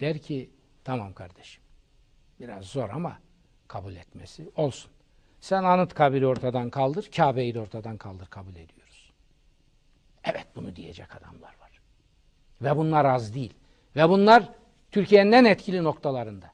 [0.00, 0.50] Der ki
[0.84, 1.62] tamam kardeşim.
[2.40, 3.18] Biraz zor ama
[3.68, 4.90] kabul etmesi olsun.
[5.40, 9.12] Sen anıt kabiri ortadan kaldır, Kabe'yi de ortadan kaldır kabul ediyoruz.
[10.24, 11.80] Evet bunu diyecek adamlar var.
[12.62, 13.54] Ve bunlar az değil.
[13.96, 14.52] Ve bunlar
[14.90, 16.52] Türkiye'nin en etkili noktalarında.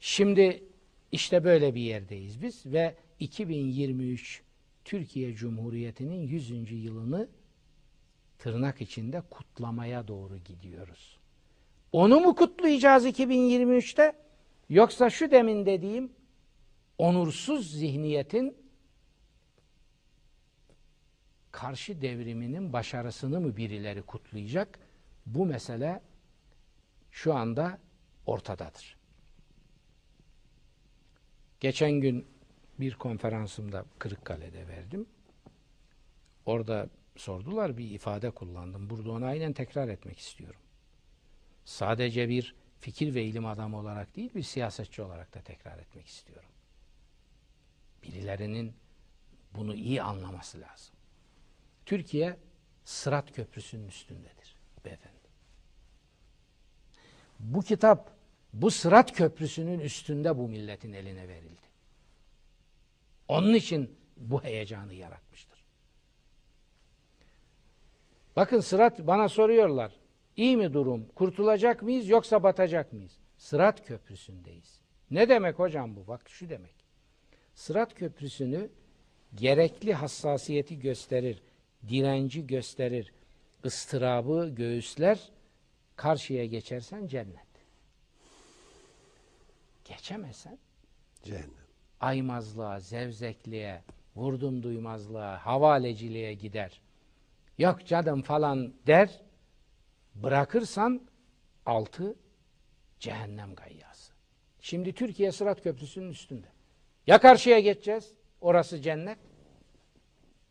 [0.00, 0.64] Şimdi
[1.12, 4.42] işte böyle bir yerdeyiz biz ve 2023
[4.84, 6.72] Türkiye Cumhuriyeti'nin 100.
[6.72, 7.28] yılını
[8.38, 11.17] tırnak içinde kutlamaya doğru gidiyoruz.
[11.92, 14.16] Onu mu kutlayacağız 2023'te?
[14.68, 16.12] Yoksa şu demin dediğim
[16.98, 18.56] onursuz zihniyetin
[21.52, 24.78] karşı devriminin başarısını mı birileri kutlayacak?
[25.26, 26.02] Bu mesele
[27.10, 27.78] şu anda
[28.26, 28.98] ortadadır.
[31.60, 32.26] Geçen gün
[32.80, 35.06] bir konferansımda Kırıkkale'de verdim.
[36.46, 38.90] Orada sordular bir ifade kullandım.
[38.90, 40.60] Burada onu aynen tekrar etmek istiyorum.
[41.68, 46.48] Sadece bir fikir ve ilim adamı olarak değil bir siyasetçi olarak da tekrar etmek istiyorum.
[48.02, 48.74] Birilerinin
[49.54, 50.94] bunu iyi anlaması lazım.
[51.86, 52.36] Türkiye
[52.84, 55.28] Sırat Köprüsü'nün üstündedir beyefendi.
[57.40, 58.10] Bu kitap
[58.52, 61.66] bu Sırat Köprüsü'nün üstünde bu milletin eline verildi.
[63.28, 65.64] Onun için bu heyecanı yaratmıştır.
[68.36, 69.97] Bakın Sırat bana soruyorlar.
[70.38, 71.08] İyi mi durum?
[71.14, 73.12] Kurtulacak mıyız yoksa batacak mıyız?
[73.36, 74.80] Sırat Köprüsü'ndeyiz.
[75.10, 76.06] Ne demek hocam bu?
[76.06, 76.74] Bak şu demek.
[77.54, 78.70] Sırat Köprüsü'nü
[79.34, 81.42] gerekli hassasiyeti gösterir,
[81.88, 83.12] direnci gösterir,
[83.64, 85.30] ıstırabı göğüsler,
[85.96, 87.48] karşıya geçersen cennet.
[89.84, 90.58] Geçemezsen
[91.22, 91.50] Cehennem.
[92.00, 93.82] aymazlığa, zevzekliğe,
[94.16, 96.80] vurdum duymazlığa, havaleciliğe gider.
[97.58, 99.27] Yok canım falan der,
[100.22, 101.08] bırakırsan
[101.66, 102.16] altı
[103.00, 104.12] cehennem gayyası.
[104.60, 106.46] Şimdi Türkiye Sırat Köprüsü'nün üstünde.
[107.06, 109.18] Ya karşıya geçeceğiz, orası cennet.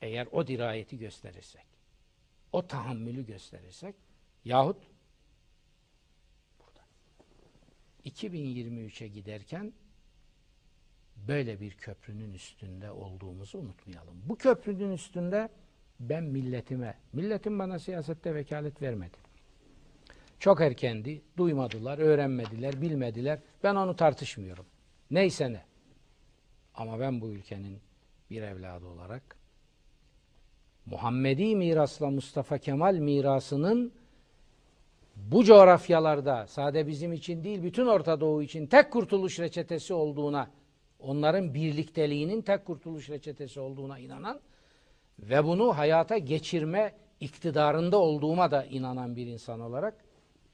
[0.01, 1.65] Eğer o dirayeti gösterirsek,
[2.51, 3.95] o tahammülü gösterirsek,
[4.45, 4.77] yahut
[6.59, 6.81] burada
[8.05, 9.73] 2023'e giderken
[11.15, 14.21] böyle bir köprünün üstünde olduğumuzu unutmayalım.
[14.25, 15.49] Bu köprünün üstünde
[15.99, 19.26] ben milletime, milletim bana siyasette vekalet vermedi.
[20.39, 23.39] Çok erkendi, duymadılar, öğrenmediler, bilmediler.
[23.63, 24.65] Ben onu tartışmıyorum.
[25.11, 25.61] Neyse ne.
[26.75, 27.79] Ama ben bu ülkenin
[28.29, 29.37] bir evladı olarak
[30.85, 33.93] Muhammedi mirasla Mustafa Kemal mirasının
[35.15, 40.49] bu coğrafyalarda sade bizim için değil bütün Orta Doğu için tek kurtuluş reçetesi olduğuna
[40.99, 44.39] onların birlikteliğinin tek kurtuluş reçetesi olduğuna inanan
[45.19, 50.06] ve bunu hayata geçirme iktidarında olduğuma da inanan bir insan olarak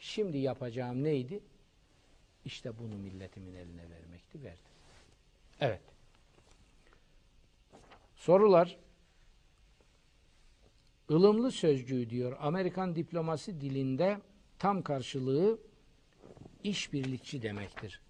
[0.04, 1.40] şimdi yapacağım neydi?
[2.46, 4.64] İşte bunu milletimin eline vermekti, verdim.
[5.60, 5.82] Evet.
[8.16, 8.78] Sorular
[11.10, 14.22] ılımlı sözcüğü diyor Amerikan diplomasi dilinde
[14.60, 15.60] tam karşılığı
[16.64, 18.02] işbirlikçi demektir.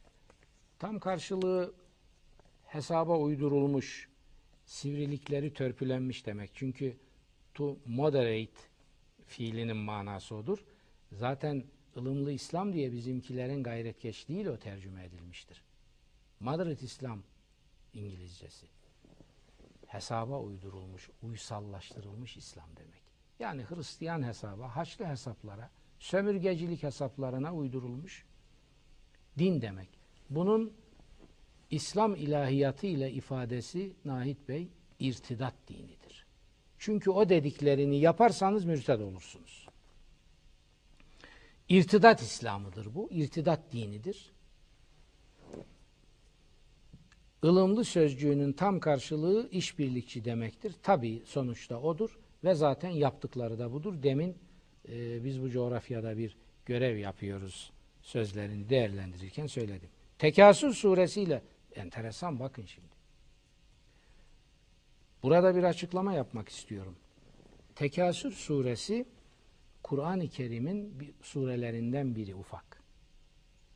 [0.79, 1.73] Tam karşılığı
[2.65, 4.09] hesaba uydurulmuş,
[4.65, 6.51] sivrilikleri törpülenmiş demek.
[6.53, 6.97] Çünkü
[7.53, 8.61] to moderate
[9.25, 10.65] fiilinin manası odur.
[11.11, 11.63] Zaten
[11.97, 15.63] ılımlı İslam diye bizimkilerin gayretkeş değil o tercüme edilmiştir.
[16.39, 17.23] Moderate İslam
[17.93, 18.65] İngilizcesi.
[19.87, 23.03] Hesaba uydurulmuş, uysallaştırılmış İslam demek.
[23.39, 28.25] Yani Hristiyan hesaba, haçlı hesaplara, sömürgecilik hesaplarına uydurulmuş
[29.37, 29.89] din demek.
[30.29, 30.73] Bunun
[31.71, 34.67] İslam ilahiyatı ile ifadesi Nahit Bey
[34.99, 36.25] irtidat dinidir.
[36.77, 39.62] Çünkü o dediklerini yaparsanız mürted olursunuz.
[41.69, 43.10] İrtidat İslam'ıdır bu.
[43.11, 44.34] İrtidat dinidir.
[47.44, 50.76] ılımlı sözcüğünün tam karşılığı işbirlikçi demektir.
[50.84, 54.03] Tabi sonuçta odur ve zaten yaptıkları da budur.
[54.03, 54.38] Demin
[54.90, 57.72] e, biz bu coğrafyada bir görev yapıyoruz
[58.02, 59.90] sözlerini değerlendirirken söyledim.
[60.18, 61.41] Tekasür suresiyle
[61.76, 62.94] enteresan bakın şimdi.
[65.23, 66.95] Burada bir açıklama yapmak istiyorum.
[67.76, 69.06] Tekasür suresi
[69.84, 72.84] Kur'an-ı Kerim'in bir surelerinden biri ufak.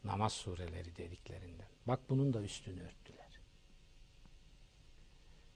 [0.04, 1.68] Namaz sureleri dediklerinden.
[1.88, 3.40] Bak bunun da üstünü örttüler.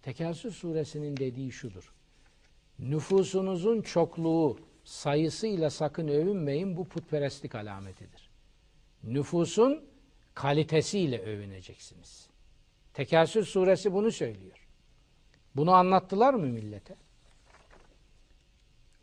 [0.02, 1.94] Tekasür suresinin dediği şudur.
[2.80, 8.30] Nüfusunuzun çokluğu sayısıyla sakın övünmeyin bu putperestlik alametidir.
[9.04, 9.86] Nüfusun
[10.34, 12.30] kalitesiyle övüneceksiniz.
[12.94, 14.68] Tekasür suresi bunu söylüyor.
[15.56, 16.96] Bunu anlattılar mı millete?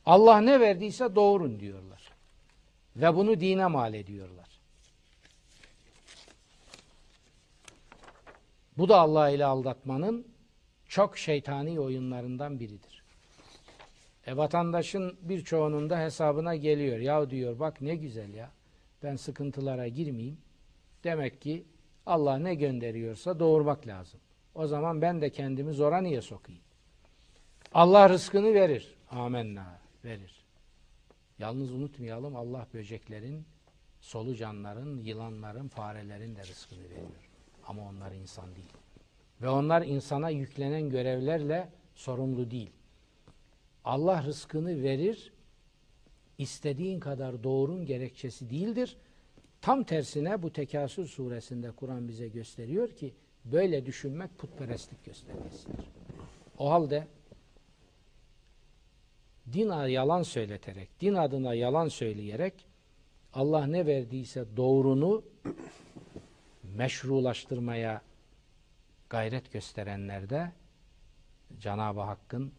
[0.09, 2.13] Allah ne verdiyse doğurun diyorlar.
[2.97, 4.49] Ve bunu dine mal ediyorlar.
[8.79, 10.27] Bu da Allah ile aldatmanın
[10.89, 13.03] çok şeytani oyunlarından biridir.
[14.27, 16.99] E vatandaşın birçoğunun da hesabına geliyor.
[16.99, 18.51] Ya diyor bak ne güzel ya.
[19.03, 20.39] Ben sıkıntılara girmeyeyim.
[21.05, 21.65] Demek ki
[22.07, 24.21] Allah ne gönderiyorsa doğurmak lazım.
[24.55, 26.63] O zaman ben de kendimi zora niye sokayım?
[27.75, 28.95] Allah rızkını verir.
[29.11, 30.45] Amenna verir.
[31.39, 33.45] Yalnız unutmayalım Allah böceklerin,
[34.01, 37.31] solucanların, yılanların, farelerin de rızkını veriyor.
[37.67, 38.73] Ama onlar insan değil.
[39.43, 42.71] Ve onlar insana yüklenen görevlerle sorumlu değil.
[43.85, 45.33] Allah rızkını verir,
[46.39, 48.97] istediğin kadar doğurun gerekçesi değildir.
[49.61, 53.15] Tam tersine bu Tekasür suresinde Kur'an bize gösteriyor ki
[53.53, 55.85] Böyle düşünmek putperestlik göstergesidir.
[56.59, 57.07] O halde
[59.53, 62.67] din yalan söyleterek, din adına yalan söyleyerek
[63.35, 65.25] Allah ne verdiyse doğrunu
[66.63, 68.03] meşrulaştırmaya
[69.11, 70.53] gayret gösterenler de
[71.59, 72.53] Cenab-ı Hakk'ın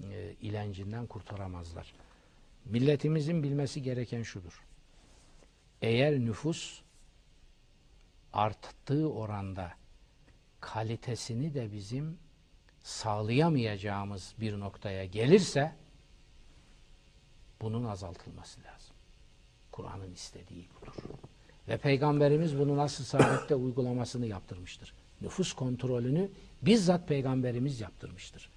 [0.00, 1.94] e, ilencinden kurtaramazlar.
[2.64, 4.64] Milletimizin bilmesi gereken şudur.
[5.82, 6.82] Eğer nüfus
[8.32, 9.72] arttığı oranda
[10.60, 12.18] kalitesini de bizim
[12.82, 15.83] sağlayamayacağımız bir noktaya gelirse
[17.64, 18.96] bunun azaltılması lazım.
[19.72, 20.94] Kur'an'ın istediği budur.
[21.68, 24.94] Ve Peygamberimiz bunu nasıl saadette uygulamasını yaptırmıştır.
[25.20, 26.28] Nüfus kontrolünü
[26.62, 28.50] bizzat Peygamberimiz yaptırmıştır.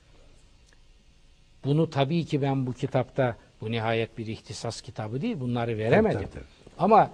[1.65, 6.19] Bunu tabii ki ben bu kitapta, bu nihayet bir ihtisas kitabı değil, bunları veremedim.
[6.19, 6.73] Tabii, tabii, tabii.
[6.77, 7.11] Ama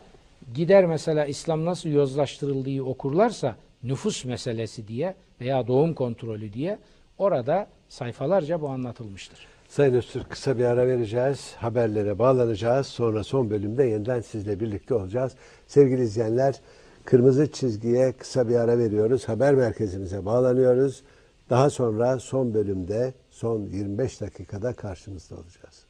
[0.53, 6.79] gider mesela İslam nasıl yozlaştırıldığı okurlarsa nüfus meselesi diye veya doğum kontrolü diye
[7.17, 9.47] orada sayfalarca bu anlatılmıştır.
[9.73, 11.53] Sayın Öztürk kısa bir ara vereceğiz.
[11.57, 12.87] Haberlere bağlanacağız.
[12.87, 15.33] Sonra son bölümde yeniden sizle birlikte olacağız.
[15.67, 16.61] Sevgili izleyenler
[17.05, 19.29] kırmızı çizgiye kısa bir ara veriyoruz.
[19.29, 21.03] Haber merkezimize bağlanıyoruz.
[21.49, 25.82] Daha sonra son bölümde son 25 dakikada karşınızda olacağız.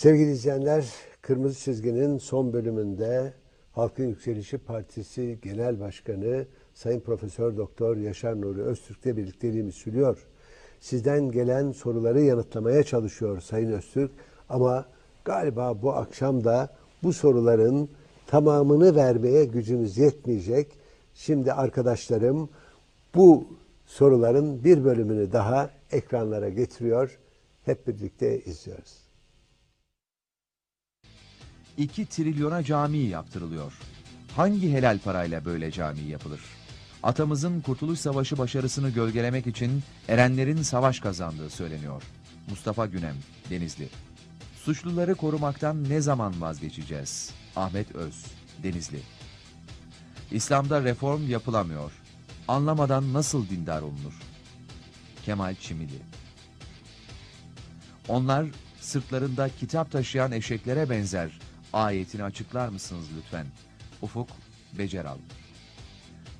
[0.00, 3.32] Sevgili izleyenler, Kırmızı Çizgi'nin son bölümünde
[3.72, 10.26] Halkın Yükselişi Partisi Genel Başkanı Sayın Profesör Doktor Yaşar Nuri Öztürk'le birlikteliğimiz sürüyor.
[10.80, 14.10] Sizden gelen soruları yanıtlamaya çalışıyor Sayın Öztürk
[14.48, 14.86] ama
[15.24, 17.88] galiba bu akşam da bu soruların
[18.26, 20.78] tamamını vermeye gücümüz yetmeyecek.
[21.14, 22.48] Şimdi arkadaşlarım
[23.14, 23.44] bu
[23.86, 27.18] soruların bir bölümünü daha ekranlara getiriyor.
[27.64, 29.09] Hep birlikte izliyoruz.
[31.76, 33.72] 2 trilyona cami yaptırılıyor.
[34.36, 36.40] Hangi helal parayla böyle cami yapılır?
[37.02, 42.02] Atamızın Kurtuluş Savaşı başarısını gölgelemek için erenlerin savaş kazandığı söyleniyor.
[42.50, 43.16] Mustafa Günem,
[43.50, 43.88] Denizli.
[44.56, 47.30] Suçluları korumaktan ne zaman vazgeçeceğiz?
[47.56, 48.24] Ahmet Öz,
[48.62, 49.00] Denizli.
[50.30, 51.92] İslam'da reform yapılamıyor.
[52.48, 54.14] Anlamadan nasıl dindar olunur?
[55.24, 55.98] Kemal Çimili.
[58.08, 58.46] Onlar
[58.80, 61.38] sırtlarında kitap taşıyan eşeklere benzer.
[61.72, 63.46] Ayetini açıklar mısınız lütfen?
[64.02, 64.28] Ufuk
[64.78, 65.18] Beceral.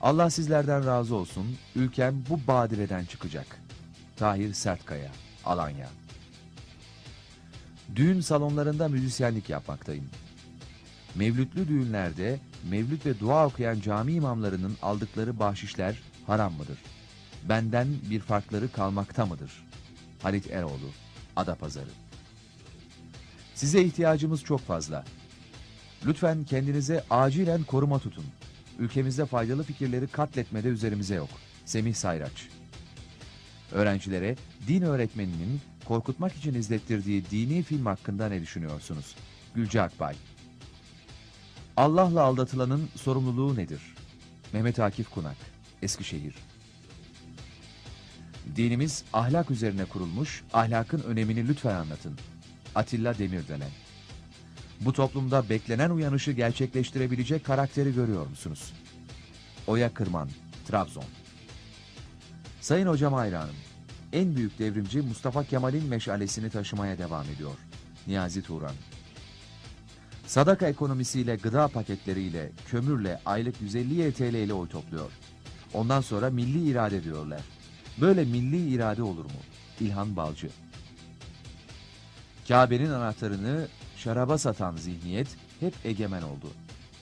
[0.01, 1.57] Allah sizlerden razı olsun.
[1.77, 3.47] Ülkem bu badireden çıkacak.
[4.16, 5.11] Tahir Sertkaya,
[5.44, 5.89] Alanya.
[7.97, 10.05] Düğün salonlarında müzisyenlik yapmaktayım.
[11.15, 12.39] Mevlütlü düğünlerde
[12.70, 16.78] mevlüt ve dua okuyan cami imamlarının aldıkları bahşişler haram mıdır?
[17.48, 19.65] Benden bir farkları kalmakta mıdır?
[20.23, 20.90] Halit Eroğlu,
[21.36, 21.90] Adapazarı.
[23.55, 25.05] Size ihtiyacımız çok fazla.
[26.07, 28.25] Lütfen kendinize acilen koruma tutun.
[28.79, 31.29] Ülkemizde faydalı fikirleri katletmede üzerimize yok.
[31.65, 32.49] Semih Sayraç.
[33.73, 34.37] Öğrencilere
[34.69, 39.17] din öğretmeninin korkutmak için izlettirdiği dini film hakkında ne düşünüyorsunuz?
[39.55, 40.15] Gülce Akbay.
[41.77, 43.81] Allah'la aldatılanın sorumluluğu nedir?
[44.53, 45.37] Mehmet Akif Kunak,
[45.83, 46.35] Eskişehir.
[48.57, 52.19] Dinimiz ahlak üzerine kurulmuş, ahlakın önemini lütfen anlatın.
[52.75, 53.71] Atilla Demirdelen.
[54.81, 58.73] Bu toplumda beklenen uyanışı gerçekleştirebilecek karakteri görüyor musunuz?
[59.66, 60.28] Oya Kırman,
[60.69, 61.05] Trabzon.
[62.61, 63.55] Sayın hocam hayranım.
[64.12, 67.55] En büyük devrimci Mustafa Kemal'in meşalesini taşımaya devam ediyor.
[68.07, 68.74] Niyazi Turan.
[70.27, 75.11] Sadaka ekonomisiyle, gıda paketleriyle, kömürle aylık 150 TL ile oy topluyor.
[75.74, 77.40] Ondan sonra milli irade diyorlar.
[78.01, 79.40] Böyle milli irade olur mu?
[79.81, 80.48] İlhan Balcı.
[82.48, 83.69] Kabe'nin anahtarını
[84.05, 85.29] şaraba satan zihniyet
[85.61, 86.51] hep egemen oldu.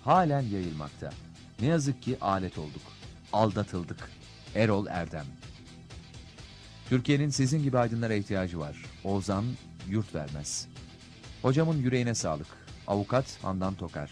[0.05, 1.11] Halen yayılmakta.
[1.61, 2.83] Ne yazık ki alet olduk.
[3.33, 4.11] Aldatıldık.
[4.55, 5.27] Erol Erdem.
[6.89, 8.77] Türkiye'nin sizin gibi aydınlara ihtiyacı var.
[9.05, 9.45] Ozan
[9.89, 10.69] yurt vermez.
[11.43, 12.47] Hocamın yüreğine sağlık.
[12.87, 14.11] Avukat Handan Tokar.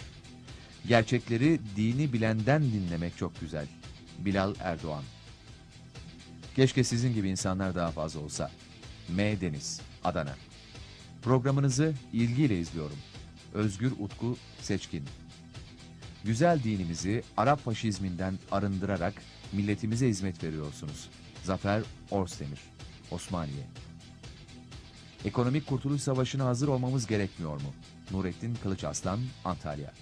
[0.89, 3.67] Gerçekleri dini bilenden dinlemek çok güzel.
[4.19, 5.05] Bilal Erdoğan.
[6.57, 8.51] Keşke sizin gibi insanlar daha fazla olsa.
[9.09, 9.41] M.
[9.41, 10.35] Deniz, Adana.
[11.27, 12.97] Programınızı ilgiyle izliyorum.
[13.55, 15.05] Özgür Utku Seçkin.
[16.25, 19.15] Güzel dinimizi Arap faşizminden arındırarak
[19.53, 21.09] milletimize hizmet veriyorsunuz.
[21.43, 22.61] Zafer Orsdemir,
[23.11, 23.67] Osmaniye.
[25.25, 27.75] Ekonomik Kurtuluş Savaşı'na hazır olmamız gerekmiyor mu?
[28.11, 29.93] Nurettin Kılıç Aslan, Antalya.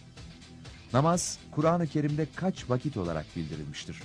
[0.93, 4.03] Namaz, Kur'an-ı Kerim'de kaç vakit olarak bildirilmiştir?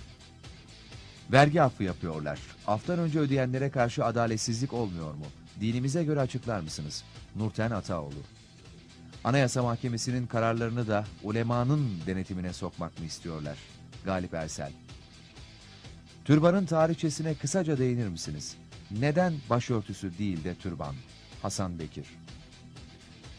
[1.31, 2.39] Vergi affı yapıyorlar.
[2.67, 5.25] Aftan önce ödeyenlere karşı adaletsizlik olmuyor mu?
[5.61, 7.03] Dinimize göre açıklar mısınız?
[7.35, 8.23] Nurten Ataoğlu.
[9.23, 13.57] Anayasa Mahkemesi'nin kararlarını da ulemanın denetimine sokmak mı istiyorlar?
[14.05, 14.71] Galip Ersel.
[16.25, 18.55] Türbanın tarihçesine kısaca değinir misiniz?
[18.91, 20.95] Neden başörtüsü değil de türban?
[21.41, 22.05] Hasan Bekir.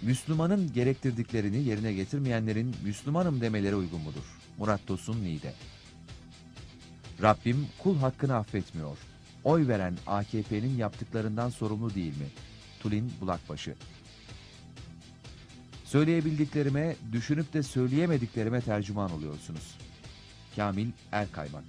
[0.02, 4.38] Müslümanın gerektirdiklerini yerine getirmeyenlerin Müslümanım demeleri uygun mudur?
[4.58, 5.52] Murat Tosun Niğde.
[7.22, 8.98] Rabbim kul hakkını affetmiyor.
[9.44, 12.26] Oy veren AKP'nin yaptıklarından sorumlu değil mi?
[12.80, 13.74] Tulin Bulakbaşı.
[15.84, 19.78] Söyleyebildiklerime, düşünüp de söyleyemediklerime tercüman oluyorsunuz.
[20.56, 21.64] Kamil Erkaymak.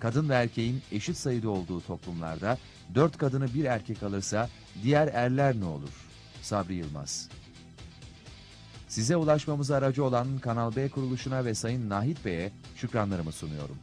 [0.00, 2.58] Kadın ve erkeğin eşit sayıda olduğu toplumlarda
[2.94, 4.48] dört kadını bir erkek alırsa
[4.82, 6.08] diğer erler ne olur?
[6.42, 7.28] Sabri Yılmaz.
[8.88, 13.76] Size ulaşmamıza aracı olan Kanal B kuruluşuna ve Sayın Nahit Bey'e şükranlarımı sunuyorum.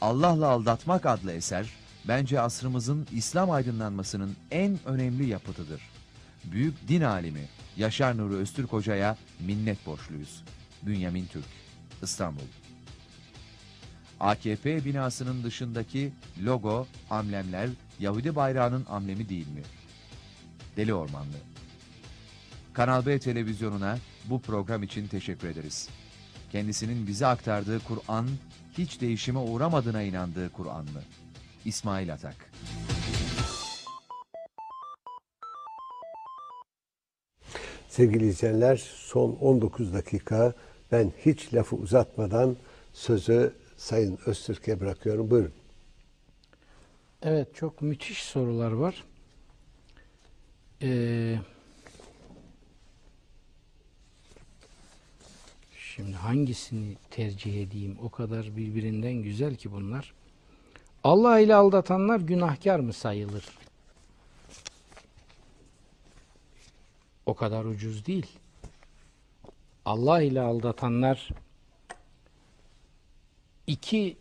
[0.00, 1.70] Allah'la Aldatmak adlı eser,
[2.08, 5.82] bence asrımızın İslam aydınlanmasının en önemli yapıtıdır.
[6.44, 10.44] Büyük din alimi Yaşar Nuri Öztürk Hoca'ya minnet borçluyuz.
[10.82, 11.44] Bünyamin Türk,
[12.02, 12.42] İstanbul.
[14.20, 16.12] AKP binasının dışındaki
[16.44, 17.68] logo, amblemler
[18.00, 19.62] Yahudi bayrağının amblemi değil mi?
[20.76, 21.36] Deli Ormanlı.
[22.72, 25.88] Kanal B televizyonuna bu program için teşekkür ederiz.
[26.52, 28.28] Kendisinin bize aktardığı Kur'an,
[28.78, 31.02] hiç değişime uğramadığına inandığı Kur'anlı.
[31.64, 32.50] İsmail Atak.
[37.88, 40.52] Sevgili izleyenler son 19 dakika
[40.92, 42.56] ben hiç lafı uzatmadan
[42.92, 45.30] sözü Sayın Öztürk'e bırakıyorum.
[45.30, 45.52] Buyurun.
[47.22, 49.04] Evet çok müthiş sorular var.
[50.82, 51.38] Ee,
[55.98, 57.96] şimdi hangisini tercih edeyim?
[58.02, 60.12] O kadar birbirinden güzel ki bunlar.
[61.04, 63.44] Allah ile aldatanlar günahkar mı sayılır?
[67.26, 68.26] O kadar ucuz değil.
[69.84, 71.28] Allah ile aldatanlar
[73.66, 74.16] iki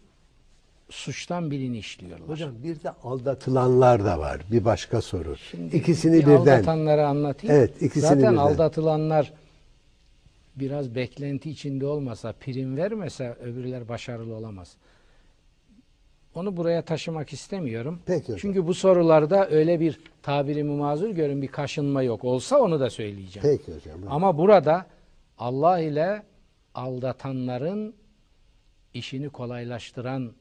[0.89, 2.29] suçtan birini işliyorlar.
[2.29, 4.41] Hocam bir de aldatılanlar da var.
[4.51, 5.35] Bir başka soru.
[5.51, 6.35] Şimdi İkisini bir birden.
[6.35, 7.55] aldatanları anlatayım.
[7.55, 8.35] Evet, ikisini Zaten birden.
[8.35, 9.33] aldatılanlar
[10.59, 14.77] biraz beklenti içinde olmasa, prim vermese öbürler başarılı olamaz.
[16.35, 17.99] Onu buraya taşımak istemiyorum.
[18.05, 18.37] Peki hocam.
[18.37, 22.23] Çünkü bu sorularda öyle bir tabirimi mazur görün bir kaşınma yok.
[22.23, 23.49] Olsa onu da söyleyeceğim.
[23.57, 23.99] Peki hocam.
[24.09, 24.85] Ama burada
[25.37, 26.23] Allah ile
[26.75, 27.95] aldatanların
[28.93, 30.33] işini kolaylaştıran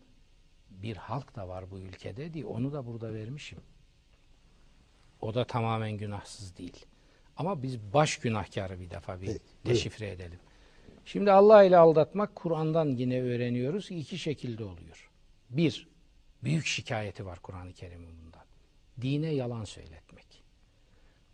[0.70, 3.58] bir halk da var bu ülkede diye onu da burada vermişim.
[5.20, 6.86] O da tamamen günahsız değil.
[7.36, 10.38] Ama biz baş günahkarı bir defa bir Peki, deşifre edelim.
[11.04, 13.90] Şimdi Allah ile aldatmak Kur'an'dan yine öğreniyoruz.
[13.90, 15.10] İki şekilde oluyor.
[15.50, 15.88] Bir,
[16.44, 18.44] büyük şikayeti var Kur'an-ı Kerim'in bundan.
[19.02, 20.42] Dine yalan söyletmek.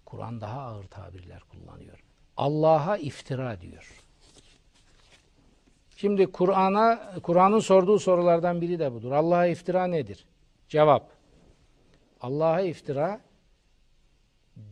[0.05, 2.05] Kur'an daha ağır tabirler kullanıyor.
[2.37, 4.03] Allah'a iftira diyor.
[5.97, 9.12] Şimdi Kur'an'a Kur'an'ın sorduğu sorulardan biri de budur.
[9.12, 10.24] Allah'a iftira nedir?
[10.69, 11.11] Cevap.
[12.20, 13.20] Allah'a iftira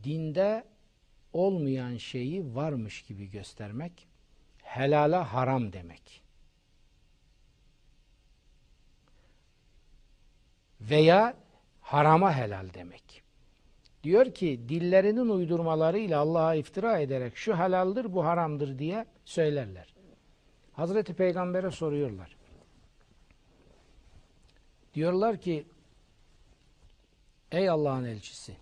[0.05, 0.65] dinde
[1.33, 4.09] olmayan şeyi varmış gibi göstermek,
[4.63, 6.23] helala haram demek.
[10.81, 11.37] Veya
[11.81, 13.23] harama helal demek.
[14.03, 19.95] Diyor ki dillerinin uydurmalarıyla Allah'a iftira ederek şu helaldir bu haramdır diye söylerler.
[20.73, 22.37] Hazreti Peygamber'e soruyorlar.
[24.95, 25.65] Diyorlar ki
[27.53, 28.57] Ey Allah'ın elçisi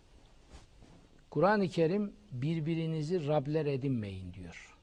[1.38, 4.76] Kur'an-ı Kerim birbirinizi Rabler edinmeyin diyor.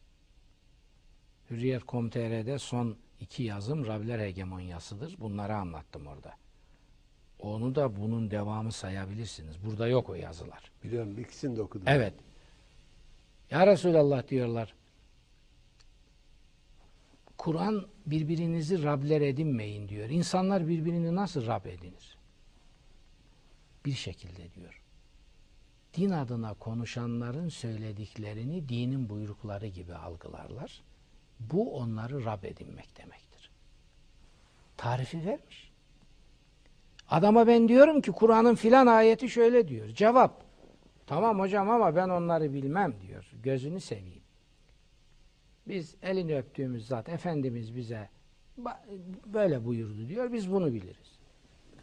[1.49, 5.19] Hürriyet.com.tr'de son iki yazım Rabler hegemonyasıdır.
[5.19, 6.34] Bunları anlattım orada.
[7.40, 9.65] Onu da bunun devamı sayabilirsiniz.
[9.65, 10.72] Burada yok o yazılar.
[10.84, 11.88] Biliyorum ikisini de okudum.
[11.88, 12.14] Evet.
[13.52, 14.73] Ya Resulallah diyorlar.
[17.38, 20.10] Kur'an birbirinizi Rabler edinmeyin diyor.
[20.10, 22.18] İnsanlar birbirini nasıl Rab edinir?
[23.86, 24.85] Bir şekilde diyor.
[25.96, 30.84] Din adına konuşanların söylediklerini dinin buyrukları gibi algılarlar.
[31.40, 33.52] Bu onları Rab edinmek demektir.
[34.78, 35.72] Tarifi vermiş.
[37.10, 39.88] Adama ben diyorum ki Kur'an'ın filan ayeti şöyle diyor.
[39.88, 40.44] Cevap.
[41.08, 43.32] Tamam hocam ama ben onları bilmem diyor.
[43.44, 44.24] Gözünü seveyim.
[45.68, 48.10] Biz elini öptüğümüz zat Efendimiz bize
[49.26, 50.34] böyle buyurdu diyor.
[50.34, 51.20] Biz bunu biliriz.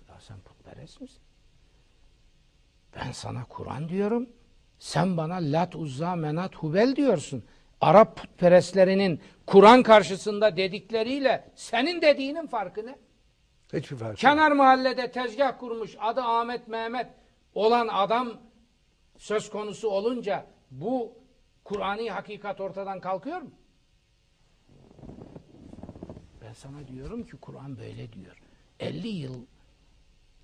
[0.08, 1.22] Ya sen putperest misin?
[2.96, 4.28] Ben sana Kur'an diyorum.
[4.78, 7.44] Sen bana Lat, Uzza, Menat, Hubel diyorsun.
[7.80, 12.98] Arap putperestlerinin Kur'an karşısında dedikleriyle senin dediğinin farkı ne?
[13.72, 14.18] Hiçbir fark yok.
[14.18, 17.06] Kenar mahallede tezgah kurmuş adı Ahmet Mehmet
[17.54, 18.40] olan adam
[19.18, 21.12] söz konusu olunca bu
[21.64, 23.50] Kur'ani hakikat ortadan kalkıyor mu?
[26.42, 28.36] Ben sana diyorum ki Kur'an böyle diyor.
[28.80, 29.46] 50 yıl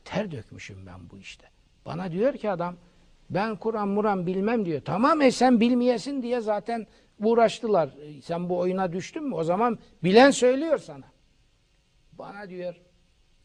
[0.05, 1.51] ter dökmüşüm ben bu işte.
[1.89, 2.77] Bana diyor ki adam
[3.31, 4.81] ben Kur'an Muran bilmem diyor.
[4.85, 6.87] Tamam e sen bilmeyesin diye zaten
[7.21, 7.89] uğraştılar.
[7.89, 9.35] E, Sen bu oyuna düştün mü?
[9.35, 11.05] O zaman bilen söylüyor sana.
[12.13, 12.75] Bana diyor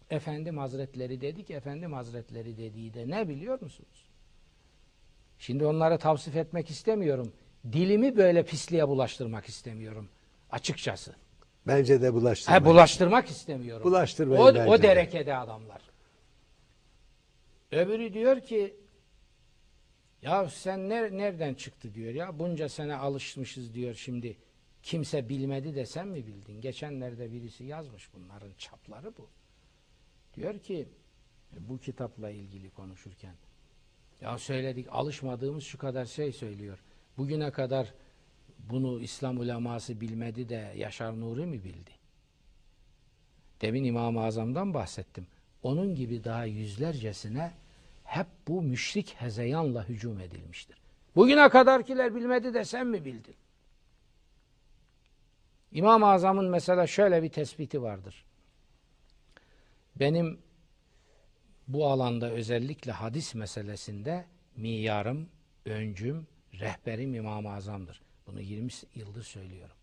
[0.10, 1.52] Efendim Hazretleri dedik.
[1.52, 4.10] Efendim Hazretleri dediği de ne biliyor musunuz?
[5.38, 7.34] Şimdi onları tavsif etmek istemiyorum.
[7.72, 10.10] Dilimi böyle pisliğe bulaştırmak istemiyorum.
[10.52, 11.16] Açıkçası.
[11.68, 12.64] Bence de bulaştırmayın.
[12.64, 13.84] Ha, bulaştırmak istemiyorum.
[13.84, 14.84] Bulaştırmayın o, bence o de.
[14.84, 15.93] derekede adamlar.
[17.74, 18.76] Öbürü diyor ki
[20.22, 24.38] ya sen ner- nereden çıktı diyor ya bunca sene alışmışız diyor şimdi
[24.84, 26.62] kimse bilmedi de sen mi bildin?
[26.62, 29.28] Geçenlerde birisi yazmış bunların çapları bu.
[30.36, 30.88] Diyor ki
[31.58, 33.36] e, bu kitapla ilgili konuşurken
[34.22, 36.80] ya söyledik alışmadığımız şu kadar şey söylüyor.
[37.18, 37.94] Bugüne kadar
[38.60, 41.92] bunu İslam uleması bilmedi de Yaşar Nuri mi bildi?
[43.62, 45.28] Demin İmam-ı Azam'dan bahsettim.
[45.64, 47.52] Onun gibi daha yüzlercesine
[48.16, 50.78] hep bu müşrik hezeyanla hücum edilmiştir.
[51.16, 53.36] Bugüne kadarkiler bilmedi de sen mi bildin?
[55.72, 58.26] İmam-ı Azam'ın mesela şöyle bir tespiti vardır.
[59.96, 60.40] Benim
[61.68, 64.26] bu alanda özellikle hadis meselesinde
[64.56, 65.30] miyarım,
[65.66, 66.28] öncüm,
[66.60, 68.02] rehberim İmam-ı Azam'dır.
[68.28, 69.76] Bunu 20 yıldır söylüyorum.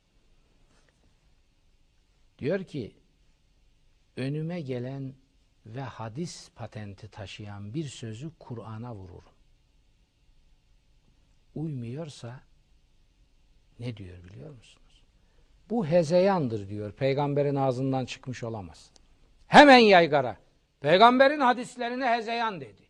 [2.38, 2.92] Diyor ki
[4.16, 5.14] önüme gelen
[5.66, 9.34] ve hadis patenti taşıyan bir sözü Kur'an'a vururum.
[11.54, 12.40] Uymuyorsa
[13.78, 15.02] ne diyor biliyor musunuz?
[15.70, 16.92] Bu hezeyandır diyor.
[16.92, 18.90] Peygamberin ağzından çıkmış olamaz.
[19.46, 20.36] Hemen yaygara.
[20.80, 22.82] Peygamberin hadislerine hezeyan dedi.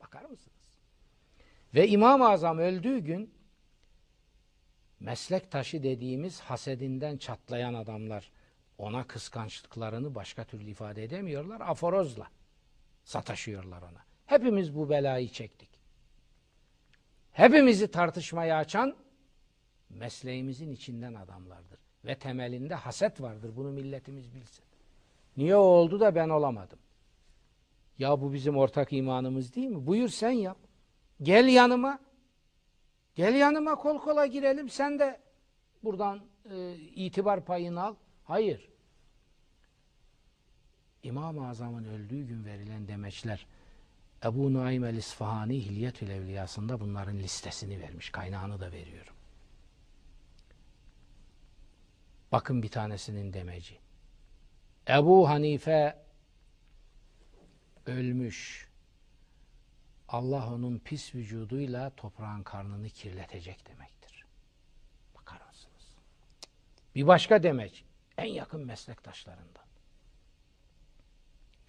[0.00, 0.56] Bakar mısınız?
[1.74, 3.34] Ve İmam-ı Azam öldüğü gün
[5.00, 8.30] meslek taşı dediğimiz hasedinden çatlayan adamlar
[8.78, 11.60] ona kıskançlıklarını başka türlü ifade edemiyorlar.
[11.60, 12.28] Aforozla
[13.04, 14.04] sataşıyorlar ona.
[14.26, 15.70] Hepimiz bu belayı çektik.
[17.32, 18.96] Hepimizi tartışmaya açan
[19.90, 21.78] mesleğimizin içinden adamlardır.
[22.04, 23.56] Ve temelinde haset vardır.
[23.56, 24.64] Bunu milletimiz bilsin.
[25.36, 26.78] Niye o oldu da ben olamadım?
[27.98, 29.86] Ya bu bizim ortak imanımız değil mi?
[29.86, 30.58] Buyur sen yap.
[31.22, 31.98] Gel yanıma.
[33.14, 34.68] Gel yanıma kol kola girelim.
[34.68, 35.20] Sen de
[35.84, 36.20] buradan
[36.50, 37.94] e, itibar payını al.
[38.26, 38.68] Hayır.
[41.02, 43.46] İmam-ı Azam'ın öldüğü gün verilen demeçler
[44.24, 48.10] Ebu Nuaym el-İsfahani Hilyetül Evliyası'nda bunların listesini vermiş.
[48.10, 49.14] Kaynağını da veriyorum.
[52.32, 53.78] Bakın bir tanesinin demeci.
[54.88, 56.04] Ebu Hanife
[57.86, 58.68] ölmüş.
[60.08, 64.24] Allah onun pis vücuduyla toprağın karnını kirletecek demektir.
[65.14, 65.92] Bakar mısınız?
[66.94, 67.85] Bir başka demek.
[68.18, 69.64] En yakın meslektaşlarından.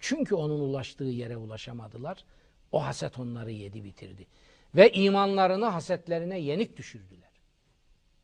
[0.00, 2.24] Çünkü onun ulaştığı yere ulaşamadılar.
[2.72, 4.26] O haset onları yedi bitirdi.
[4.74, 7.30] Ve imanlarını hasetlerine yenik düşürdüler.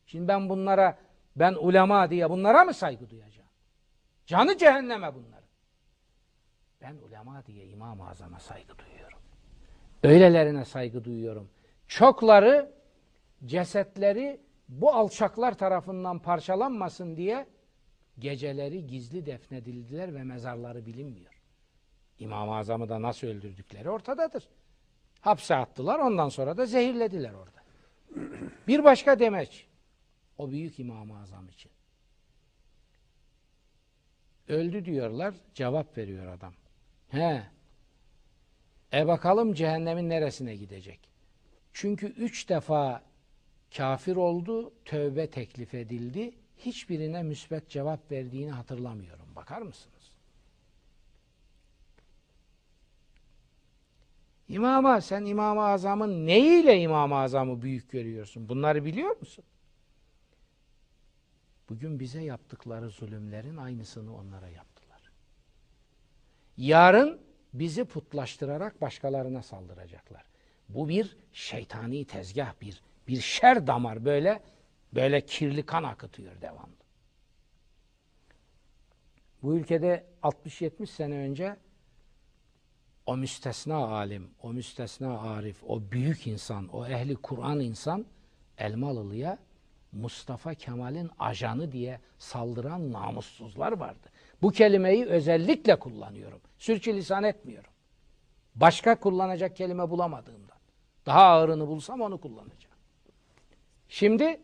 [0.07, 0.99] Şimdi ben bunlara,
[1.37, 3.49] ben ulema diye bunlara mı saygı duyacağım?
[4.27, 5.49] Canı cehenneme bunların.
[6.81, 9.19] Ben ulema diye İmam-ı Azam'a saygı duyuyorum.
[10.03, 11.51] Öylelerine saygı duyuyorum.
[11.89, 12.73] Çokları
[13.45, 17.47] cesetleri bu alçaklar tarafından parçalanmasın diye
[18.19, 21.41] geceleri gizli defnedildiler ve mezarları bilinmiyor.
[22.19, 24.49] İmam-ı Azam'ı da nasıl öldürdükleri ortadadır.
[25.21, 27.65] Hapse attılar ondan sonra da zehirlediler orada.
[28.69, 29.67] Bir başka demeç
[30.39, 31.73] o büyük İmam-ı Azam için.
[34.49, 36.55] Öldü diyorlar cevap veriyor adam.
[37.09, 37.43] He.
[38.93, 41.01] E bakalım cehennemin neresine gidecek?
[41.73, 43.03] Çünkü üç defa
[43.77, 46.35] kafir oldu, tövbe teklif edildi.
[46.59, 49.27] Hiçbirine müsbet cevap verdiğini hatırlamıyorum.
[49.37, 49.95] Bakar mısınız?
[54.49, 58.49] İmama sen İmam-ı Azam'ın neyiyle İmam-ı Azam'ı büyük görüyorsun?
[58.49, 59.45] Bunları biliyor musun?
[61.69, 65.11] Bugün bize yaptıkları zulümlerin aynısını onlara yaptılar.
[66.57, 67.21] Yarın
[67.53, 70.25] bizi putlaştırarak başkalarına saldıracaklar.
[70.69, 74.43] Bu bir şeytani tezgah, bir bir şer damar böyle
[74.95, 76.85] böyle kirli kan akıtıyor devamlı.
[79.43, 81.57] Bu ülkede 60-70 sene önce
[83.07, 88.07] o müstesna alim, o müstesna arif, o büyük insan, o ehli Kur'an insan
[88.59, 89.39] Elmalılı'ya
[89.93, 94.09] Mustafa Kemal'in ajanı diye saldıran namussuzlar vardı.
[94.43, 96.41] Bu kelimeyi özellikle kullanıyorum.
[96.59, 97.71] Sürçülisan etmiyorum.
[98.55, 100.59] Başka kullanacak kelime bulamadığımdan.
[101.07, 102.77] Daha ağırını bulsam onu kullanacağım.
[103.89, 104.41] Şimdi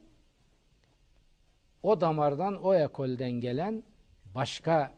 [1.82, 3.82] o damardan, o ekolden gelen
[4.34, 4.94] başka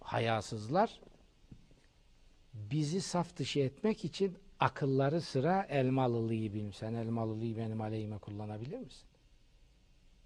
[0.00, 1.00] hayasızlar
[2.54, 6.72] bizi saf dışı etmek için akılları sıra Elmalılı'yı bilim.
[6.72, 9.08] Sen Elmalılı'yı benim aleyhime kullanabilir misin?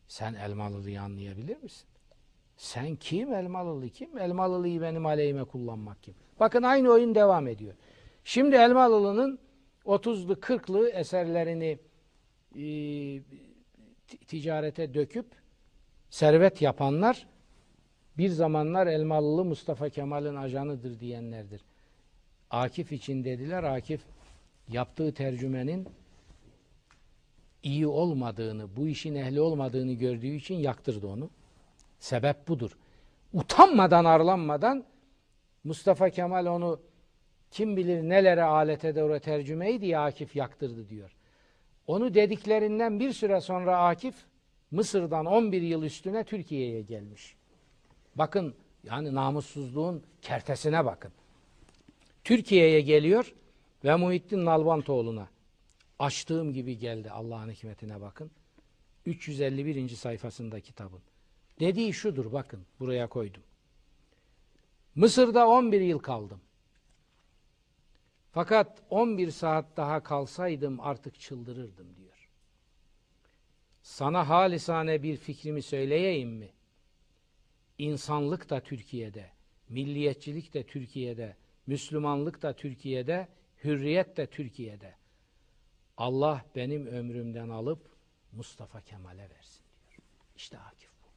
[0.08, 1.88] Sen Elmalılı'yı anlayabilir misin?
[2.56, 4.18] Sen kim Elmalılı kim?
[4.18, 6.14] Elmalılı'yı benim aleyhime kullanmak kim?
[6.40, 7.74] Bakın aynı oyun devam ediyor.
[8.24, 9.38] Şimdi Elmalılı'nın
[9.84, 11.78] 30'lu 40'lı eserlerini
[12.56, 12.64] e,
[14.26, 15.26] ticarete döküp
[16.10, 17.26] servet yapanlar
[18.18, 21.60] bir zamanlar Elmalılı Mustafa Kemal'in ajanıdır diyenlerdir.
[22.50, 23.62] Akif için dediler.
[23.62, 24.00] Akif
[24.68, 25.88] yaptığı tercümenin
[27.62, 31.30] iyi olmadığını, bu işin ehli olmadığını gördüğü için yaktırdı onu.
[31.98, 32.76] Sebep budur.
[33.32, 34.84] Utanmadan, arlanmadan
[35.64, 36.80] Mustafa Kemal onu
[37.50, 41.16] kim bilir nelere alet eder o tercümeyi diye Akif yaktırdı diyor.
[41.86, 44.14] Onu dediklerinden bir süre sonra Akif
[44.70, 47.36] Mısır'dan 11 yıl üstüne Türkiye'ye gelmiş.
[48.14, 51.12] Bakın yani namussuzluğun kertesine bakın.
[52.24, 53.34] Türkiye'ye geliyor
[53.84, 55.28] ve Muhittin Nalbantoğlu'na
[55.98, 58.30] açtığım gibi geldi Allah'ın hikmetine bakın.
[59.06, 59.88] 351.
[59.88, 61.00] sayfasında kitabın.
[61.60, 63.42] Dediği şudur bakın buraya koydum.
[64.94, 66.40] Mısır'da 11 yıl kaldım.
[68.32, 72.05] Fakat 11 saat daha kalsaydım artık çıldırırdım diyor.
[73.86, 76.48] Sana halisane bir fikrimi söyleyeyim mi?
[77.78, 79.30] İnsanlık da Türkiye'de,
[79.68, 81.36] milliyetçilik de Türkiye'de,
[81.66, 83.28] Müslümanlık da Türkiye'de,
[83.64, 84.94] hürriyet de Türkiye'de.
[85.96, 87.90] Allah benim ömrümden alıp
[88.32, 90.02] Mustafa Kemal'e versin diyor.
[90.36, 91.08] İşte Akif bu.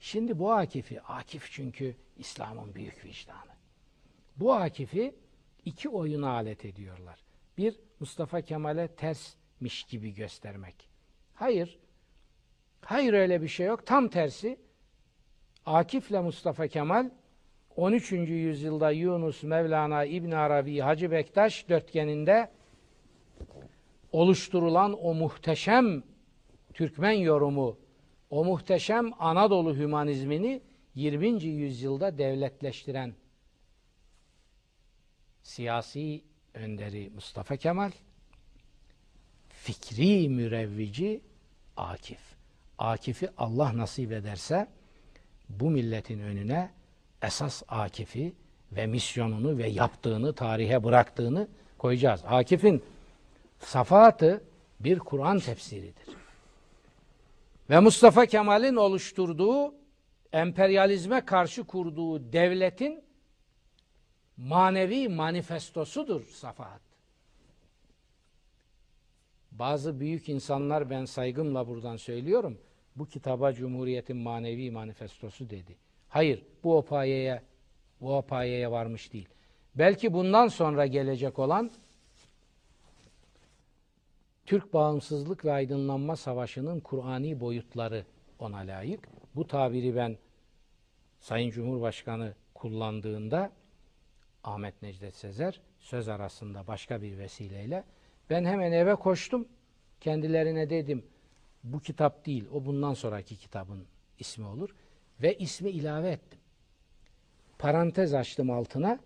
[0.00, 3.52] Şimdi bu Akif'i, Akif çünkü İslam'ın büyük vicdanı.
[4.36, 5.14] Bu Akif'i
[5.64, 7.24] iki oyuna alet ediyorlar.
[7.58, 10.95] Bir, Mustafa Kemal'e tersmiş gibi göstermek.
[11.36, 11.78] Hayır,
[12.80, 13.86] hayır öyle bir şey yok.
[13.86, 14.58] Tam tersi,
[15.66, 17.10] Akif'le Mustafa Kemal
[17.76, 18.12] 13.
[18.12, 22.50] yüzyılda Yunus, Mevlana, İbn Arabi, Hacı Bektaş dörtgeninde
[24.12, 26.02] oluşturulan o muhteşem
[26.74, 27.78] Türkmen yorumu,
[28.30, 30.62] o muhteşem Anadolu hümanizmini
[30.94, 31.44] 20.
[31.44, 33.14] yüzyılda devletleştiren
[35.42, 37.90] siyasi önderi Mustafa Kemal,
[39.66, 41.20] fikri mürevvici
[41.76, 42.20] Akif.
[42.78, 44.68] Akif'i Allah nasip ederse
[45.48, 46.70] bu milletin önüne
[47.22, 48.34] esas Akif'i
[48.72, 51.48] ve misyonunu ve yaptığını, tarihe bıraktığını
[51.78, 52.20] koyacağız.
[52.26, 52.84] Akif'in
[53.58, 54.44] safahatı
[54.80, 56.08] bir Kur'an tefsiridir.
[57.70, 59.74] Ve Mustafa Kemal'in oluşturduğu
[60.32, 63.04] emperyalizme karşı kurduğu devletin
[64.36, 66.85] manevi manifestosudur safahat.
[69.58, 72.58] Bazı büyük insanlar ben saygımla buradan söylüyorum.
[72.96, 75.76] Bu kitaba Cumhuriyet'in manevi manifestosu dedi.
[76.08, 77.42] Hayır, bu o payeye,
[78.00, 79.28] bu o payeye varmış değil.
[79.74, 81.70] Belki bundan sonra gelecek olan
[84.46, 88.04] Türk Bağımsızlık ve Aydınlanma Savaşı'nın Kur'ani boyutları
[88.38, 89.08] ona layık.
[89.34, 90.18] Bu tabiri ben
[91.20, 93.52] Sayın Cumhurbaşkanı kullandığında
[94.44, 97.84] Ahmet Necdet Sezer söz arasında başka bir vesileyle
[98.30, 99.48] ben hemen eve koştum.
[100.00, 101.04] Kendilerine dedim
[101.64, 103.86] bu kitap değil o bundan sonraki kitabın
[104.18, 104.74] ismi olur
[105.22, 106.38] ve ismi ilave ettim.
[107.58, 109.00] Parantez açtım altına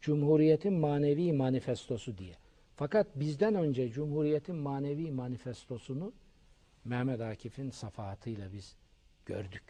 [0.00, 2.34] Cumhuriyetin manevi manifestosu diye.
[2.76, 6.12] Fakat bizden önce Cumhuriyetin manevi manifestosunu
[6.84, 8.76] Mehmet Akif'in safahatıyla biz
[9.26, 9.62] gördük.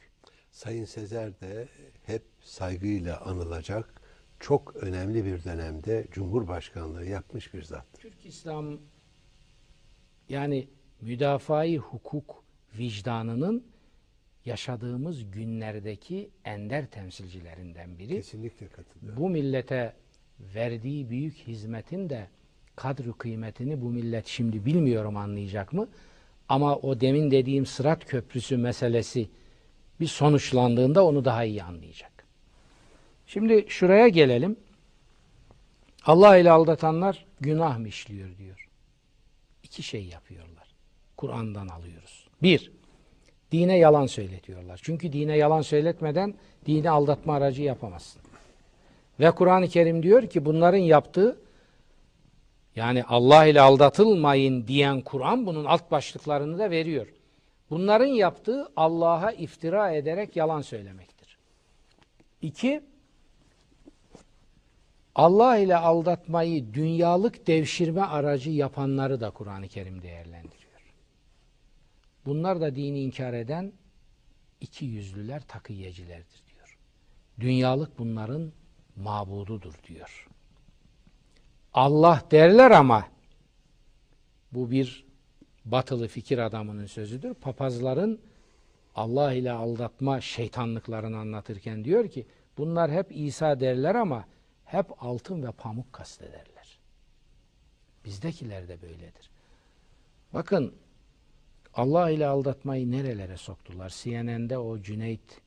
[0.50, 1.68] Sayın Sezer de
[2.06, 3.99] hep saygıyla anılacak
[4.40, 8.02] çok önemli bir dönemde Cumhurbaşkanlığı yapmış bir zattır.
[8.02, 8.78] Türk İslam
[10.28, 10.68] yani
[11.00, 12.44] müdafai hukuk
[12.78, 13.66] vicdanının
[14.44, 18.14] yaşadığımız günlerdeki ender temsilcilerinden biri.
[18.14, 19.22] Kesinlikle katılıyorum.
[19.22, 19.94] Bu millete
[20.54, 22.28] verdiği büyük hizmetin de
[22.76, 25.88] kadri kıymetini bu millet şimdi bilmiyorum anlayacak mı?
[26.48, 29.28] Ama o demin dediğim Sırat Köprüsü meselesi
[30.00, 32.19] bir sonuçlandığında onu daha iyi anlayacak.
[33.32, 34.56] Şimdi şuraya gelelim.
[36.06, 38.68] Allah ile aldatanlar günah mı işliyor diyor.
[39.62, 40.74] İki şey yapıyorlar.
[41.16, 42.28] Kur'an'dan alıyoruz.
[42.42, 42.72] Bir,
[43.52, 44.80] dine yalan söyletiyorlar.
[44.82, 46.34] Çünkü dine yalan söyletmeden
[46.66, 48.22] dini aldatma aracı yapamazsın.
[49.20, 51.40] Ve Kur'an-ı Kerim diyor ki bunların yaptığı
[52.76, 57.06] yani Allah ile aldatılmayın diyen Kur'an bunun alt başlıklarını da veriyor.
[57.70, 61.38] Bunların yaptığı Allah'a iftira ederek yalan söylemektir.
[62.42, 62.82] İki,
[65.14, 70.60] Allah ile aldatmayı dünyalık devşirme aracı yapanları da Kur'an-ı Kerim değerlendiriyor.
[72.26, 73.72] Bunlar da dini inkar eden
[74.60, 76.78] iki yüzlüler, takiyecilerdir diyor.
[77.40, 78.52] Dünyalık bunların
[78.96, 80.28] mabududur diyor.
[81.74, 83.06] Allah derler ama
[84.52, 85.06] bu bir
[85.64, 87.34] batılı fikir adamının sözüdür.
[87.34, 88.20] Papazların
[88.94, 92.26] Allah ile aldatma şeytanlıklarını anlatırken diyor ki
[92.58, 94.24] bunlar hep İsa derler ama
[94.70, 96.78] hep altın ve pamuk kastederler.
[98.04, 99.30] Bizdekiler de böyledir.
[100.34, 100.74] Bakın
[101.74, 103.88] Allah ile aldatmayı nerelere soktular?
[103.88, 105.40] CNN'de o Cüneyt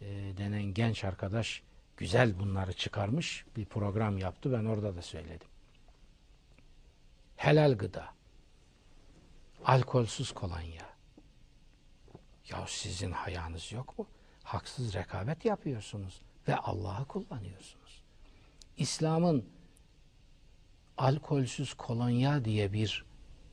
[0.00, 0.06] e,
[0.36, 1.62] denen genç arkadaş
[1.96, 4.52] güzel bunları çıkarmış bir program yaptı.
[4.52, 5.48] Ben orada da söyledim.
[7.36, 8.08] Helal gıda.
[9.64, 10.88] Alkolsüz kolonya.
[12.48, 14.06] Ya sizin hayanız yok mu?
[14.42, 17.87] Haksız rekabet yapıyorsunuz ve Allah'ı kullanıyorsunuz.
[18.78, 19.44] İslam'ın
[20.98, 23.04] alkolsüz kolonya diye bir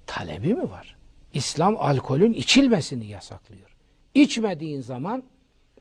[0.07, 0.95] talebi mi var?
[1.33, 3.75] İslam alkolün içilmesini yasaklıyor.
[4.13, 5.23] İçmediğin zaman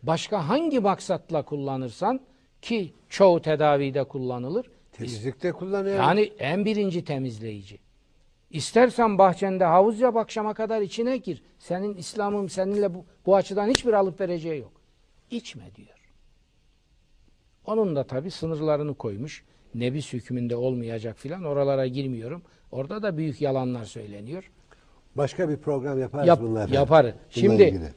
[0.02, 2.20] başka hangi maksatla kullanırsan
[2.62, 4.70] ki çoğu tedavide kullanılır.
[4.92, 5.96] Temizlikte kullanıyor.
[5.96, 7.78] Yani en birinci temizleyici.
[8.50, 11.42] İstersen bahçende havuz yap akşama kadar içine gir.
[11.58, 14.72] Senin İslam'ın seninle bu, bu açıdan hiçbir alıp vereceği yok.
[15.30, 15.93] İçme diyor.
[17.66, 19.42] Onun da tabi sınırlarını koymuş.
[19.74, 22.42] Nebis hükmünde olmayacak filan oralara girmiyorum.
[22.72, 24.50] Orada da büyük yalanlar söyleniyor.
[25.16, 26.68] Başka bir program yaparız Yap- bunlar.
[26.68, 27.14] yaparız.
[27.36, 27.88] Bununla Şimdi- ilgili.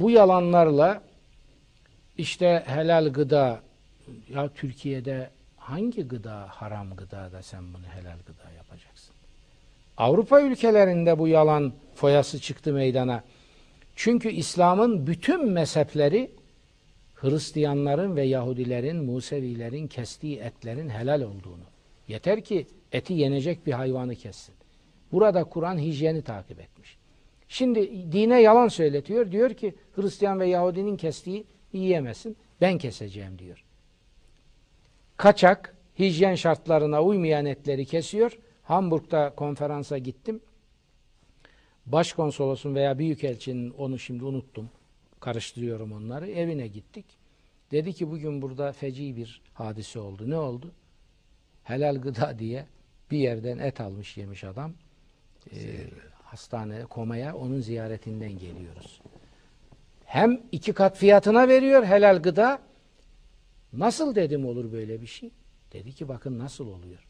[0.00, 1.02] Bu yalanlarla
[2.18, 3.60] işte helal gıda
[4.34, 9.14] ya Türkiye'de hangi gıda haram gıda da sen bunu helal gıda yapacaksın?
[9.96, 13.22] Avrupa ülkelerinde bu yalan foyası çıktı meydana.
[13.96, 16.30] Çünkü İslam'ın bütün mezhepleri
[17.20, 21.64] Hristiyanların ve Yahudilerin, Musevilerin kestiği etlerin helal olduğunu.
[22.08, 24.54] Yeter ki eti yenecek bir hayvanı kessin.
[25.12, 26.98] Burada Kur'an hijyeni takip etmiş.
[27.48, 29.32] Şimdi dine yalan söyletiyor.
[29.32, 32.36] Diyor ki Hristiyan ve Yahudinin kestiği yiyemezsin.
[32.60, 33.64] Ben keseceğim diyor.
[35.16, 38.38] Kaçak hijyen şartlarına uymayan etleri kesiyor.
[38.62, 40.40] Hamburg'da konferansa gittim.
[41.86, 44.70] Başkonsolosun veya büyükelçinin onu şimdi unuttum.
[45.20, 46.30] Karıştırıyorum onları.
[46.30, 47.04] Evine gittik.
[47.70, 50.30] Dedi ki bugün burada feci bir hadise oldu.
[50.30, 50.72] Ne oldu?
[51.64, 52.66] Helal gıda diye
[53.10, 54.72] bir yerden et almış yemiş adam.
[55.52, 55.56] Ee,
[56.22, 59.00] hastane komaya onun ziyaretinden geliyoruz.
[60.04, 62.62] Hem iki kat fiyatına veriyor helal gıda.
[63.72, 65.30] Nasıl dedim olur böyle bir şey?
[65.72, 67.06] Dedi ki bakın nasıl oluyor.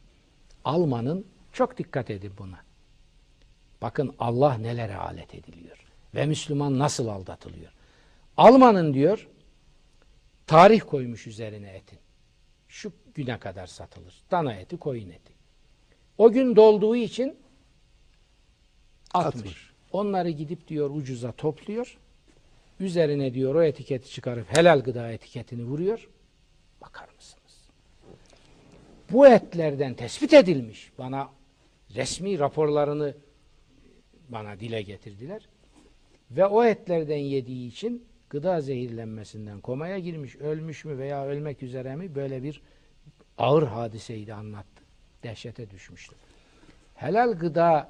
[0.65, 2.59] Almanın çok dikkat edin buna.
[3.83, 5.87] Bakın Allah nelere alet ediliyor.
[6.15, 7.73] Ve Müslüman nasıl aldatılıyor.
[8.39, 9.29] Almanın diyor
[10.47, 11.99] tarih koymuş üzerine etin.
[12.69, 14.23] Şu güne kadar satılır.
[14.31, 15.33] Dana eti, koyun eti.
[16.19, 17.37] O gün dolduğu için
[19.15, 19.41] 60.
[19.41, 19.71] Atmış.
[19.93, 21.99] Onları gidip diyor ucuza topluyor.
[22.81, 26.09] Üzerine diyor o etiketi çıkarıp helal gıda etiketini vuruyor.
[26.81, 27.69] Bakar mısınız?
[29.13, 30.93] Bu etlerden tespit edilmiş.
[30.99, 31.31] Bana
[31.95, 33.15] resmi raporlarını
[34.29, 35.49] bana dile getirdiler.
[36.31, 42.15] Ve o etlerden yediği için gıda zehirlenmesinden komaya girmiş, ölmüş mü veya ölmek üzere mi
[42.15, 42.63] böyle bir
[43.39, 44.83] ağır hadiseydi anlattı.
[45.23, 46.19] Dehşete düşmüştüm.
[46.95, 47.89] Helal gıda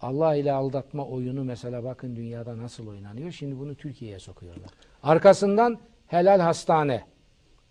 [0.00, 3.30] Allah ile aldatma oyunu mesela bakın dünyada nasıl oynanıyor.
[3.30, 4.70] Şimdi bunu Türkiye'ye sokuyorlar.
[5.02, 7.04] Arkasından helal hastane,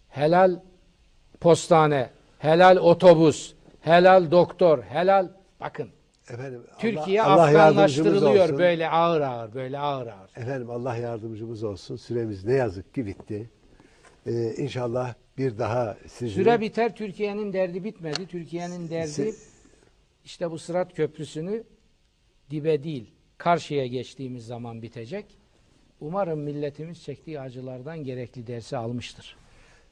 [0.10, 0.60] helal
[1.40, 2.10] postane,
[2.40, 5.30] helal otobüs, helal doktor, helal
[5.60, 5.90] bakın
[6.30, 8.58] Efendim, Türkiye Allah, Allah yardımcımız Afganlaştırılıyor olsun.
[8.58, 10.30] böyle ağır ağır, böyle ağır ağır.
[10.36, 11.96] Efendim Allah yardımcımız olsun.
[11.96, 13.50] Süremiz ne yazık ki bitti.
[14.26, 16.34] Ee, inşallah bir daha sizi...
[16.34, 18.28] Süre biter, Türkiye'nin derdi bitmedi.
[18.28, 19.34] Türkiye'nin derdi
[20.26, 21.64] işte bu Sırat Köprüsü'nü
[22.52, 25.26] dibe değil, karşıya geçtiğimiz zaman bitecek.
[26.00, 29.38] Umarım milletimiz çektiği acılardan gerekli dersi almıştır.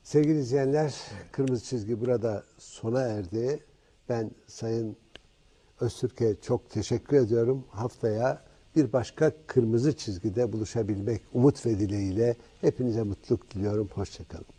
[0.04, 0.94] Sevgili izleyenler,
[1.32, 3.60] Kırmızı Çizgi burada sona erdi.
[4.10, 4.98] Ben Sayın
[5.80, 7.66] Öztürk'e çok teşekkür ediyorum.
[7.70, 8.44] Haftaya
[8.76, 13.90] bir başka Kırmızı Çizgide buluşabilmek umut ve dileğiyle hepinize mutluluk diliyorum.
[13.94, 14.55] Hoşçakalın.